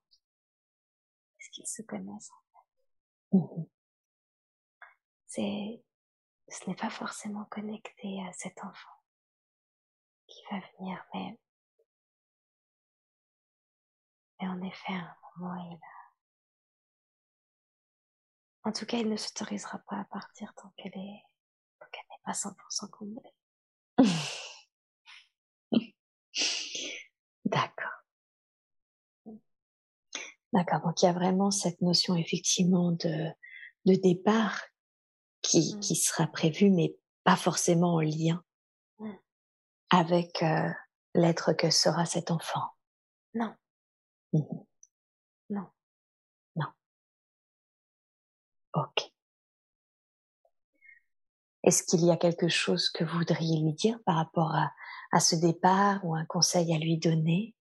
Parce 1.38 1.48
qu'ils 1.50 1.66
se 1.66 1.82
connaissent 1.82 2.30
en 2.30 2.42
fait. 2.52 3.38
Mmh 3.38 3.64
C'est, 5.26 5.84
ce 6.48 6.68
n'est 6.68 6.76
pas 6.76 6.90
forcément 6.90 7.44
connecté 7.46 8.24
à 8.26 8.32
cet 8.32 8.64
enfant 8.64 9.03
qui 10.35 10.43
va 10.51 10.61
venir, 10.78 11.05
mais, 11.15 11.39
mais 14.40 14.48
en 14.48 14.61
effet, 14.62 14.93
à 14.93 14.97
un 14.97 15.16
moment, 15.39 15.55
il 15.70 15.74
a 15.74 15.78
en 18.66 18.73
tout 18.73 18.86
cas, 18.86 18.97
il 18.97 19.11
ne 19.11 19.16
s'autorisera 19.16 19.78
pas 19.86 20.01
à 20.01 20.05
partir 20.05 20.55
tant 20.55 20.73
qu'elle 20.77 20.97
est, 20.97 21.23
tant 21.78 21.86
qu'elle 21.93 22.06
n'est 22.11 22.23
pas 22.24 22.32
100% 22.32 22.89
comblée. 22.90 23.20
D'accord. 27.44 27.93
D'accord. 30.55 30.81
Donc 30.81 31.02
il 31.02 31.05
y 31.05 31.09
a 31.09 31.12
vraiment 31.12 31.51
cette 31.51 31.82
notion 31.82 32.16
effectivement 32.16 32.93
de, 32.93 33.28
de 33.85 33.97
départ 33.97 34.62
qui, 35.43 35.74
mmh. 35.74 35.81
qui 35.81 35.97
sera 35.97 36.27
prévue, 36.27 36.70
mais 36.70 36.97
pas 37.23 37.36
forcément 37.36 37.97
en 37.97 38.01
lien. 38.01 38.43
Avec 39.90 40.43
euh, 40.43 40.70
l'être 41.15 41.52
que 41.52 41.70
sera 41.70 42.05
cet 42.06 42.31
enfant. 42.31 42.70
Non. 43.35 43.55
Mmh. 44.32 44.40
Non. 45.51 45.66
Non. 46.56 46.66
Ok. 48.74 49.11
Est-ce 51.62 51.82
qu'il 51.82 52.05
y 52.05 52.11
a 52.11 52.16
quelque 52.16 52.48
chose 52.48 52.90
que 52.90 53.05
vous 53.05 53.19
voudriez 53.19 53.62
lui 53.62 53.73
dire 53.73 53.98
par 54.05 54.16
rapport 54.16 54.55
à, 54.55 54.73
à 55.12 55.20
ce 55.20 55.35
départ 55.35 56.05
ou 56.05 56.15
un 56.15 56.27
conseil 56.27 56.74
à 56.74 56.78
lui 56.78 56.98
donner 56.98 57.55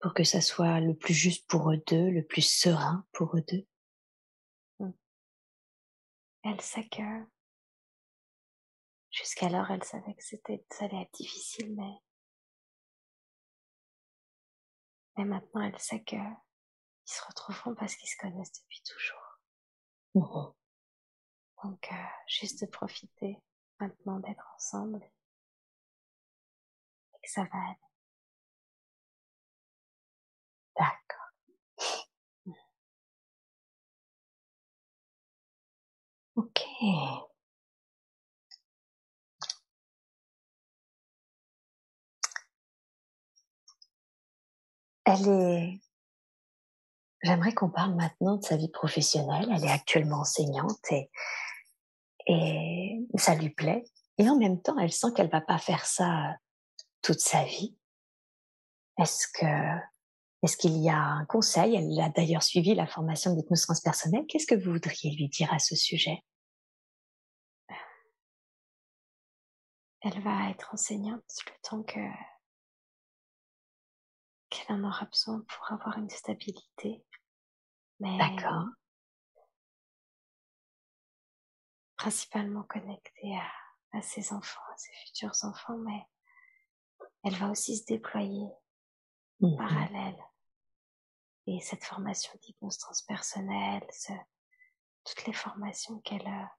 pour 0.00 0.14
que 0.14 0.24
ça 0.24 0.40
soit 0.40 0.80
le 0.80 0.94
plus 0.94 1.14
juste 1.14 1.48
pour 1.48 1.72
eux 1.72 1.82
deux, 1.86 2.10
le 2.10 2.22
plus 2.22 2.46
serein 2.46 3.04
pour 3.12 3.36
eux 3.36 3.44
deux? 3.48 3.66
Mmh. 4.78 4.90
Elle 6.44 6.60
sait 6.60 6.86
que 6.88 7.02
jusqu'alors 9.14 9.70
elle 9.70 9.84
savait 9.84 10.14
que 10.14 10.24
c'était 10.24 10.64
ça 10.70 10.84
allait 10.86 11.02
être 11.02 11.14
difficile, 11.14 11.74
mais 11.76 11.94
mais 15.16 15.24
maintenant 15.24 15.62
elle 15.62 15.78
sait 15.78 16.02
que 16.02 16.16
ils 16.16 17.12
se 17.12 17.22
retrouveront 17.26 17.74
parce 17.74 17.94
qu'ils 17.96 18.08
se 18.08 18.16
connaissent 18.16 18.60
depuis 18.60 18.82
toujours. 18.82 19.40
Mmh 20.14 20.54
donc, 21.64 21.88
euh, 21.90 21.96
juste 22.28 22.60
de 22.60 22.66
profiter 22.66 23.38
maintenant 23.80 24.20
d'être 24.20 24.44
ensemble 24.56 25.02
et 27.14 27.18
que 27.22 27.30
ça 27.30 27.42
va 27.44 27.58
aller. 27.58 27.78
D'accord. 30.76 31.30
Ok. 36.36 36.60
Elle 45.06 45.28
est... 45.28 45.80
J'aimerais 47.22 47.54
qu'on 47.54 47.70
parle 47.70 47.94
maintenant 47.94 48.36
de 48.36 48.44
sa 48.44 48.56
vie 48.56 48.70
professionnelle. 48.70 49.48
Elle 49.50 49.64
est 49.64 49.70
actuellement 49.70 50.20
enseignante 50.20 50.90
et 50.90 51.10
et 52.26 53.06
ça 53.16 53.34
lui 53.34 53.50
plaît. 53.50 53.84
Et 54.18 54.28
en 54.28 54.36
même 54.38 54.60
temps, 54.60 54.78
elle 54.78 54.92
sent 54.92 55.08
qu'elle 55.14 55.30
va 55.30 55.40
pas 55.40 55.58
faire 55.58 55.84
ça 55.86 56.36
toute 57.02 57.20
sa 57.20 57.44
vie. 57.44 57.76
Est-ce 58.98 59.26
que, 59.28 59.80
est-ce 60.42 60.56
qu'il 60.56 60.76
y 60.78 60.88
a 60.88 60.98
un 60.98 61.24
conseil? 61.26 61.74
Elle 61.74 62.00
a 62.00 62.08
d'ailleurs 62.08 62.42
suivi 62.42 62.74
la 62.74 62.86
formation 62.86 63.34
d'hypnose 63.34 63.62
transpersonnelle. 63.62 64.24
Qu'est-ce 64.26 64.46
que 64.46 64.54
vous 64.54 64.72
voudriez 64.72 65.10
lui 65.16 65.28
dire 65.28 65.52
à 65.52 65.58
ce 65.58 65.74
sujet? 65.74 66.22
Elle 70.02 70.22
va 70.22 70.50
être 70.50 70.72
enseignante 70.72 71.24
le 71.46 71.52
temps 71.62 71.82
que 71.82 71.98
qu'elle 74.54 74.76
en 74.76 74.88
aura 74.88 75.04
besoin 75.06 75.40
pour 75.40 75.72
avoir 75.72 75.98
une 75.98 76.10
stabilité. 76.10 77.04
Mais 78.00 78.18
D'accord. 78.18 78.66
principalement 81.96 82.64
connectée 82.64 83.38
à, 83.92 84.02
ses 84.02 84.32
enfants, 84.32 84.60
à 84.72 84.76
ses 84.76 84.92
futurs 84.92 85.36
enfants, 85.42 85.78
mais 85.78 86.06
elle 87.22 87.36
va 87.36 87.50
aussi 87.50 87.78
se 87.78 87.86
déployer 87.86 88.46
en 89.42 89.48
mmh 89.48 89.56
parallèle. 89.56 90.24
Et 91.46 91.60
cette 91.60 91.84
formation 91.84 92.32
d'hypnose 92.42 92.78
transpersonnelle, 92.78 93.86
toutes 95.04 95.26
les 95.26 95.32
formations 95.32 96.00
qu'elle 96.00 96.26
a, 96.26 96.54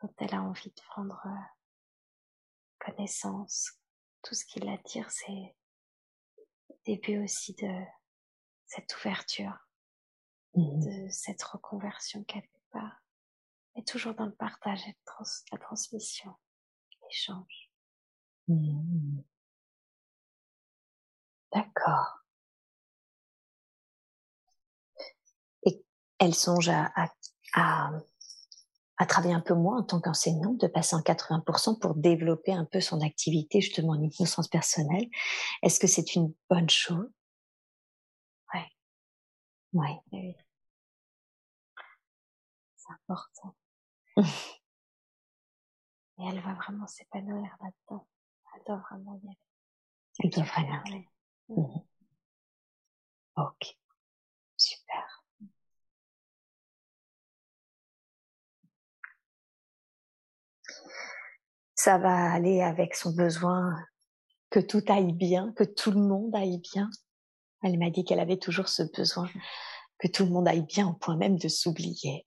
dont 0.00 0.14
elle 0.18 0.34
a 0.34 0.42
envie 0.42 0.70
de 0.70 0.82
prendre 0.88 1.20
euh, 1.26 2.84
connaissance, 2.84 3.78
tout 4.22 4.34
ce 4.34 4.44
qui 4.44 4.60
l'attire, 4.60 5.10
c'est 5.10 5.56
début 6.86 7.22
aussi 7.22 7.54
de 7.54 7.84
cette 8.66 8.94
ouverture, 8.96 9.56
mmh 10.54 10.80
de 10.80 11.08
cette 11.10 11.42
reconversion 11.42 12.24
quelque 12.24 12.60
part 12.72 13.00
et 13.76 13.84
toujours 13.84 14.14
dans 14.14 14.26
le 14.26 14.34
partage 14.34 14.80
et 14.88 14.96
la 15.52 15.58
transmission, 15.58 16.34
l'échange. 17.02 17.70
Mmh. 18.48 19.20
D'accord. 21.52 22.24
Et 25.64 25.84
elle 26.18 26.34
songe 26.34 26.68
à, 26.68 26.90
à, 26.96 27.12
à, 27.54 27.90
travailler 29.06 29.34
un 29.34 29.40
peu 29.40 29.54
moins 29.54 29.78
en 29.78 29.82
tant 29.82 30.00
qu'enseignante, 30.00 30.58
de 30.60 30.66
passer 30.66 30.94
en 30.96 31.00
80% 31.00 31.78
pour 31.78 31.94
développer 31.94 32.52
un 32.52 32.64
peu 32.64 32.80
son 32.80 33.00
activité 33.00 33.60
justement 33.60 33.92
en 33.92 34.02
hypnose 34.02 34.30
transpersonnelle. 34.30 35.08
Est-ce 35.62 35.80
que 35.80 35.86
c'est 35.86 36.14
une 36.14 36.34
bonne 36.48 36.68
chose? 36.68 37.08
Ouais. 38.54 38.66
Ouais. 39.72 39.98
Oui. 40.12 40.36
C'est 42.76 42.92
important. 42.92 43.54
Et 46.18 46.26
elle 46.28 46.40
va 46.40 46.52
vraiment 46.54 46.86
s'épanouir 46.86 47.56
là-dedans. 47.62 48.06
Elle 48.54 48.62
doit 48.66 48.82
vraiment 48.90 49.14
y 49.14 49.26
aller. 49.26 49.38
Elle 50.22 50.30
doit 50.30 50.44
vraiment 50.44 50.82
y 50.84 50.88
aller. 50.88 51.08
Mmh. 51.48 51.78
Ok. 53.36 53.79
Ça 61.82 61.96
va 61.96 62.30
aller 62.30 62.60
avec 62.60 62.94
son 62.94 63.10
besoin 63.10 63.74
que 64.50 64.60
tout 64.60 64.82
aille 64.88 65.14
bien, 65.14 65.50
que 65.54 65.64
tout 65.64 65.90
le 65.90 65.98
monde 65.98 66.36
aille 66.36 66.58
bien. 66.58 66.90
Elle 67.62 67.78
m'a 67.78 67.88
dit 67.88 68.04
qu'elle 68.04 68.20
avait 68.20 68.36
toujours 68.36 68.68
ce 68.68 68.82
besoin 68.82 69.30
que 69.98 70.06
tout 70.06 70.26
le 70.26 70.30
monde 70.30 70.46
aille 70.46 70.66
bien 70.66 70.88
au 70.88 70.92
point 70.92 71.16
même 71.16 71.38
de 71.38 71.48
s'oublier. 71.48 72.26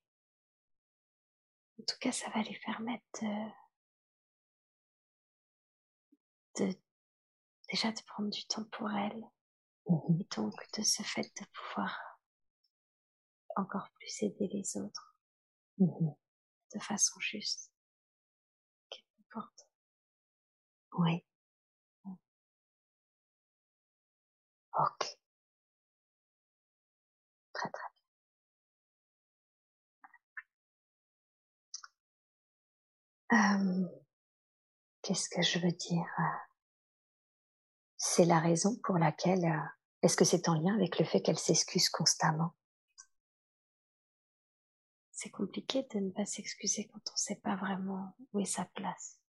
En 1.80 1.84
tout 1.84 1.98
cas, 2.02 2.12
ça 2.12 2.32
va 2.32 2.42
lui 2.42 2.58
permettre 2.66 3.22
de, 6.58 6.76
déjà 7.72 7.92
de 7.92 8.02
prendre 8.08 8.32
du 8.32 8.44
temps 8.46 8.66
pour 8.72 8.90
elle. 8.90 9.24
Mmh 9.88 10.20
Et 10.20 10.28
donc, 10.36 10.56
de 10.80 10.82
ce 10.82 11.04
fait, 11.04 11.32
de 11.40 11.46
pouvoir 11.54 11.96
encore 13.56 13.88
plus 14.00 14.24
aider 14.24 14.48
les 14.52 14.78
autres 14.78 15.16
mmh 15.78 16.10
de 16.74 16.80
façon 16.80 17.20
juste. 17.20 17.73
Oui. 20.98 21.24
Ok. 24.74 25.18
Très 27.54 27.70
très 27.70 27.94
Euh, 33.34 33.88
qu'est-ce 35.02 35.28
que 35.30 35.42
je 35.42 35.58
veux 35.60 35.72
dire 35.72 36.06
C'est 37.98 38.26
la 38.26 38.40
raison 38.40 38.76
pour 38.84 38.98
laquelle... 38.98 39.46
Euh, 39.46 39.68
est-ce 40.04 40.18
que 40.18 40.26
c'est 40.26 40.50
en 40.50 40.56
lien 40.56 40.76
avec 40.76 41.00
le 41.00 41.06
fait 41.06 41.22
qu'elle 41.22 41.40
s'excuse 41.40 41.90
constamment? 41.90 42.54
C'est 45.12 45.30
compliqué 45.30 45.88
de 45.94 46.00
ne 46.00 46.12
pas 46.12 46.26
s'excuser 46.26 46.88
quand 46.88 47.00
on 47.10 47.14
ne 47.14 47.18
sait 47.18 47.38
pas 47.38 47.56
vraiment 47.56 48.14
où 48.34 48.40
est 48.42 48.46
sa 48.46 48.66
place. 48.66 49.23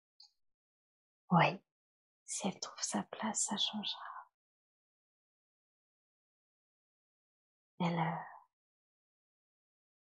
Oui. 1.31 1.61
Si 2.25 2.47
elle 2.47 2.59
trouve 2.59 2.81
sa 2.81 3.03
place, 3.03 3.45
ça 3.45 3.57
changera. 3.57 4.13
Elle, 7.79 7.99
euh, 7.99 8.23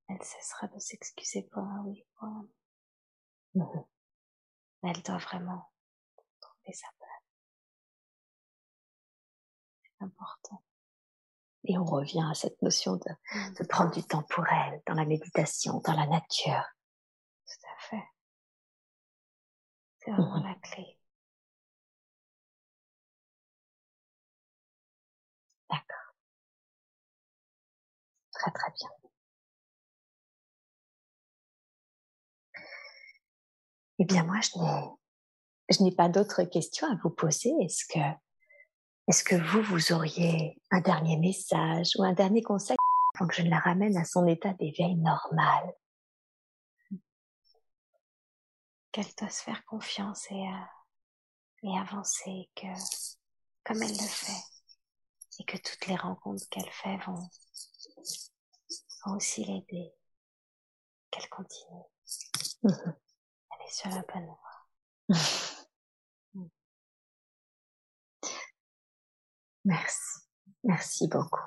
elle 0.09 0.23
cessera 0.23 0.67
de 0.67 0.79
s'excuser 0.79 1.43
pour 1.43 1.63
un 1.63 1.83
oui, 1.85 2.05
pour 2.15 2.27
un 2.27 2.47
non. 3.55 3.87
Elle 4.83 5.01
doit 5.03 5.17
vraiment 5.17 5.71
trouver 6.39 6.73
sa 6.73 6.87
place. 6.97 7.23
C'est 9.83 10.03
important. 10.03 10.63
Et 11.65 11.77
on 11.77 11.85
revient 11.85 12.25
à 12.29 12.33
cette 12.33 12.61
notion 12.61 12.95
de, 12.97 13.09
mmh. 13.09 13.53
de 13.53 13.63
prendre 13.65 13.91
du 13.91 14.03
temps 14.03 14.23
pour 14.23 14.45
elle, 14.47 14.81
dans 14.85 14.95
la 14.95 15.05
méditation, 15.05 15.79
dans 15.79 15.93
la 15.93 16.07
nature. 16.07 16.65
Tout 17.45 17.67
à 17.67 17.81
fait. 17.81 18.03
C'est 19.99 20.11
vraiment 20.11 20.39
mmh. 20.39 20.43
la 20.43 20.55
clé. 20.55 20.99
D'accord. 25.73 26.13
Très 28.33 28.51
très 28.51 28.71
bien. 28.71 28.89
Eh 33.99 34.05
bien, 34.05 34.23
moi, 34.23 34.39
je 35.69 35.83
n'ai, 35.83 35.91
pas 35.95 36.09
d'autres 36.09 36.43
questions 36.43 36.87
à 36.91 36.95
vous 37.03 37.09
poser. 37.09 37.51
Est-ce 37.61 39.23
que, 39.23 39.35
vous, 39.35 39.61
vous 39.63 39.93
auriez 39.93 40.61
un 40.71 40.81
dernier 40.81 41.17
message 41.17 41.95
ou 41.97 42.03
un 42.03 42.13
dernier 42.13 42.41
conseil 42.41 42.77
pour 43.15 43.27
que 43.27 43.35
je 43.35 43.43
la 43.43 43.59
ramène 43.59 43.97
à 43.97 44.05
son 44.05 44.27
état 44.27 44.53
d'éveil 44.53 44.95
normal? 44.95 45.73
Qu'elle 48.91 49.05
doit 49.17 49.29
se 49.29 49.41
faire 49.41 49.63
confiance 49.65 50.29
et, 50.31 50.47
euh, 51.65 51.75
avancer, 51.79 52.49
que, 52.55 52.67
comme 53.63 53.81
elle 53.81 53.89
le 53.89 54.07
fait, 54.07 54.52
et 55.39 55.45
que 55.45 55.57
toutes 55.57 55.87
les 55.87 55.95
rencontres 55.95 56.47
qu'elle 56.49 56.69
fait 56.71 56.97
vont, 57.05 57.29
vont 59.05 59.15
aussi 59.15 59.43
l'aider, 59.45 59.93
qu'elle 61.11 61.29
continue. 61.29 61.83
Mmh 62.63 62.93
elle 63.53 63.67
est 63.67 63.73
sur 63.73 63.89
la 63.89 64.03
bonne 64.13 64.25
voie. 64.25 64.37
Merci. 69.65 70.19
Merci 70.63 71.07
beaucoup. 71.07 71.39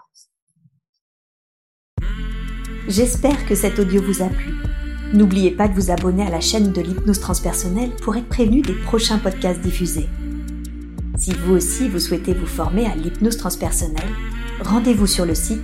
J'espère 2.88 3.46
que 3.46 3.54
cet 3.54 3.78
audio 3.78 4.02
vous 4.02 4.22
a 4.22 4.28
plu. 4.28 4.54
N'oubliez 5.12 5.50
pas 5.50 5.68
de 5.68 5.74
vous 5.74 5.90
abonner 5.90 6.26
à 6.26 6.30
la 6.30 6.40
chaîne 6.40 6.72
de 6.72 6.80
l'hypnose 6.80 7.20
transpersonnelle 7.20 7.94
pour 7.96 8.16
être 8.16 8.28
prévenu 8.28 8.62
des 8.62 8.74
prochains 8.74 9.18
podcasts 9.18 9.60
diffusés. 9.60 10.08
Si 11.16 11.32
vous 11.32 11.55
aussi 11.55 11.88
vous 11.88 11.98
souhaitez 11.98 12.34
vous 12.34 12.47
former 12.47 12.86
à 12.86 12.94
l'hypnose 12.94 13.38
transpersonnelle, 13.38 14.12
rendez-vous 14.60 15.06
sur 15.06 15.24
le 15.24 15.34
site 15.34 15.62